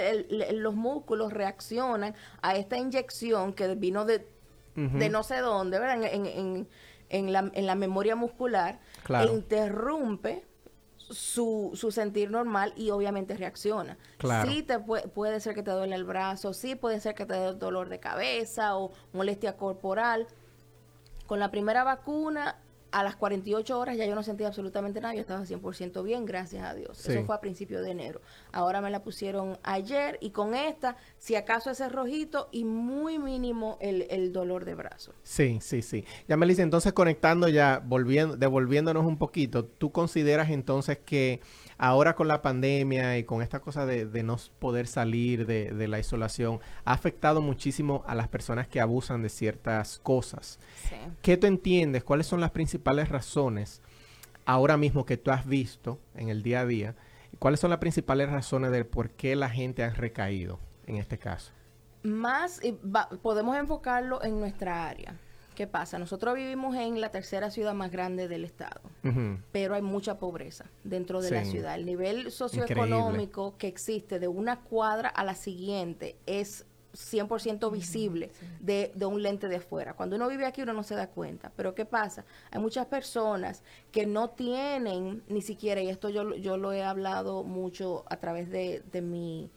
los 0.52 0.76
músculos 0.76 1.34
reaccionan 1.34 2.16
a 2.42 2.56
esta 2.56 2.78
inyección 2.84 3.54
que 3.54 3.74
vino 3.76 4.06
de, 4.06 4.28
de 4.76 5.10
no 5.10 5.24
sé 5.24 5.38
dónde, 5.38 5.80
¿verdad? 5.80 6.04
En, 6.14 6.26
en, 6.26 6.68
en, 7.10 7.34
la, 7.34 7.52
en 7.54 7.66
la, 7.66 7.76
memoria 7.76 8.16
muscular, 8.16 8.80
e 9.10 9.26
interrumpe 9.26 10.46
su, 10.98 11.72
su, 11.74 11.92
sentir 11.92 12.32
normal 12.32 12.74
y 12.76 12.90
obviamente 12.92 13.36
reacciona. 13.36 13.98
Claro. 14.18 14.50
Sí 14.50 14.64
te 14.64 14.80
puede, 14.80 15.08
puede 15.08 15.40
ser 15.40 15.54
que 15.54 15.64
te 15.64 15.72
duele 15.72 15.96
el 15.96 16.06
brazo, 16.06 16.54
sí 16.54 16.76
puede 16.76 17.00
ser 17.00 17.14
que 17.16 17.26
te 17.26 17.34
dé 17.34 17.54
dolor 17.54 17.90
de 17.90 18.00
cabeza 18.00 18.78
o 18.78 18.92
molestia 19.12 19.58
corporal. 19.58 20.28
Con 21.28 21.40
la 21.40 21.52
primera 21.52 21.84
vacuna 21.84 22.58
a 22.94 23.04
las 23.04 23.16
48 23.16 23.78
horas 23.78 23.98
ya 23.98 24.06
yo 24.06 24.14
no 24.14 24.22
sentía 24.22 24.48
absolutamente 24.48 25.02
nada, 25.02 25.16
yo 25.16 25.22
estaba 25.22 25.44
100% 25.44 26.04
bien, 26.04 26.26
gracias 26.26 26.64
a 26.64 26.76
Dios. 26.76 27.10
Eso 27.10 27.26
fue 27.26 27.36
a 27.36 27.42
principios 27.42 27.82
de 27.82 27.90
enero. 27.90 28.22
Ahora 28.52 28.82
me 28.82 28.92
la 28.92 29.02
pusieron 29.02 29.58
ayer 29.64 30.20
y 30.22 30.30
con 30.30 30.54
esta, 30.54 30.96
si 31.18 31.36
acaso 31.36 31.72
ese 31.72 31.90
rojito 31.90 32.50
y 32.52 32.66
muy 32.66 33.18
mínimo 33.18 33.80
el, 33.82 34.32
dolor 34.32 34.64
de 34.64 34.76
brazo. 34.76 35.12
Sí, 35.24 35.58
sí, 35.60 35.82
sí. 35.82 36.06
Ya 36.28 36.38
me 36.38 36.46
dice, 36.46 36.62
entonces 36.62 36.94
conectando 36.94 37.50
ya, 37.50 37.82
volviendo, 37.84 38.38
devolviéndonos 38.38 39.06
un 39.06 39.18
poquito, 39.18 39.66
¿tú 39.66 39.92
consideras 39.92 40.52
entonces 40.52 41.00
que 41.00 41.42
ahora 41.78 42.16
con 42.16 42.28
la 42.28 42.42
pandemia 42.42 43.18
y 43.18 43.24
con 43.24 43.42
esta 43.42 43.60
cosa 43.60 43.86
de, 43.86 44.24
no 44.24 44.38
poder 44.60 44.88
salir 44.88 45.46
de, 45.46 45.88
la 45.88 46.00
isolación, 46.00 46.60
ha 46.86 46.94
afectado 46.94 47.42
muchísimo 47.42 48.04
a 48.08 48.16
las 48.16 48.28
personas 48.28 48.68
que 48.68 48.82
abusan 48.82 49.22
de 49.22 49.30
ciertas 49.30 50.00
cosas. 50.00 50.60
¿Qué 51.22 51.38
tú 51.38 51.48
entiendes? 51.48 52.04
¿Cuáles 52.04 52.28
son 52.28 52.42
las 52.42 52.52
principales 52.52 53.10
razones 53.10 53.82
ahora 54.46 54.78
mismo 54.78 55.06
que 55.06 55.18
tú 55.18 55.32
has 55.32 55.46
visto 55.46 56.00
en 56.16 56.30
el 56.30 56.44
día 56.44 56.62
a 56.62 56.66
día? 56.66 56.96
¿Cuáles 57.40 57.60
son 57.60 57.70
las 57.72 57.80
principales 57.80 58.30
razones 58.30 58.72
de 58.72 58.86
por 58.86 59.10
qué 59.12 59.36
la 59.36 59.50
gente 59.50 59.84
ha 59.84 59.90
recaído 59.90 60.60
en 60.86 60.98
este 60.98 61.18
caso? 61.18 61.52
Más, 62.04 62.62
podemos 63.22 63.58
enfocarlo 63.58 64.24
en 64.24 64.40
nuestra 64.40 64.88
área. 64.88 65.18
¿Qué 65.56 65.68
pasa? 65.68 66.00
Nosotros 66.00 66.36
vivimos 66.36 66.76
en 66.76 67.00
la 67.00 67.10
tercera 67.10 67.52
ciudad 67.52 67.74
más 67.74 67.92
grande 67.92 68.28
del 68.28 68.44
estado, 68.44 68.82
pero 69.52 69.76
hay 69.76 69.82
mucha 69.82 70.18
pobreza 70.18 70.66
dentro 70.84 71.22
de 71.22 71.32
la 71.32 71.46
ciudad. 71.46 71.76
El 71.76 71.86
nivel 71.86 72.32
socioeconómico 72.32 73.56
que 73.58 73.68
existe 73.68 74.20
de 74.20 74.28
una 74.28 74.62
cuadra 74.62 75.10
a 75.10 75.24
la 75.24 75.36
siguiente 75.36 76.16
es 76.26 76.66
100% 76.94 77.72
visible 77.72 78.32
de, 78.60 78.92
de, 78.96 79.06
un 79.06 79.22
lente 79.22 79.48
de 79.48 79.56
afuera. 79.58 79.94
Cuando 79.94 80.16
uno 80.16 80.28
vive 80.28 80.46
aquí 80.46 80.62
uno 80.62 80.74
no 80.74 80.84
se 80.84 80.96
da 80.96 81.08
cuenta. 81.08 81.52
Pero 81.56 81.74
¿qué 81.74 81.86
pasa? 81.86 82.24
Hay 82.52 82.60
muchas 82.60 82.86
personas 82.86 83.64
que 83.92 84.06
no 84.06 84.30
tienen 84.30 85.24
ni 85.28 85.42
siquiera, 85.42 85.82
y 85.82 85.90
esto 85.90 86.10
yo, 86.10 86.36
yo 86.36 86.58
lo 86.58 86.72
he 86.72 86.84
hablado 86.84 87.44
mucho 87.44 88.06
a 88.10 88.18
través 88.18 88.50
de, 88.50 88.84
de 88.92 89.02
mi 89.02 89.50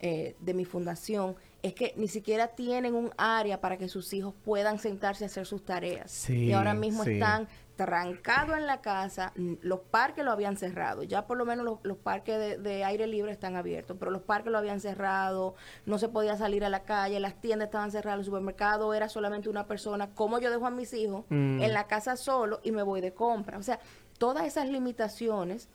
eh, 0.00 0.34
de 0.40 0.52
mi 0.52 0.66
fundación 0.66 1.34
es 1.64 1.72
que 1.72 1.94
ni 1.96 2.08
siquiera 2.08 2.48
tienen 2.48 2.94
un 2.94 3.10
área 3.16 3.62
para 3.62 3.78
que 3.78 3.88
sus 3.88 4.12
hijos 4.12 4.34
puedan 4.44 4.78
sentarse 4.78 5.24
a 5.24 5.28
hacer 5.28 5.46
sus 5.46 5.64
tareas. 5.64 6.28
y 6.28 6.52
ahora 6.52 6.74
mismo 6.74 7.04
están 7.04 7.48
trancados 7.74 8.58
en 8.58 8.66
la 8.66 8.82
casa, 8.82 9.32
los 9.62 9.80
parques 9.80 10.26
lo 10.26 10.30
habían 10.30 10.58
cerrado, 10.58 11.04
ya 11.04 11.26
por 11.26 11.38
lo 11.38 11.46
menos 11.46 11.80
los, 11.82 11.96
parques 11.96 12.62
de, 12.62 12.84
aire 12.84 13.06
libre 13.06 13.32
están 13.32 13.56
abiertos, 13.56 13.96
pero 13.98 14.10
los 14.10 14.20
parques 14.20 14.52
lo 14.52 14.58
habían 14.58 14.78
cerrado, 14.78 15.54
no 15.86 15.96
se 15.96 16.10
podía 16.10 16.36
salir 16.36 16.66
a 16.66 16.68
la 16.68 16.82
calle, 16.82 17.18
las 17.18 17.40
tiendas 17.40 17.68
estaban 17.68 17.90
cerradas, 17.90 18.18
el 18.18 18.26
supermercado 18.26 18.92
era 18.92 19.08
solamente 19.08 19.48
una 19.48 19.66
persona, 19.66 20.10
como 20.14 20.38
yo 20.40 20.50
dejo 20.50 20.66
a 20.66 20.70
mis 20.70 20.92
hijos 20.92 21.24
mm. 21.30 21.62
en 21.62 21.72
la 21.72 21.86
casa 21.86 22.16
solo 22.16 22.60
y 22.62 22.72
me 22.72 22.82
voy 22.82 23.00
de 23.00 23.14
compra. 23.14 23.56
O 23.56 23.62
sea, 23.62 23.80
todas 24.18 24.44
esas 24.44 24.68
limitaciones, 24.68 25.70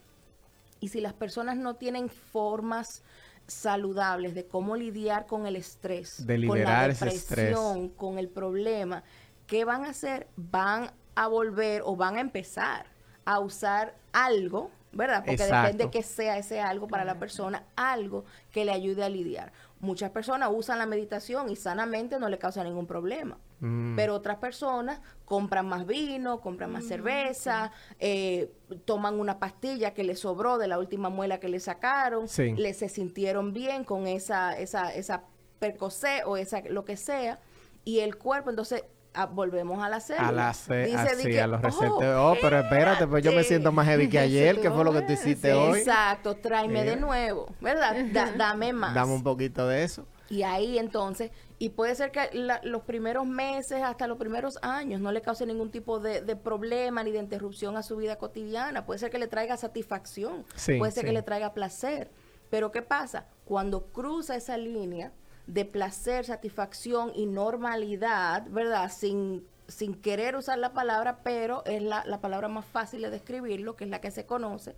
y 0.79 0.89
si 0.89 1.01
las 1.01 1.13
personas 1.13 1.57
no 1.57 1.73
tienen 1.73 2.09
formas 2.09 3.01
saludables 3.49 4.35
de 4.35 4.45
cómo 4.45 4.75
lidiar 4.75 5.25
con 5.25 5.45
el 5.45 5.55
estrés, 5.55 6.23
con 6.47 6.63
la 6.63 6.87
depresión, 6.87 7.89
con 7.89 8.17
el 8.17 8.29
problema, 8.29 9.03
¿qué 9.47 9.65
van 9.65 9.83
a 9.83 9.89
hacer? 9.89 10.27
Van 10.35 10.91
a 11.15 11.27
volver 11.27 11.81
o 11.85 11.95
van 11.95 12.17
a 12.17 12.21
empezar 12.21 12.85
a 13.25 13.39
usar 13.39 13.95
algo, 14.13 14.71
¿verdad? 14.91 15.23
Porque 15.25 15.43
depende 15.43 15.89
que 15.91 16.03
sea 16.03 16.37
ese 16.37 16.61
algo 16.61 16.87
para 16.87 17.05
la 17.05 17.19
persona, 17.19 17.63
algo 17.75 18.25
que 18.51 18.65
le 18.65 18.71
ayude 18.71 19.03
a 19.03 19.09
lidiar. 19.09 19.51
Muchas 19.79 20.11
personas 20.11 20.49
usan 20.51 20.79
la 20.79 20.85
meditación 20.85 21.49
y 21.49 21.55
sanamente 21.55 22.19
no 22.19 22.29
le 22.29 22.37
causa 22.37 22.63
ningún 22.63 22.87
problema. 22.87 23.37
Mm. 23.59 23.95
Pero 23.95 24.15
otras 24.15 24.37
personas 24.37 25.01
compran 25.25 25.67
más 25.67 25.85
vino, 25.85 26.41
compran 26.41 26.71
más 26.71 26.85
mm, 26.85 26.87
cerveza, 26.87 27.71
eh, 27.99 28.51
toman 28.85 29.19
una 29.19 29.39
pastilla 29.39 29.93
que 29.93 30.03
les 30.03 30.19
sobró 30.19 30.57
de 30.57 30.67
la 30.67 30.79
última 30.79 31.09
muela 31.09 31.39
que 31.39 31.49
le 31.49 31.59
sacaron, 31.59 32.27
le 32.37 32.73
se 32.73 32.89
sintieron 32.89 33.53
bien 33.53 33.83
con 33.83 34.07
esa, 34.07 34.57
esa, 34.57 34.93
esa 34.93 35.23
percocé 35.59 36.23
o 36.25 36.37
esa 36.37 36.61
lo 36.69 36.85
que 36.85 36.95
sea, 36.95 37.39
y 37.83 37.99
el 37.99 38.17
cuerpo 38.17 38.49
entonces 38.49 38.83
Ah, 39.13 39.25
volvemos 39.25 39.81
a 39.83 39.89
la 39.89 39.99
serie. 39.99 40.23
A 40.23 40.31
la 40.31 40.53
serie, 40.53 40.95
así, 40.95 41.37
a 41.37 41.47
los 41.47 41.61
receptores. 41.61 42.09
Oh, 42.15 42.31
oh, 42.31 42.37
pero 42.39 42.59
espérate, 42.59 43.07
pues 43.07 43.23
yo 43.23 43.31
me 43.31 43.43
siento 43.43 43.71
más 43.71 43.87
heavy 43.87 44.07
que 44.07 44.19
ayer, 44.19 44.61
que 44.61 44.69
fue 44.69 44.83
lo 44.83 44.93
que 44.93 45.01
tú 45.01 45.13
hiciste 45.13 45.51
hoy. 45.53 45.79
Exacto, 45.79 46.35
tráeme 46.35 46.83
de 46.83 46.95
nuevo, 46.95 47.47
¿verdad? 47.59 47.95
dame 48.37 48.71
más. 48.73 48.93
Dame 48.93 49.13
un 49.13 49.23
poquito 49.23 49.67
de 49.67 49.83
eso. 49.83 50.05
Y 50.29 50.43
ahí 50.43 50.77
entonces, 50.77 51.31
y 51.57 51.69
puede 51.69 51.95
ser 51.95 52.11
que 52.11 52.29
los 52.63 52.83
primeros 52.83 53.25
meses, 53.25 53.81
hasta 53.81 54.07
los 54.07 54.17
primeros 54.17 54.59
años, 54.61 55.01
no 55.01 55.11
le 55.11 55.21
cause 55.21 55.45
ningún 55.45 55.71
tipo 55.71 55.99
de, 55.99 56.35
problema 56.35 57.03
ni 57.03 57.11
de 57.11 57.19
interrupción 57.19 57.77
a 57.77 57.83
su 57.83 57.97
vida 57.97 58.17
cotidiana. 58.17 58.85
Puede 58.85 58.99
ser 58.99 59.09
que 59.09 59.17
le 59.17 59.27
traiga 59.27 59.57
satisfacción, 59.57 60.45
puede 60.77 60.91
ser 60.91 61.05
que 61.05 61.13
le 61.13 61.23
traiga 61.23 61.53
placer. 61.53 62.11
Pero 62.51 62.71
¿qué 62.71 62.81
pasa? 62.81 63.27
Cuando 63.45 63.85
cruza 63.87 64.35
esa 64.35 64.57
línea, 64.57 65.11
de 65.47 65.65
placer, 65.65 66.25
satisfacción 66.25 67.11
y 67.15 67.25
normalidad, 67.25 68.45
¿verdad? 68.49 68.91
Sin, 68.95 69.47
sin 69.67 69.95
querer 69.95 70.35
usar 70.35 70.59
la 70.59 70.73
palabra, 70.73 71.21
pero 71.23 71.65
es 71.65 71.81
la, 71.81 72.05
la 72.05 72.21
palabra 72.21 72.49
más 72.49 72.65
fácil 72.65 73.01
de 73.01 73.09
describirlo, 73.09 73.75
que 73.75 73.85
es 73.85 73.89
la 73.89 73.99
que 73.99 74.11
se 74.11 74.27
conoce 74.27 74.75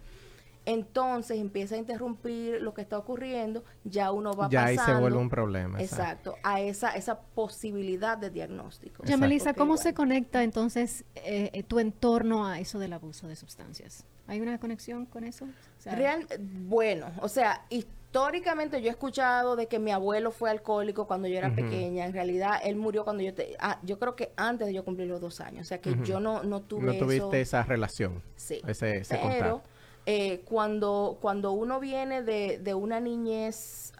entonces 0.66 1.39
empieza 1.39 1.76
a 1.76 1.78
interrumpir 1.78 2.62
lo 2.62 2.74
que 2.74 2.82
está 2.82 2.97
ocurriendo, 2.97 3.64
ya 3.84 4.12
uno 4.12 4.34
va 4.34 4.49
ya 4.49 4.66
ahí 4.66 4.78
se 4.78 4.93
vuelve 4.93 5.18
un 5.18 5.30
problema. 5.30 5.82
Exacto, 5.82 6.36
a 6.43 6.62
esa, 6.62 6.91
esa 6.91 7.20
posibilidad 7.20 8.18
de 8.18 8.30
diagnóstico. 8.30 9.03
Ya, 9.05 9.18
Melissa, 9.18 9.53
¿cómo 9.53 9.78
se 9.78 9.93
conecta 9.93 10.43
entonces 10.43 11.05
eh, 11.16 11.64
tu 11.68 11.80
entorno 11.80 12.45
a 12.45 12.59
eso 12.59 12.80
del 12.80 12.93
abuso 12.93 13.28
de 13.28 13.36
sustancias? 13.36 14.05
¿Hay 14.28 14.39
una 14.39 14.59
conexión 14.59 15.05
con 15.05 15.24
eso? 15.24 15.47
Real, 15.84 16.28
bueno, 16.39 17.07
o 17.22 17.28
sea, 17.28 17.66
históricamente 18.12 18.82
yo 18.82 18.88
he 18.88 18.91
escuchado 18.91 19.55
de 19.55 19.68
que 19.68 19.80
mi 19.80 19.91
abuelo 19.91 20.32
fue 20.32 20.49
alcohólico 20.49 21.07
cuando 21.07 21.28
yo 21.28 21.38
era 21.38 21.53
pequeña. 21.55 22.05
En 22.05 22.14
realidad, 22.14 22.59
él 22.64 22.76
murió 22.76 23.03
cuando 23.03 23.24
yo 23.24 23.34
te... 23.34 23.55
Ah, 23.59 23.80
yo 23.84 23.99
creo 23.99 24.16
que 24.16 24.32
antes 24.36 24.68
de 24.68 24.74
yo 24.74 24.86
cumplir 24.86 25.07
los 25.07 25.22
dos 25.22 25.41
años. 25.41 25.62
O 25.62 25.68
sea, 25.68 25.80
que 25.80 25.95
yo 26.03 26.20
no, 26.20 26.43
no 26.43 26.62
tuve 26.62 26.86
No 26.86 26.97
tuviste 26.97 27.41
esa 27.41 27.64
relación. 27.64 28.22
Sí. 28.36 28.62
Ese, 28.68 28.97
ese 28.97 29.20
Pero, 29.22 29.62
eh, 30.06 30.41
cuando, 30.45 31.18
cuando 31.22 31.52
uno 31.52 31.80
viene 31.80 32.24
de, 32.24 32.60
de 32.60 32.74
una 32.74 32.99
niñez... 32.99 33.93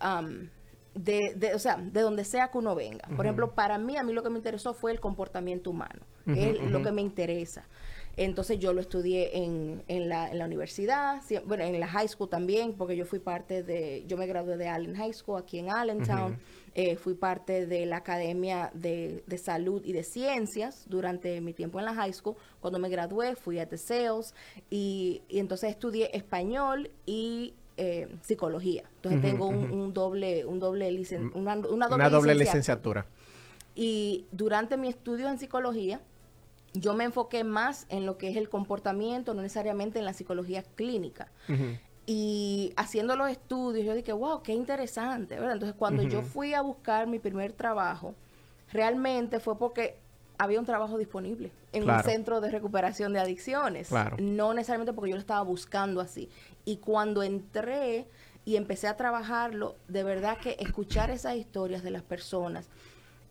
de, 0.94 1.34
de, 1.36 1.54
o 1.56 1.60
sea, 1.60 1.78
de 1.78 2.02
donde 2.02 2.26
sea 2.26 2.52
que 2.52 2.58
uno 2.58 2.76
venga. 2.76 3.08
Por 3.16 3.26
ejemplo, 3.26 3.56
para 3.56 3.78
mí, 3.78 3.96
a 3.98 4.04
mí 4.04 4.12
lo 4.12 4.24
que 4.24 4.30
me 4.30 4.38
interesó 4.38 4.74
fue 4.74 4.92
el 4.92 5.00
comportamiento 5.00 5.70
humano. 5.70 6.02
es 6.26 6.62
lo 6.70 6.84
que 6.84 6.92
me 6.92 7.02
interesa. 7.02 7.66
Entonces 8.18 8.60
yo 8.60 8.74
lo 8.74 8.82
estudié 8.82 9.38
en, 9.38 9.84
en, 9.88 10.10
la, 10.10 10.30
en 10.30 10.38
la 10.38 10.46
universidad, 10.46 11.22
bueno, 11.46 11.64
en 11.64 11.80
la 11.80 11.88
high 11.88 12.10
school 12.10 12.28
también, 12.28 12.74
porque 12.74 12.98
yo 12.98 13.06
fui 13.06 13.20
parte 13.20 13.64
de, 13.64 14.04
yo 14.06 14.18
me 14.18 14.28
gradué 14.28 14.58
de 14.58 14.68
Allen 14.68 14.96
High 14.96 15.14
School 15.14 15.40
aquí 15.40 15.60
en 15.60 15.72
Allentown, 15.72 16.38
eh, 16.74 16.96
fui 16.96 17.16
parte 17.16 17.66
de 17.66 17.86
la 17.86 17.98
Academia 17.98 18.72
de, 18.74 19.24
de, 19.28 19.38
Salud 19.38 19.82
y 19.84 19.92
de 19.92 20.04
Ciencias 20.04 20.86
durante 20.88 21.42
mi 21.42 21.54
tiempo 21.54 21.80
en 21.80 21.86
la 21.86 21.94
high 21.94 22.14
school. 22.14 22.36
Cuando 22.60 22.80
me 22.80 22.90
gradué 22.90 23.36
fui 23.36 23.60
a 23.60 23.68
The 23.68 23.78
Sales 23.78 24.34
y, 24.70 25.22
y 25.28 25.40
entonces 25.40 25.70
estudié 25.70 26.16
español 26.16 26.90
y 27.06 27.54
eh, 27.78 28.08
psicología. 28.22 28.84
Entonces 28.98 29.22
tengo 29.22 29.48
un, 29.48 29.94
doble, 29.94 30.46
un 30.46 30.60
doble 30.60 30.92
licen 30.92 31.32
una, 31.34 31.56
una, 31.56 31.88
doble, 31.88 31.96
una 31.96 32.10
doble 32.10 32.36
licenciatura. 32.36 33.06
Y 33.76 34.28
durante 34.32 34.78
mi 34.78 34.88
estudio 34.88 35.30
en 35.30 35.40
psicología, 35.40 36.02
yo 36.74 36.94
me 36.94 37.06
enfoqué 37.06 37.44
más 37.44 37.86
en 37.90 38.06
lo 38.06 38.18
que 38.18 38.30
es 38.30 38.38
el 38.38 38.50
comportamiento, 38.50 39.34
no 39.34 39.42
necesariamente 39.42 40.00
en 40.00 40.06
la 40.06 40.14
psicología 40.14 40.64
clínica. 40.64 41.32
Y 42.06 42.74
haciendo 42.76 43.16
los 43.16 43.30
estudios, 43.30 43.86
yo 43.86 43.94
dije, 43.94 44.12
wow, 44.12 44.42
qué 44.42 44.54
interesante, 44.54 45.36
¿verdad? 45.36 45.54
Entonces, 45.54 45.76
cuando 45.78 46.04
yo 46.04 46.22
fui 46.22 46.54
a 46.54 46.62
buscar 46.62 47.08
mi 47.08 47.20
primer 47.20 47.54
trabajo, 47.54 48.16
realmente 48.72 49.40
fue 49.40 49.58
porque 49.58 49.98
había 50.38 50.60
un 50.60 50.66
trabajo 50.66 50.98
disponible 50.98 51.52
en 51.72 51.88
un 51.88 52.04
centro 52.04 52.42
de 52.42 52.50
recuperación 52.50 53.14
de 53.14 53.20
adicciones. 53.20 53.90
No 54.18 54.54
necesariamente 54.54 54.94
porque 54.94 55.12
yo 55.12 55.16
lo 55.16 55.22
estaba 55.22 55.44
buscando 55.44 56.02
así. 56.02 56.30
Y 56.66 56.78
cuando 56.78 57.22
entré 57.22 58.08
y 58.44 58.56
empecé 58.56 58.88
a 58.88 58.98
trabajarlo, 58.98 59.76
de 59.88 60.04
verdad 60.04 60.40
que 60.40 60.58
escuchar 60.60 61.12
esas 61.12 61.36
historias 61.36 61.84
de 61.84 61.92
las 61.92 62.02
personas 62.02 62.68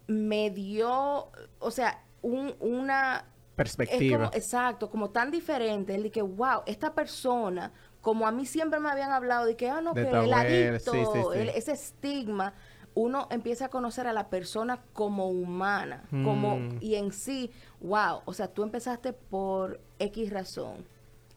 me 0.06 0.50
dio, 0.50 1.28
o 1.58 1.70
sea, 1.70 2.02
una 2.22 3.24
perspectiva. 3.56 4.30
exacto, 4.32 4.90
como 4.90 5.10
tan 5.10 5.30
diferente, 5.30 5.94
el 5.94 6.04
de 6.04 6.10
que, 6.10 6.22
wow, 6.22 6.62
esta 6.66 6.94
persona, 6.94 7.72
como 8.00 8.26
a 8.26 8.32
mí 8.32 8.46
siempre 8.46 8.80
me 8.80 8.88
habían 8.88 9.10
hablado 9.10 9.46
de 9.46 9.56
que, 9.56 9.68
ah, 9.68 9.80
no, 9.80 9.94
que 9.94 10.08
el 10.08 10.32
adicto, 10.32 11.32
ese 11.34 11.72
estigma, 11.72 12.54
uno 12.94 13.28
empieza 13.30 13.66
a 13.66 13.68
conocer 13.68 14.06
a 14.06 14.12
la 14.12 14.28
persona 14.30 14.82
como 14.92 15.28
humana, 15.28 16.04
como, 16.10 16.56
mm. 16.56 16.78
y 16.80 16.96
en 16.96 17.12
sí, 17.12 17.50
wow, 17.80 18.20
o 18.24 18.32
sea, 18.32 18.48
tú 18.48 18.62
empezaste 18.62 19.12
por 19.12 19.80
X 19.98 20.30
razón, 20.30 20.84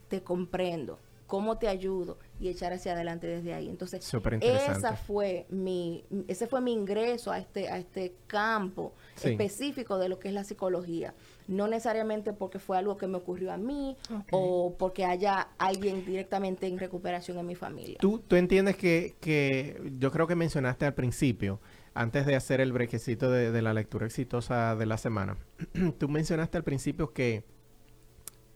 te 0.08 0.24
comprendo, 0.24 1.00
¿cómo 1.28 1.58
te 1.58 1.68
ayudo? 1.68 2.18
y 2.44 2.50
echar 2.50 2.74
hacia 2.74 2.92
adelante 2.92 3.26
desde 3.26 3.54
ahí. 3.54 3.70
Entonces, 3.70 4.06
esa 4.42 4.96
fue 4.98 5.46
mi, 5.50 6.04
ese 6.28 6.46
fue 6.46 6.60
mi 6.60 6.74
ingreso 6.74 7.32
a 7.32 7.38
este, 7.38 7.70
a 7.70 7.78
este 7.78 8.16
campo 8.28 8.94
específico 9.16 9.98
de 9.98 10.10
lo 10.10 10.20
que 10.20 10.28
es 10.28 10.34
la 10.34 10.44
psicología. 10.44 11.14
No 11.48 11.68
necesariamente 11.68 12.34
porque 12.34 12.60
fue 12.60 12.78
algo 12.78 12.98
que 12.98 13.08
me 13.08 13.18
ocurrió 13.18 13.52
a 13.52 13.58
mí 13.58 13.98
o 14.32 14.76
porque 14.78 15.06
haya 15.06 15.50
alguien 15.58 16.06
directamente 16.06 16.68
en 16.68 16.80
recuperación 16.80 17.38
en 17.38 17.46
mi 17.46 17.56
familia. 17.56 17.98
Tú, 18.00 18.20
tú 18.20 18.36
entiendes 18.36 18.76
que, 18.76 19.16
que 19.20 19.82
yo 20.00 20.12
creo 20.12 20.28
que 20.28 20.36
mencionaste 20.36 20.86
al 20.86 20.94
principio, 20.94 21.60
antes 21.94 22.26
de 22.26 22.36
hacer 22.36 22.62
el 22.62 22.72
brequecito 22.72 23.30
de, 23.30 23.62
la 23.62 23.74
lectura 23.74 24.06
exitosa 24.06 24.76
de 24.76 24.86
la 24.86 24.98
semana, 24.98 25.38
tú 25.98 26.10
mencionaste 26.10 26.58
al 26.58 26.64
principio 26.64 27.14
que 27.14 27.44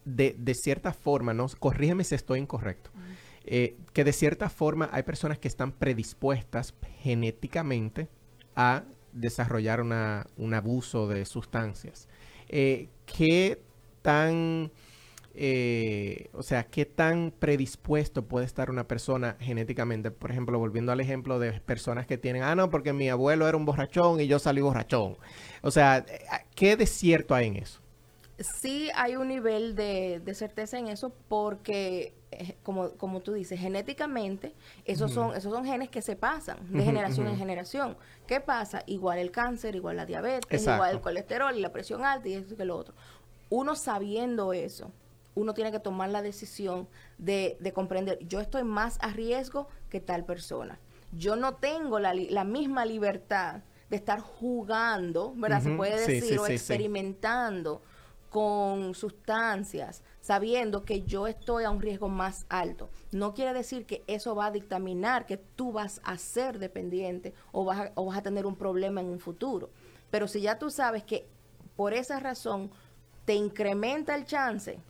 de, 0.05 0.35
de 0.37 0.53
cierta 0.53 0.93
forma, 0.93 1.33
¿no? 1.33 1.47
corrígeme 1.59 2.03
si 2.03 2.15
estoy 2.15 2.39
incorrecto. 2.39 2.89
Eh, 3.49 3.77
que 3.93 4.03
de 4.03 4.11
cierta 4.11 4.49
forma 4.49 4.89
hay 4.91 5.03
personas 5.03 5.39
que 5.39 5.47
están 5.47 5.71
predispuestas 5.71 6.73
genéticamente 7.01 8.09
a 8.55 8.83
desarrollar 9.13 9.81
un 9.81 10.53
abuso 10.53 11.07
de 11.07 11.25
sustancias. 11.25 12.09
Eh, 12.49 12.89
¿Qué 13.05 13.61
tan, 14.01 14.71
eh, 15.35 16.29
o 16.33 16.43
sea, 16.43 16.65
qué 16.65 16.85
tan 16.85 17.31
predispuesto 17.31 18.25
puede 18.25 18.45
estar 18.45 18.69
una 18.69 18.87
persona 18.87 19.37
genéticamente? 19.39 20.11
Por 20.11 20.31
ejemplo, 20.31 20.59
volviendo 20.59 20.91
al 20.91 20.99
ejemplo 20.99 21.39
de 21.39 21.53
personas 21.61 22.07
que 22.07 22.17
tienen, 22.17 22.43
ah, 22.43 22.55
no, 22.55 22.69
porque 22.69 22.93
mi 22.93 23.09
abuelo 23.09 23.47
era 23.47 23.57
un 23.57 23.65
borrachón 23.65 24.19
y 24.21 24.27
yo 24.27 24.39
salí 24.39 24.61
borrachón. 24.61 25.17
O 25.61 25.71
sea, 25.71 26.05
¿qué 26.55 26.75
de 26.75 26.85
cierto 26.85 27.35
hay 27.35 27.47
en 27.47 27.57
eso? 27.57 27.81
Sí 28.39 28.89
hay 28.95 29.15
un 29.15 29.29
nivel 29.29 29.75
de, 29.75 30.21
de 30.23 30.33
certeza 30.35 30.77
en 30.77 30.87
eso 30.87 31.11
porque 31.27 32.03
eh, 32.07 32.16
como, 32.63 32.91
como 32.91 33.21
tú 33.21 33.33
dices, 33.33 33.59
genéticamente, 33.59 34.53
esos, 34.85 35.11
son, 35.11 35.35
esos 35.35 35.53
son 35.53 35.65
genes 35.65 35.89
que 35.89 36.01
se 36.01 36.15
pasan 36.15 36.57
de 36.71 36.83
generación 36.83 37.27
en 37.27 37.37
generación. 37.37 37.97
¿Qué 38.27 38.41
pasa? 38.41 38.83
Igual 38.85 39.19
el 39.19 39.31
cáncer, 39.31 39.75
igual 39.75 39.97
la 39.97 40.05
diabetes, 40.05 40.61
igual 40.63 40.95
el 40.95 41.01
colesterol 41.01 41.55
y 41.55 41.61
la 41.61 41.71
presión 41.71 42.03
alta 42.03 42.27
y 42.27 42.33
eso 42.33 42.55
que 42.55 42.65
lo 42.65 42.77
otro. 42.77 42.93
Uno 43.49 43.75
sabiendo 43.75 44.53
eso, 44.53 44.91
uno 45.35 45.53
tiene 45.53 45.71
que 45.71 45.79
tomar 45.79 46.09
la 46.09 46.21
decisión 46.21 46.87
de, 47.17 47.57
de 47.59 47.71
comprender, 47.71 48.19
yo 48.27 48.41
estoy 48.41 48.63
más 48.63 48.97
a 49.01 49.09
riesgo 49.09 49.67
que 49.89 50.01
tal 50.01 50.25
persona. 50.25 50.79
Yo 51.13 51.35
no 51.35 51.55
tengo 51.55 51.99
la, 51.99 52.13
la 52.13 52.43
misma 52.43 52.85
libertad 52.85 53.61
de 53.89 53.95
estar 53.95 54.19
jugando, 54.19 55.33
¿verdad? 55.35 55.61
Se 55.61 55.75
puede 55.75 56.05
decir, 56.05 56.39
o 56.39 56.47
experimentando 56.47 57.81
con 58.29 58.93
sustancias, 58.93 60.03
sabiendo 60.27 60.83
que 60.83 61.03
yo 61.03 61.25
estoy 61.25 61.63
a 61.63 61.69
un 61.69 61.81
riesgo 61.81 62.09
más 62.09 62.45
alto. 62.49 62.89
No 63.13 63.33
quiere 63.33 63.53
decir 63.53 63.85
que 63.85 64.03
eso 64.07 64.35
va 64.35 64.47
a 64.47 64.51
dictaminar 64.51 65.25
que 65.25 65.37
tú 65.37 65.71
vas 65.71 66.01
a 66.03 66.17
ser 66.17 66.59
dependiente 66.59 67.33
o 67.53 67.63
vas 67.63 67.79
a, 67.79 67.91
o 67.95 68.07
vas 68.07 68.17
a 68.17 68.21
tener 68.21 68.45
un 68.45 68.57
problema 68.57 68.99
en 68.99 69.07
un 69.07 69.21
futuro. 69.21 69.69
Pero 70.11 70.27
si 70.27 70.41
ya 70.41 70.59
tú 70.59 70.69
sabes 70.69 71.05
que 71.05 71.29
por 71.77 71.93
esa 71.93 72.19
razón 72.19 72.71
te 73.23 73.35
incrementa 73.35 74.15
el 74.15 74.25
chance, 74.25 74.81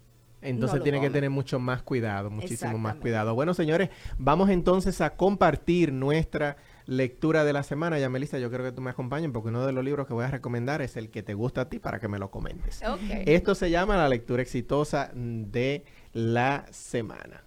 entonces 0.41 0.81
tiene 0.81 0.99
que 0.99 1.11
tener 1.11 1.29
mucho 1.29 1.59
más 1.59 1.83
cuidado, 1.83 2.31
muchísimo 2.31 2.79
más 2.79 2.95
cuidado. 2.95 3.35
Bueno, 3.35 3.53
señores, 3.53 3.91
vamos 4.17 4.49
entonces 4.49 5.01
a 5.01 5.15
compartir 5.15 5.93
nuestra 5.93 6.57
lectura 6.87 7.43
de 7.43 7.53
la 7.53 7.63
semana. 7.63 7.99
Ya, 7.99 8.09
Melissa, 8.09 8.39
yo 8.39 8.49
creo 8.49 8.65
que 8.65 8.71
tú 8.71 8.81
me 8.81 8.89
acompañes 8.89 9.29
porque 9.31 9.49
uno 9.49 9.65
de 9.65 9.73
los 9.73 9.83
libros 9.83 10.07
que 10.07 10.13
voy 10.13 10.25
a 10.25 10.31
recomendar 10.31 10.81
es 10.81 10.97
el 10.97 11.09
que 11.09 11.21
te 11.21 11.35
gusta 11.35 11.61
a 11.61 11.69
ti 11.69 11.79
para 11.79 11.99
que 11.99 12.07
me 12.07 12.17
lo 12.17 12.31
comentes. 12.31 12.81
Esto 13.25 13.53
se 13.53 13.69
llama 13.69 13.97
La 13.97 14.09
lectura 14.09 14.41
exitosa 14.41 15.11
de 15.13 15.85
la 16.13 16.65
semana. 16.71 17.43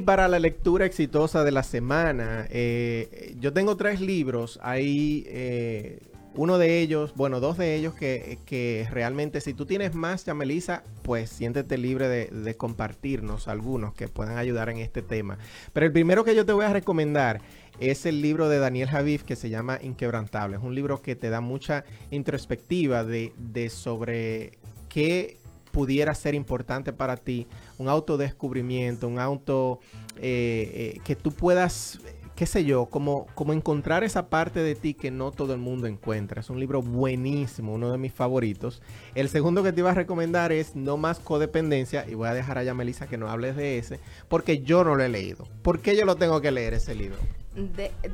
Y 0.00 0.02
para 0.02 0.28
la 0.28 0.38
lectura 0.38 0.86
exitosa 0.86 1.44
de 1.44 1.52
la 1.52 1.62
semana, 1.62 2.46
eh, 2.48 3.36
yo 3.38 3.52
tengo 3.52 3.76
tres 3.76 4.00
libros. 4.00 4.58
Hay 4.62 5.24
eh, 5.26 5.98
uno 6.34 6.56
de 6.56 6.80
ellos, 6.80 7.12
bueno, 7.16 7.38
dos 7.38 7.58
de 7.58 7.74
ellos 7.74 7.92
que, 7.92 8.88
realmente 8.90 9.42
si 9.42 9.52
tú 9.52 9.66
tienes 9.66 9.94
más, 9.94 10.26
Melissa, 10.28 10.84
pues 11.02 11.28
siéntete 11.28 11.76
libre 11.76 12.08
de, 12.08 12.56
compartirnos 12.56 13.46
algunos 13.46 13.92
que 13.92 14.08
puedan 14.08 14.38
ayudar 14.38 14.70
en 14.70 14.78
este 14.78 15.02
tema. 15.02 15.36
Pero 15.74 15.84
el 15.84 15.92
primero 15.92 16.24
que 16.24 16.34
yo 16.34 16.46
te 16.46 16.54
voy 16.54 16.64
a 16.64 16.72
recomendar 16.72 17.42
es 17.78 18.06
el 18.06 18.22
libro 18.22 18.48
de 18.48 18.58
Daniel 18.58 18.88
Javif 18.88 19.22
que 19.24 19.36
se 19.36 19.50
llama 19.50 19.80
Inquebrantable. 19.82 20.56
Es 20.56 20.62
un 20.62 20.74
libro 20.74 21.02
que 21.02 21.14
te 21.14 21.28
da 21.28 21.42
mucha 21.42 21.84
introspectiva 22.10 23.04
de, 23.04 23.34
de 23.36 23.68
sobre 23.68 24.52
qué 24.88 25.36
pudiera 25.70 26.14
ser 26.14 26.34
importante 26.34 26.92
para 26.92 27.16
ti, 27.16 27.46
un 27.80 27.88
autodescubrimiento, 27.88 29.08
un 29.08 29.18
auto 29.18 29.80
eh, 30.16 30.94
eh, 30.96 31.00
que 31.02 31.16
tú 31.16 31.32
puedas, 31.32 31.98
qué 32.36 32.44
sé 32.44 32.64
yo, 32.64 32.86
como, 32.86 33.26
como 33.34 33.54
encontrar 33.54 34.04
esa 34.04 34.28
parte 34.28 34.60
de 34.60 34.74
ti 34.74 34.92
que 34.92 35.10
no 35.10 35.32
todo 35.32 35.54
el 35.54 35.60
mundo 35.60 35.86
encuentra. 35.86 36.42
Es 36.42 36.50
un 36.50 36.60
libro 36.60 36.82
buenísimo, 36.82 37.72
uno 37.72 37.90
de 37.90 37.96
mis 37.96 38.12
favoritos. 38.12 38.82
El 39.14 39.30
segundo 39.30 39.62
que 39.62 39.72
te 39.72 39.80
iba 39.80 39.90
a 39.90 39.94
recomendar 39.94 40.52
es 40.52 40.76
No 40.76 40.98
más 40.98 41.20
codependencia 41.20 42.06
y 42.06 42.14
voy 42.14 42.28
a 42.28 42.34
dejar 42.34 42.58
a 42.58 42.74
Melissa 42.74 43.06
que 43.06 43.16
no 43.16 43.30
hables 43.30 43.56
de 43.56 43.78
ese 43.78 43.98
porque 44.28 44.60
yo 44.60 44.84
no 44.84 44.94
lo 44.94 45.02
he 45.02 45.08
leído. 45.08 45.48
¿Por 45.62 45.80
qué 45.80 45.96
yo 45.96 46.04
lo 46.04 46.16
tengo 46.16 46.42
que 46.42 46.50
leer 46.50 46.74
ese 46.74 46.94
libro? 46.94 47.18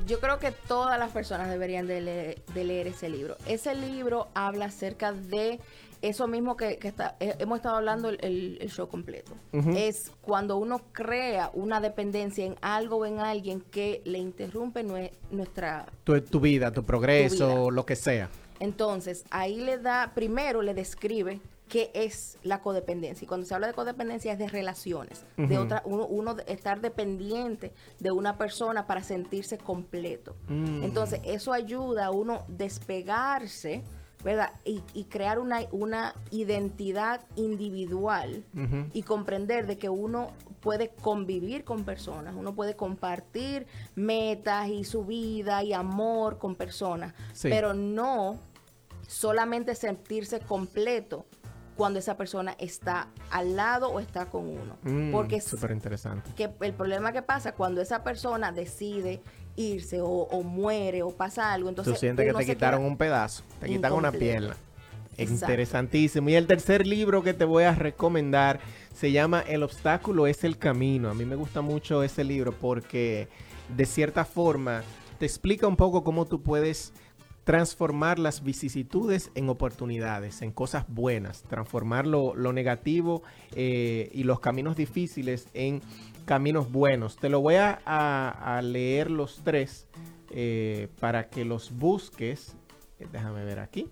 yo 0.06 0.18
creo 0.18 0.38
que 0.38 0.50
todas 0.50 0.98
las 0.98 1.10
personas 1.10 1.50
deberían 1.50 1.86
de 1.86 2.00
leer, 2.54 2.86
ese 2.86 3.08
libro. 3.08 3.36
Ese 3.46 3.74
libro 3.74 4.28
habla 4.34 4.66
acerca 4.66 5.12
de 5.12 5.60
eso 6.02 6.26
mismo 6.26 6.56
que, 6.56 6.78
está, 6.82 7.16
eh, 7.20 7.34
hemos 7.38 7.56
estado 7.56 7.76
hablando 7.76 8.08
el, 8.08 8.58
show 8.68 8.88
completo. 8.88 9.32
Es 9.52 10.12
cuando 10.20 10.58
uno 10.58 10.80
crea 10.92 11.50
una 11.54 11.80
dependencia 11.80 12.44
en 12.44 12.56
algo 12.60 12.96
o 12.96 13.06
en 13.06 13.20
alguien 13.20 13.60
que 13.60 14.02
le 14.04 14.18
interrumpe 14.18 14.84
nuestra... 15.30 15.86
Tu, 16.04 16.20
tu, 16.20 16.40
vida, 16.40 16.72
tu 16.72 16.84
progreso, 16.84 17.70
lo 17.70 17.86
que 17.86 17.96
sea. 17.96 18.28
Entonces, 18.60 19.24
ahí 19.30 19.60
le 19.60 19.78
da, 19.78 20.12
primero 20.14 20.62
le 20.62 20.74
describe 20.74 21.40
qué 21.68 21.90
es 21.94 22.38
la 22.42 22.60
codependencia. 22.60 23.24
Y 23.24 23.28
cuando 23.28 23.46
se 23.46 23.54
habla 23.54 23.66
de 23.66 23.74
codependencia 23.74 24.32
es 24.32 24.38
de 24.38 24.48
relaciones, 24.48 25.24
de 25.36 25.58
otra, 25.58 25.82
uno, 25.84 26.06
uno, 26.06 26.36
estar 26.46 26.80
dependiente 26.80 27.72
de 27.98 28.12
una 28.12 28.38
persona 28.38 28.86
para 28.86 29.02
sentirse 29.02 29.58
completo. 29.58 30.36
Mm. 30.48 30.84
Entonces, 30.84 31.20
eso 31.24 31.52
ayuda 31.52 32.06
a 32.06 32.10
uno 32.10 32.44
despegarse, 32.48 33.82
¿verdad? 34.26 34.50
Y, 34.64 35.04
crear 35.04 35.38
una, 35.38 35.60
una 35.70 36.12
identidad 36.32 37.20
individual 37.36 38.42
y 38.92 39.02
comprender 39.04 39.68
de 39.68 39.78
que 39.78 39.88
uno 39.88 40.32
puede 40.58 40.88
convivir 40.88 41.62
con 41.62 41.84
personas, 41.84 42.34
uno 42.36 42.52
puede 42.52 42.74
compartir 42.74 43.68
metas 43.94 44.68
y 44.68 44.82
su 44.82 45.04
vida 45.04 45.62
y 45.62 45.72
amor 45.72 46.38
con 46.38 46.56
personas, 46.56 47.14
pero 47.40 47.72
no 47.72 48.40
solamente 49.06 49.76
sentirse 49.76 50.40
completo 50.40 51.24
cuando 51.76 52.00
esa 52.00 52.16
persona 52.16 52.56
está 52.58 53.06
al 53.30 53.54
lado 53.54 53.90
o 53.92 54.00
está 54.00 54.26
con 54.26 54.48
uno. 54.48 54.76
Mm, 54.82 55.12
Porque 55.12 55.36
es 55.36 55.44
súper 55.44 55.70
interesante. 55.70 56.32
Que 56.34 56.50
el 56.62 56.74
problema 56.74 57.12
que 57.12 57.22
pasa 57.22 57.52
cuando 57.52 57.80
esa 57.80 58.02
persona 58.02 58.50
decide 58.50 59.22
irse 59.56 60.00
o, 60.00 60.42
muere 60.42 61.02
o 61.02 61.10
pasa 61.10 61.52
algo, 61.52 61.68
entonces 61.68 61.94
tú 61.94 62.00
sientes 62.00 62.26
que 62.26 62.32
te 62.32 62.46
quitaron 62.46 62.84
un 62.84 62.96
pedazo, 62.96 63.42
te 63.60 63.66
quitaron 63.66 63.98
una 63.98 64.12
pierna. 64.12 64.56
Interesantísimo. 65.18 66.28
Y 66.28 66.34
el 66.34 66.46
tercer 66.46 66.86
libro 66.86 67.22
que 67.22 67.32
te 67.32 67.44
voy 67.44 67.64
a 67.64 67.74
recomendar 67.74 68.60
se 68.94 69.12
llama 69.12 69.40
El 69.40 69.62
obstáculo 69.62 70.26
es 70.26 70.44
el 70.44 70.58
camino. 70.58 71.08
A 71.08 71.14
mí 71.14 71.24
me 71.24 71.36
gusta 71.36 71.62
mucho 71.62 72.02
ese 72.02 72.22
libro 72.22 72.52
porque 72.52 73.28
de 73.74 73.86
cierta 73.86 74.24
forma 74.24 74.82
te 75.18 75.24
explica 75.24 75.66
un 75.66 75.76
poco 75.76 76.04
cómo 76.04 76.26
tú 76.26 76.42
puedes 76.42 76.92
transformar 77.44 78.18
las 78.18 78.42
vicisitudes 78.42 79.30
en 79.36 79.48
oportunidades, 79.48 80.42
en 80.42 80.50
cosas 80.50 80.84
buenas, 80.88 81.44
transformar 81.44 82.04
lo, 82.04 82.34
negativo 82.52 83.22
eh, 83.54 84.10
y 84.12 84.24
los 84.24 84.40
caminos 84.40 84.76
difíciles 84.76 85.46
en 85.54 85.80
caminos 86.26 86.70
buenos. 86.70 87.16
Te 87.16 87.30
lo 87.30 87.40
voy 87.40 87.54
a, 87.56 88.60
leer 88.62 89.10
los 89.10 89.40
tres 89.42 89.88
eh, 90.30 90.88
para 91.00 91.30
que 91.30 91.46
los 91.46 91.74
busques. 91.74 92.54
Eh, 92.98 93.06
déjame 93.10 93.44
ver 93.44 93.60
aquí. 93.60 93.88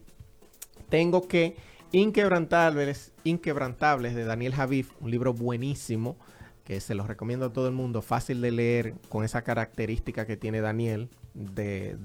Tengo 0.90 1.26
que 1.26 1.56
Inquebrantables, 1.92 3.12
Inquebrantables 3.22 4.14
de 4.14 4.24
Daniel 4.24 4.52
Javif, 4.52 4.90
un 5.00 5.10
libro 5.10 5.32
buenísimo 5.32 6.16
que 6.64 6.80
se 6.80 6.94
los 6.94 7.06
recomiendo 7.06 7.46
a 7.46 7.52
todo 7.52 7.68
el 7.68 7.74
mundo, 7.74 8.02
fácil 8.02 8.40
de 8.40 8.50
leer, 8.50 8.94
con 9.08 9.22
esa 9.22 9.42
característica 9.42 10.26
que 10.26 10.36
tiene 10.36 10.60
Daniel 10.60 11.08
de 11.34 11.96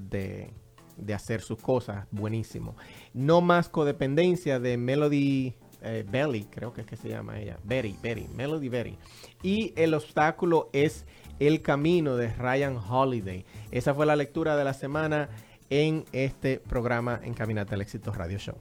de 0.99 1.13
hacer 1.13 1.41
sus 1.41 1.59
cosas, 1.59 2.05
buenísimo. 2.11 2.75
No 3.13 3.41
más 3.41 3.69
codependencia 3.69 4.59
de 4.59 4.77
Melody 4.77 5.55
eh, 5.82 6.05
Belly, 6.09 6.45
creo 6.45 6.73
que 6.73 6.82
es 6.82 6.88
que 6.88 6.95
se 6.95 7.09
llama 7.09 7.39
ella, 7.39 7.57
Betty, 7.63 7.95
Betty, 8.01 8.27
Melody 8.27 8.69
Betty. 8.69 8.97
Y 9.43 9.73
el 9.75 9.93
obstáculo 9.93 10.69
es 10.73 11.05
El 11.39 11.61
Camino 11.61 12.15
de 12.15 12.34
Ryan 12.34 12.77
Holiday. 12.77 13.45
Esa 13.71 13.93
fue 13.93 14.05
la 14.05 14.15
lectura 14.15 14.57
de 14.57 14.63
la 14.63 14.73
semana 14.73 15.30
en 15.69 16.05
este 16.11 16.59
programa 16.59 17.19
en 17.23 17.34
Caminata 17.34 17.75
al 17.75 17.82
Éxito 17.82 18.11
Radio 18.11 18.38
Show. 18.38 18.55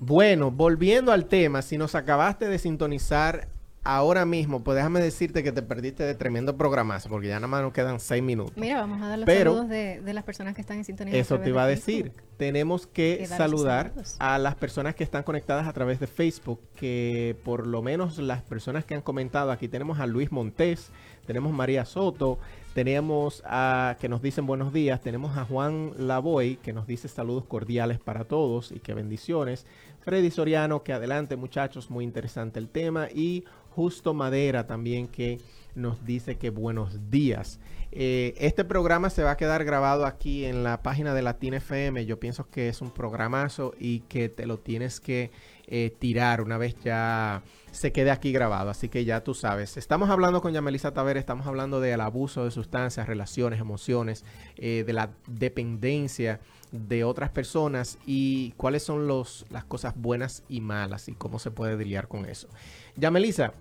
Bueno, 0.00 0.52
volviendo 0.52 1.10
al 1.10 1.26
tema, 1.26 1.62
si 1.62 1.76
nos 1.76 1.96
acabaste 1.96 2.48
de 2.48 2.60
sintonizar 2.60 3.48
ahora 3.86 4.26
mismo, 4.26 4.64
pues 4.64 4.76
déjame 4.76 5.00
decirte 5.00 5.42
que 5.42 5.52
te 5.52 5.62
perdiste 5.62 6.02
de 6.02 6.14
tremendo 6.14 6.56
programazo, 6.56 7.08
porque 7.08 7.28
ya 7.28 7.36
nada 7.36 7.46
más 7.46 7.62
nos 7.62 7.72
quedan 7.72 8.00
seis 8.00 8.22
minutos. 8.22 8.56
Mira, 8.56 8.80
vamos 8.80 9.00
a 9.00 9.08
dar 9.08 9.18
los 9.20 9.26
saludos 9.28 9.68
de, 9.68 10.00
las 10.12 10.24
personas 10.24 10.54
que 10.54 10.60
están 10.60 10.78
en 10.78 10.84
sintonía. 10.84 11.14
Eso 11.14 11.38
te 11.38 11.50
iba 11.50 11.62
a 11.62 11.66
decir. 11.66 12.12
Tenemos 12.36 12.86
que 12.86 13.26
saludar 13.26 13.92
a 14.18 14.38
las 14.38 14.56
personas 14.56 14.94
que 14.94 15.04
están 15.04 15.22
conectadas 15.22 15.66
a 15.66 15.72
través 15.72 16.00
de 16.00 16.06
Facebook, 16.06 16.60
que 16.74 17.36
por 17.44 17.66
lo 17.66 17.80
menos 17.80 18.18
las 18.18 18.42
personas 18.42 18.84
que 18.84 18.94
han 18.94 19.02
comentado, 19.02 19.50
aquí 19.50 19.68
tenemos 19.68 20.00
a 20.00 20.06
Luis 20.06 20.32
Montés, 20.32 20.90
tenemos 21.26 21.52
María 21.52 21.84
Soto, 21.84 22.38
tenemos 22.74 23.42
a 23.46 23.96
que 24.00 24.08
nos 24.08 24.20
dicen 24.20 24.46
buenos 24.46 24.72
días, 24.72 25.00
tenemos 25.00 25.38
a 25.38 25.44
Juan 25.44 25.92
Lavoy, 25.96 26.56
que 26.56 26.74
nos 26.74 26.86
dice 26.86 27.08
saludos 27.08 27.44
cordiales 27.44 27.98
para 27.98 28.24
todos 28.24 28.70
y 28.70 28.80
que 28.80 28.92
bendiciones. 28.92 29.64
Freddy 30.06 30.30
Soriano, 30.30 30.84
que 30.84 30.92
adelante 30.92 31.36
muchachos, 31.36 31.90
muy 31.90 32.04
interesante 32.04 32.60
el 32.60 32.68
tema. 32.68 33.08
Y 33.12 33.44
Justo 33.76 34.14
Madera 34.14 34.66
también 34.66 35.06
que 35.06 35.38
nos 35.74 36.02
dice 36.06 36.38
que 36.38 36.48
buenos 36.48 37.10
días. 37.10 37.60
Eh, 37.92 38.32
este 38.38 38.64
programa 38.64 39.10
se 39.10 39.22
va 39.22 39.32
a 39.32 39.36
quedar 39.36 39.66
grabado 39.66 40.06
aquí 40.06 40.46
en 40.46 40.64
la 40.64 40.82
página 40.82 41.12
de 41.12 41.20
Latina 41.20 41.58
FM. 41.58 42.06
Yo 42.06 42.18
pienso 42.18 42.48
que 42.48 42.70
es 42.70 42.80
un 42.80 42.90
programazo 42.90 43.74
y 43.78 44.00
que 44.00 44.30
te 44.30 44.46
lo 44.46 44.58
tienes 44.58 44.98
que 44.98 45.30
eh, 45.66 45.94
tirar 45.98 46.40
una 46.40 46.56
vez 46.56 46.74
ya 46.82 47.42
se 47.70 47.92
quede 47.92 48.10
aquí 48.10 48.32
grabado. 48.32 48.70
Así 48.70 48.88
que 48.88 49.04
ya 49.04 49.22
tú 49.22 49.34
sabes. 49.34 49.76
Estamos 49.76 50.08
hablando 50.08 50.40
con 50.40 50.54
Yamelisa 50.54 50.94
Taver, 50.94 51.18
estamos 51.18 51.46
hablando 51.46 51.78
del 51.78 52.00
abuso 52.00 52.46
de 52.46 52.52
sustancias, 52.52 53.06
relaciones, 53.06 53.60
emociones, 53.60 54.24
eh, 54.56 54.84
de 54.86 54.92
la 54.94 55.10
dependencia 55.26 56.40
de 56.72 57.04
otras 57.04 57.30
personas 57.30 57.98
y 58.06 58.52
cuáles 58.56 58.82
son 58.82 59.06
los, 59.06 59.46
las 59.50 59.64
cosas 59.64 59.94
buenas 59.96 60.42
y 60.48 60.60
malas 60.60 61.08
y 61.08 61.12
cómo 61.12 61.38
se 61.38 61.50
puede 61.50 61.76
lidiar 61.76 62.08
con 62.08 62.26
eso. 62.26 62.48
Ya, 62.96 63.10
Melissa, 63.10 63.52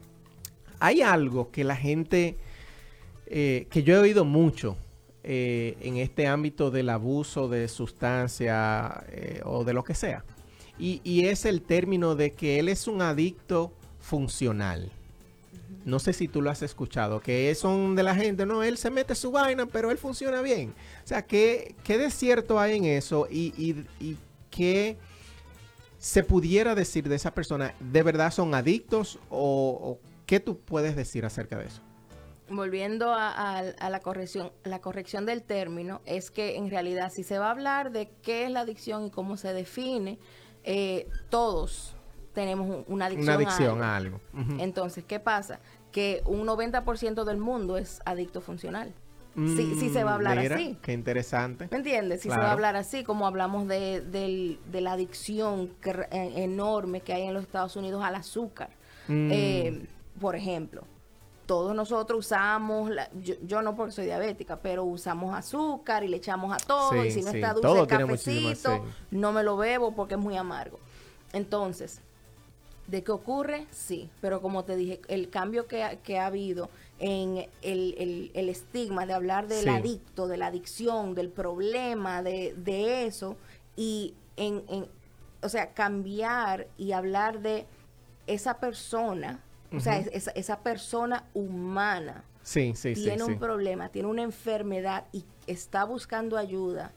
hay 0.79 1.01
algo 1.01 1.51
que 1.51 1.63
la 1.63 1.75
gente, 1.75 2.37
eh, 3.27 3.67
que 3.69 3.83
yo 3.83 3.95
he 3.95 3.99
oído 3.99 4.23
mucho 4.23 4.77
eh, 5.23 5.75
en 5.81 5.97
este 5.97 6.27
ámbito 6.27 6.71
del 6.71 6.89
abuso 6.89 7.49
de 7.49 7.67
sustancia 7.67 9.03
eh, 9.09 9.41
o 9.43 9.63
de 9.63 9.73
lo 9.73 9.83
que 9.83 9.93
sea. 9.93 10.23
Y, 10.77 11.25
es 11.25 11.45
el 11.45 11.61
término 11.61 12.15
de 12.15 12.31
que 12.31 12.59
él 12.59 12.67
es 12.67 12.87
un 12.87 13.01
adicto 13.01 13.71
funcional. 13.99 14.91
No 15.85 15.99
sé 15.99 16.11
si 16.11 16.27
tú 16.27 16.41
lo 16.41 16.49
has 16.49 16.61
escuchado, 16.61 17.21
que 17.21 17.55
son 17.55 17.95
de 17.95 18.03
la 18.03 18.13
gente, 18.13 18.45
no, 18.45 18.61
él 18.61 18.77
se 18.77 18.89
mete 18.89 19.15
su 19.15 19.31
vaina, 19.31 19.65
pero 19.67 19.89
él 19.89 19.97
funciona 19.97 20.41
bien. 20.41 20.73
O 21.03 21.07
sea, 21.07 21.25
¿qué, 21.25 21.75
qué 21.85 21.97
de 21.97 22.11
cierto 22.11 22.59
hay 22.59 22.75
en 22.75 22.85
eso? 22.85 23.25
Y, 23.31 23.53
y, 23.57 23.85
y 24.05 24.17
qué 24.51 24.97
se 26.05 26.23
pudiera 26.23 26.75
decir 26.75 27.09
de 27.09 27.15
esa 27.15 27.33
persona, 27.33 27.73
¿de 27.79 28.03
verdad 28.03 28.29
son 28.29 28.53
adictos 28.53 29.17
o, 29.31 29.97
qué 30.27 30.39
tú 30.39 30.59
puedes 30.59 30.95
decir 30.95 31.25
acerca 31.25 31.57
de 31.57 31.65
eso? 31.65 31.81
Volviendo 32.47 33.11
a, 33.11 33.63
la 33.89 33.99
corrección, 34.01 34.51
la 34.63 34.81
corrección 34.81 35.25
del 35.25 35.41
término 35.41 36.01
es 36.05 36.29
que 36.29 36.57
en 36.57 36.69
realidad 36.69 37.11
si 37.11 37.23
se 37.23 37.39
va 37.39 37.47
a 37.47 37.51
hablar 37.51 37.91
de 37.91 38.11
qué 38.21 38.43
es 38.43 38.51
la 38.51 38.59
adicción 38.59 39.07
y 39.07 39.09
cómo 39.09 39.35
se 39.35 39.51
define, 39.51 40.19
eh, 40.63 41.09
todos 41.31 41.95
tenemos 42.33 42.85
una 42.87 43.07
adicción, 43.07 43.81
a 43.81 43.95
algo. 43.95 44.21
Entonces, 44.59 45.05
¿qué 45.05 45.19
pasa? 45.19 45.59
Que 45.91 46.21
un 46.27 46.45
90% 46.45 47.23
del 47.23 47.37
mundo 47.37 47.77
es 47.77 47.99
adicto 48.05 48.41
funcional 48.41 48.93
si, 49.35 49.89
se 49.89 50.03
va 50.03 50.11
a 50.11 50.15
hablar 50.15 50.39
así. 50.39 50.77
Qué 50.81 50.93
interesante. 50.93 51.67
¿Me 51.69 51.77
entiendes? 51.77 52.21
Si 52.21 52.29
se 52.29 52.37
va 52.37 52.47
a 52.47 52.51
hablar 52.51 52.75
así, 52.75 53.03
como 53.03 53.27
hablamos 53.27 53.67
de, 53.67 54.57
la 54.71 54.93
adicción 54.93 55.71
enorme 56.11 57.01
que 57.01 57.13
hay 57.13 57.23
en 57.23 57.33
los 57.33 57.43
Estados 57.43 57.75
Unidos 57.75 58.03
al 58.03 58.15
azúcar. 58.15 58.69
Mm. 59.07 59.29
Eh, 59.31 59.87
por 60.19 60.35
ejemplo, 60.35 60.83
todos 61.45 61.75
nosotros 61.75 62.19
usamos, 62.25 62.91
yo, 63.43 63.61
no 63.61 63.75
porque 63.75 63.91
soy 63.91 64.05
diabética, 64.05 64.57
pero 64.57 64.83
usamos 64.83 65.35
azúcar 65.35 66.03
y 66.03 66.07
le 66.07 66.17
echamos 66.17 66.53
a 66.53 66.57
todo. 66.57 67.03
y 67.03 67.11
si 67.11 67.21
no 67.21 67.31
está 67.31 67.53
dulce 67.53 67.79
el 67.79 67.87
cafecito, 67.87 68.85
no 69.11 69.31
me 69.31 69.43
lo 69.43 69.57
bebo 69.57 69.93
porque 69.93 70.15
es 70.15 70.19
muy 70.19 70.37
amargo. 70.37 70.79
Entonces, 71.33 72.01
¿de 72.87 73.03
qué 73.03 73.11
ocurre? 73.11 73.67
Sí, 73.71 74.09
pero 74.21 74.41
como 74.41 74.63
te 74.63 74.75
dije, 74.75 75.01
el 75.07 75.29
cambio 75.29 75.67
que, 75.67 75.99
que 76.03 76.19
ha 76.19 76.27
habido 76.27 76.69
en 76.99 77.47
el, 77.61 78.31
el, 78.33 78.49
estigma 78.49 79.05
de 79.05 79.13
hablar 79.13 79.47
del 79.47 79.67
adicto, 79.67 80.27
de 80.27 80.37
la 80.37 80.47
adicción, 80.47 81.15
del 81.15 81.29
problema, 81.29 82.23
de, 82.23 82.53
de 82.57 83.05
eso, 83.05 83.35
y 83.75 84.13
en, 84.37 84.63
en, 84.69 84.87
o 85.41 85.49
sea, 85.49 85.73
cambiar 85.73 86.67
y 86.77 86.93
hablar 86.93 87.41
de 87.41 87.65
esa 88.27 88.59
persona, 88.59 89.41
o 89.71 89.79
sea, 89.79 89.97
esa, 89.97 90.31
esa, 90.31 90.59
persona 90.59 91.25
humana. 91.33 92.23
Sí, 92.43 92.73
sí, 92.75 92.93
tiene 92.93 93.23
un 93.23 93.39
problema, 93.39 93.89
tiene 93.89 94.07
una 94.07 94.21
enfermedad 94.21 95.05
y 95.11 95.25
está 95.47 95.83
buscando 95.83 96.37
ayuda. 96.37 96.93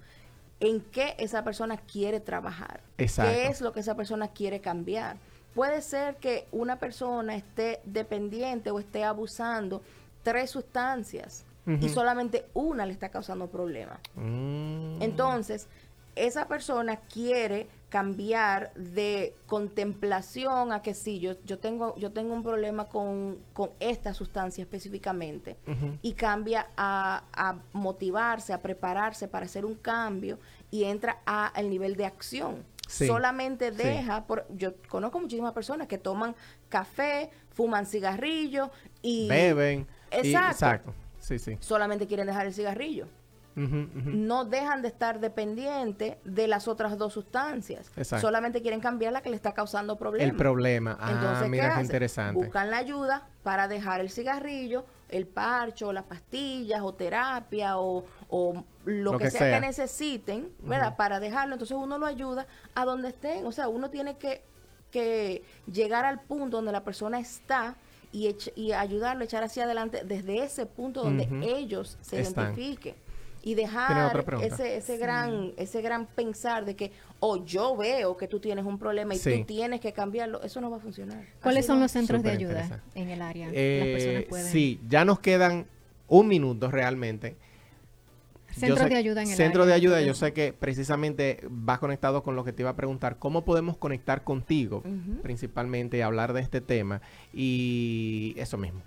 ¿En 0.61 0.81
qué 0.81 1.15
esa 1.19 1.45
persona 1.45 1.77
quiere 1.77 2.21
trabajar? 2.21 2.83
Exacto. 2.99 3.33
¿Qué 3.33 3.47
es 3.47 3.61
lo 3.61 3.73
que 3.73 3.81
esa 3.81 3.97
persona 3.97 4.29
quiere 4.29 4.61
cambiar? 4.61 5.17
Puede 5.59 5.83
ser 5.83 6.19
que 6.19 6.47
una 6.53 6.79
persona 6.79 7.35
esté 7.35 7.81
dependiente 7.85 8.71
o 8.71 8.79
esté 8.79 9.03
abusando 9.03 9.83
tres 10.23 10.53
sustancias 10.53 11.45
y 11.67 11.89
solamente 11.89 12.47
una 12.55 12.87
le 12.87 12.93
está 12.93 13.09
causando 13.09 13.49
problemas. 13.49 13.99
Mm. 14.15 15.03
Entonces, 15.03 15.67
esa 16.15 16.47
persona 16.47 17.01
quiere 17.13 17.67
cambiar 17.89 18.73
de 18.75 19.35
contemplación 19.49 20.71
a 20.73 20.81
que 20.81 20.95
sí, 20.95 21.19
yo, 21.19 21.33
yo, 21.45 21.59
tengo, 21.59 21.97
yo 21.97 22.13
tengo 22.13 22.35
un 22.35 22.45
problema 22.45 22.85
con, 22.85 23.39
esta 23.81 24.15
sustancia 24.15 24.63
específicamente 24.63 25.57
y 26.03 26.13
cambia 26.13 26.69
a, 26.77 27.57
motivarse, 27.73 28.53
a 28.53 28.63
prepararse 28.63 29.27
para 29.27 29.47
hacer 29.47 29.65
un 29.65 29.75
cambio 29.75 30.39
y 30.71 30.85
entra 30.85 31.19
al 31.27 31.69
nivel 31.69 31.97
de 31.97 32.07
acción. 32.07 32.63
Solamente 32.89 33.71
deja, 33.71 34.27
por, 34.27 34.47
yo 34.51 34.75
conozco 34.89 35.21
muchísimas 35.21 35.53
personas 35.53 35.87
que 35.87 35.99
toman 35.99 36.35
café, 36.69 37.31
fuman 37.51 37.87
cigarrillo 37.87 38.71
y... 39.03 39.29
Beben. 39.29 39.87
Exacto. 40.11 40.95
Sí, 41.19 41.39
sí. 41.39 41.59
Solamente 41.61 42.07
quieren 42.07 42.27
dejar 42.27 42.47
el 42.47 42.55
cigarrillo 42.55 43.07
no 43.67 44.45
dejan 44.45 44.83
de 44.83 44.89
estar 44.89 45.21
dependientes 45.21 46.17
de 46.25 46.47
las 46.47 46.69
otras 46.69 46.97
dos 46.97 47.13
sustancias. 47.13 47.91
Solamente 48.21 48.63
quieren 48.63 48.81
cambiar 48.81 49.13
la 49.13 49.21
que 49.21 49.31
le 49.31 49.37
está 49.37 49.53
causando 49.53 49.97
problemas. 49.97 50.31
El 50.31 50.37
problema. 50.37 50.97
Ah, 51.01 51.13
Entonces, 51.13 51.49
mira 51.49 51.75
qué, 51.75 51.83
interesante. 51.83 52.35
Buscan 52.35 52.71
la 52.71 52.79
ayuda 52.79 53.27
para 53.43 53.67
dejar 53.69 54.01
el 54.01 54.11
cigarrillo, 54.11 54.85
el 55.09 55.27
parcho, 55.27 55.93
las 55.93 56.05
pastillas 56.05 56.81
o 56.83 56.95
terapia 56.95 57.79
o, 57.79 58.05
lo, 58.89 59.19
que, 59.19 59.31
sea, 59.31 59.61
que 59.61 59.67
necesiten, 59.67 60.49
¿verdad? 60.61 60.97
Para 60.97 61.21
dejarlo. 61.21 61.55
Entonces 61.55 61.77
uno 61.77 61.99
lo 61.99 62.07
ayuda 62.07 62.47
a 62.75 62.85
donde 62.85 63.09
estén. 63.09 63.47
O 63.47 63.53
sea, 63.53 63.69
uno 63.69 63.91
tiene 63.91 64.17
que, 64.17 64.43
que 64.91 65.43
llegar 65.71 66.05
al 66.05 66.21
punto 66.21 66.59
donde 66.59 66.73
la 66.73 66.85
persona 66.85 67.21
está 67.21 67.77
y, 68.13 68.35
y 68.57 68.73
ayudarlo 68.73 69.23
a 69.23 69.25
echar 69.25 69.43
hacia 69.43 69.65
adelante 69.65 70.03
desde 70.05 70.43
ese 70.43 70.67
punto 70.67 71.03
donde 71.03 71.29
ellos 71.43 71.99
se 72.01 72.21
identifiquen 72.21 72.95
y 73.43 73.55
dejar 73.55 74.27
ese, 74.43 74.77
ese 74.77 74.97
gran 74.97 75.53
ese 75.57 75.81
gran 75.81 76.07
pensar 76.07 76.65
de 76.65 76.75
que 76.75 76.91
o 77.21 77.33
oh, 77.33 77.45
yo 77.45 77.77
veo 77.77 78.17
que 78.17 78.29
tú 78.29 78.41
tienes 78.41 78.65
un 78.65 78.79
problema 78.79 79.15
y 79.15 79.19
tú 79.19 79.45
tienes 79.45 79.81
que 79.81 79.93
cambiarlo, 79.93 80.41
eso 80.43 80.61
no 80.61 80.71
va 80.71 80.77
a 80.77 80.81
funcionar. 80.81 81.25
¿Cuáles 81.43 81.67
son 81.67 81.81
los 81.81 81.91
centros 81.91 82.23
de 82.23 82.31
ayuda 82.31 82.83
en 82.95 83.11
el 83.11 83.23
área? 83.23 83.49
Eh, 83.53 84.29
sí, 84.51 84.81
ya 84.89 85.05
nos 85.05 85.19
quedan 85.19 85.67
un 86.07 86.29
minuto 86.29 86.71
realmente. 86.71 87.37
Centro 88.59 88.89
de 88.89 88.97
ayuda 88.97 89.23
en 89.23 89.31
el 89.31 89.37
Centro 89.37 89.67
de 89.67 89.73
ayuda, 89.73 90.01
yo 90.03 90.15
sé 90.15 90.33
que 90.33 90.53
precisamente 90.53 91.47
va 91.49 91.79
conectado 91.79 92.23
con 92.23 92.37
lo 92.37 92.45
que 92.45 92.53
te 92.53 92.63
iba 92.63 92.71
a 92.71 92.77
preguntar, 92.77 93.19
¿cómo 93.19 93.45
podemos 93.45 93.77
conectar 93.77 94.25
contigo 94.25 94.83
principalmente 95.23 96.03
hablar 96.03 96.33
de 96.33 96.41
este 96.41 96.61
tema? 96.61 97.01
Y 97.33 98.35
eso 98.37 98.59
mismo. 98.59 98.83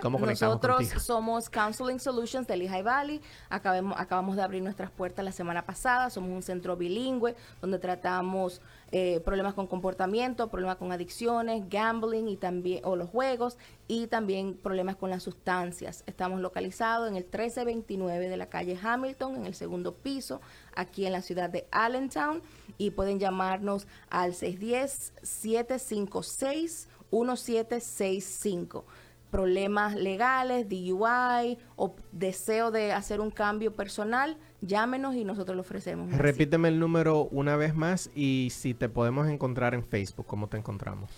Nosotros 0.00 0.88
somos 0.98 1.50
Counseling 1.50 1.98
Solutions 1.98 2.46
de 2.46 2.56
Lehigh 2.56 2.82
Valley. 2.82 3.20
Acabamos, 3.50 3.98
acabamos 3.98 4.36
de 4.36 4.42
abrir 4.42 4.62
nuestras 4.62 4.92
puertas 4.92 5.24
la 5.24 5.32
semana 5.32 5.66
pasada. 5.66 6.08
Somos 6.08 6.30
un 6.30 6.42
centro 6.42 6.76
bilingüe 6.76 7.34
donde 7.60 7.80
tratamos 7.80 8.60
eh, 8.94 9.20
problemas 9.24 9.54
con 9.54 9.66
comportamiento, 9.66 10.48
problemas 10.48 10.76
con 10.76 10.92
adicciones, 10.92 11.68
gambling 11.70 12.28
y 12.28 12.36
también 12.36 12.84
o 12.84 12.94
los 12.94 13.08
juegos 13.08 13.56
y 13.88 14.06
también 14.06 14.54
problemas 14.54 14.96
con 14.96 15.08
las 15.08 15.22
sustancias. 15.22 16.04
Estamos 16.06 16.40
localizados 16.40 17.08
en 17.08 17.16
el 17.16 17.24
1329 17.24 18.28
de 18.28 18.36
la 18.36 18.50
calle 18.50 18.78
Hamilton, 18.80 19.36
en 19.36 19.46
el 19.46 19.54
segundo 19.54 19.94
piso, 19.94 20.42
aquí 20.74 21.06
en 21.06 21.12
la 21.12 21.22
ciudad 21.22 21.48
de 21.48 21.66
Allentown 21.70 22.42
y 22.76 22.90
pueden 22.90 23.18
llamarnos 23.18 23.86
al 24.10 24.34
610 24.34 25.14
756 25.22 26.88
1765 27.10 28.84
problemas 29.32 29.96
legales, 29.96 30.68
DUI 30.68 31.58
o 31.76 31.96
deseo 32.12 32.70
de 32.70 32.92
hacer 32.92 33.20
un 33.20 33.30
cambio 33.30 33.72
personal, 33.72 34.36
llámenos 34.60 35.16
y 35.16 35.24
nosotros 35.24 35.56
lo 35.56 35.62
ofrecemos. 35.62 36.12
Repíteme 36.12 36.68
el 36.68 36.78
número 36.78 37.28
una 37.30 37.56
vez 37.56 37.74
más 37.74 38.10
y 38.14 38.50
si 38.52 38.74
te 38.74 38.90
podemos 38.90 39.28
encontrar 39.28 39.74
en 39.74 39.82
Facebook, 39.82 40.26
¿cómo 40.26 40.48
te 40.48 40.58
encontramos? 40.58 41.10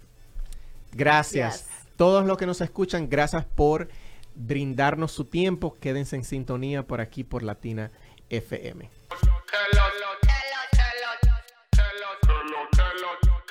Gracias. 0.92 1.68
Todos 1.96 2.24
los 2.24 2.38
que 2.38 2.46
nos 2.46 2.60
escuchan, 2.60 3.08
gracias 3.10 3.44
por 3.44 3.88
brindarnos 4.34 5.12
su 5.12 5.24
tiempo. 5.24 5.74
Quédense 5.74 6.16
en 6.16 6.24
sintonía 6.24 6.86
por 6.86 7.00
aquí 7.00 7.24
por 7.24 7.42
Latina 7.42 7.90
FM. 8.30 8.88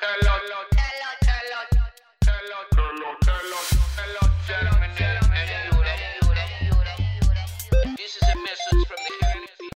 Hello. 0.04 0.51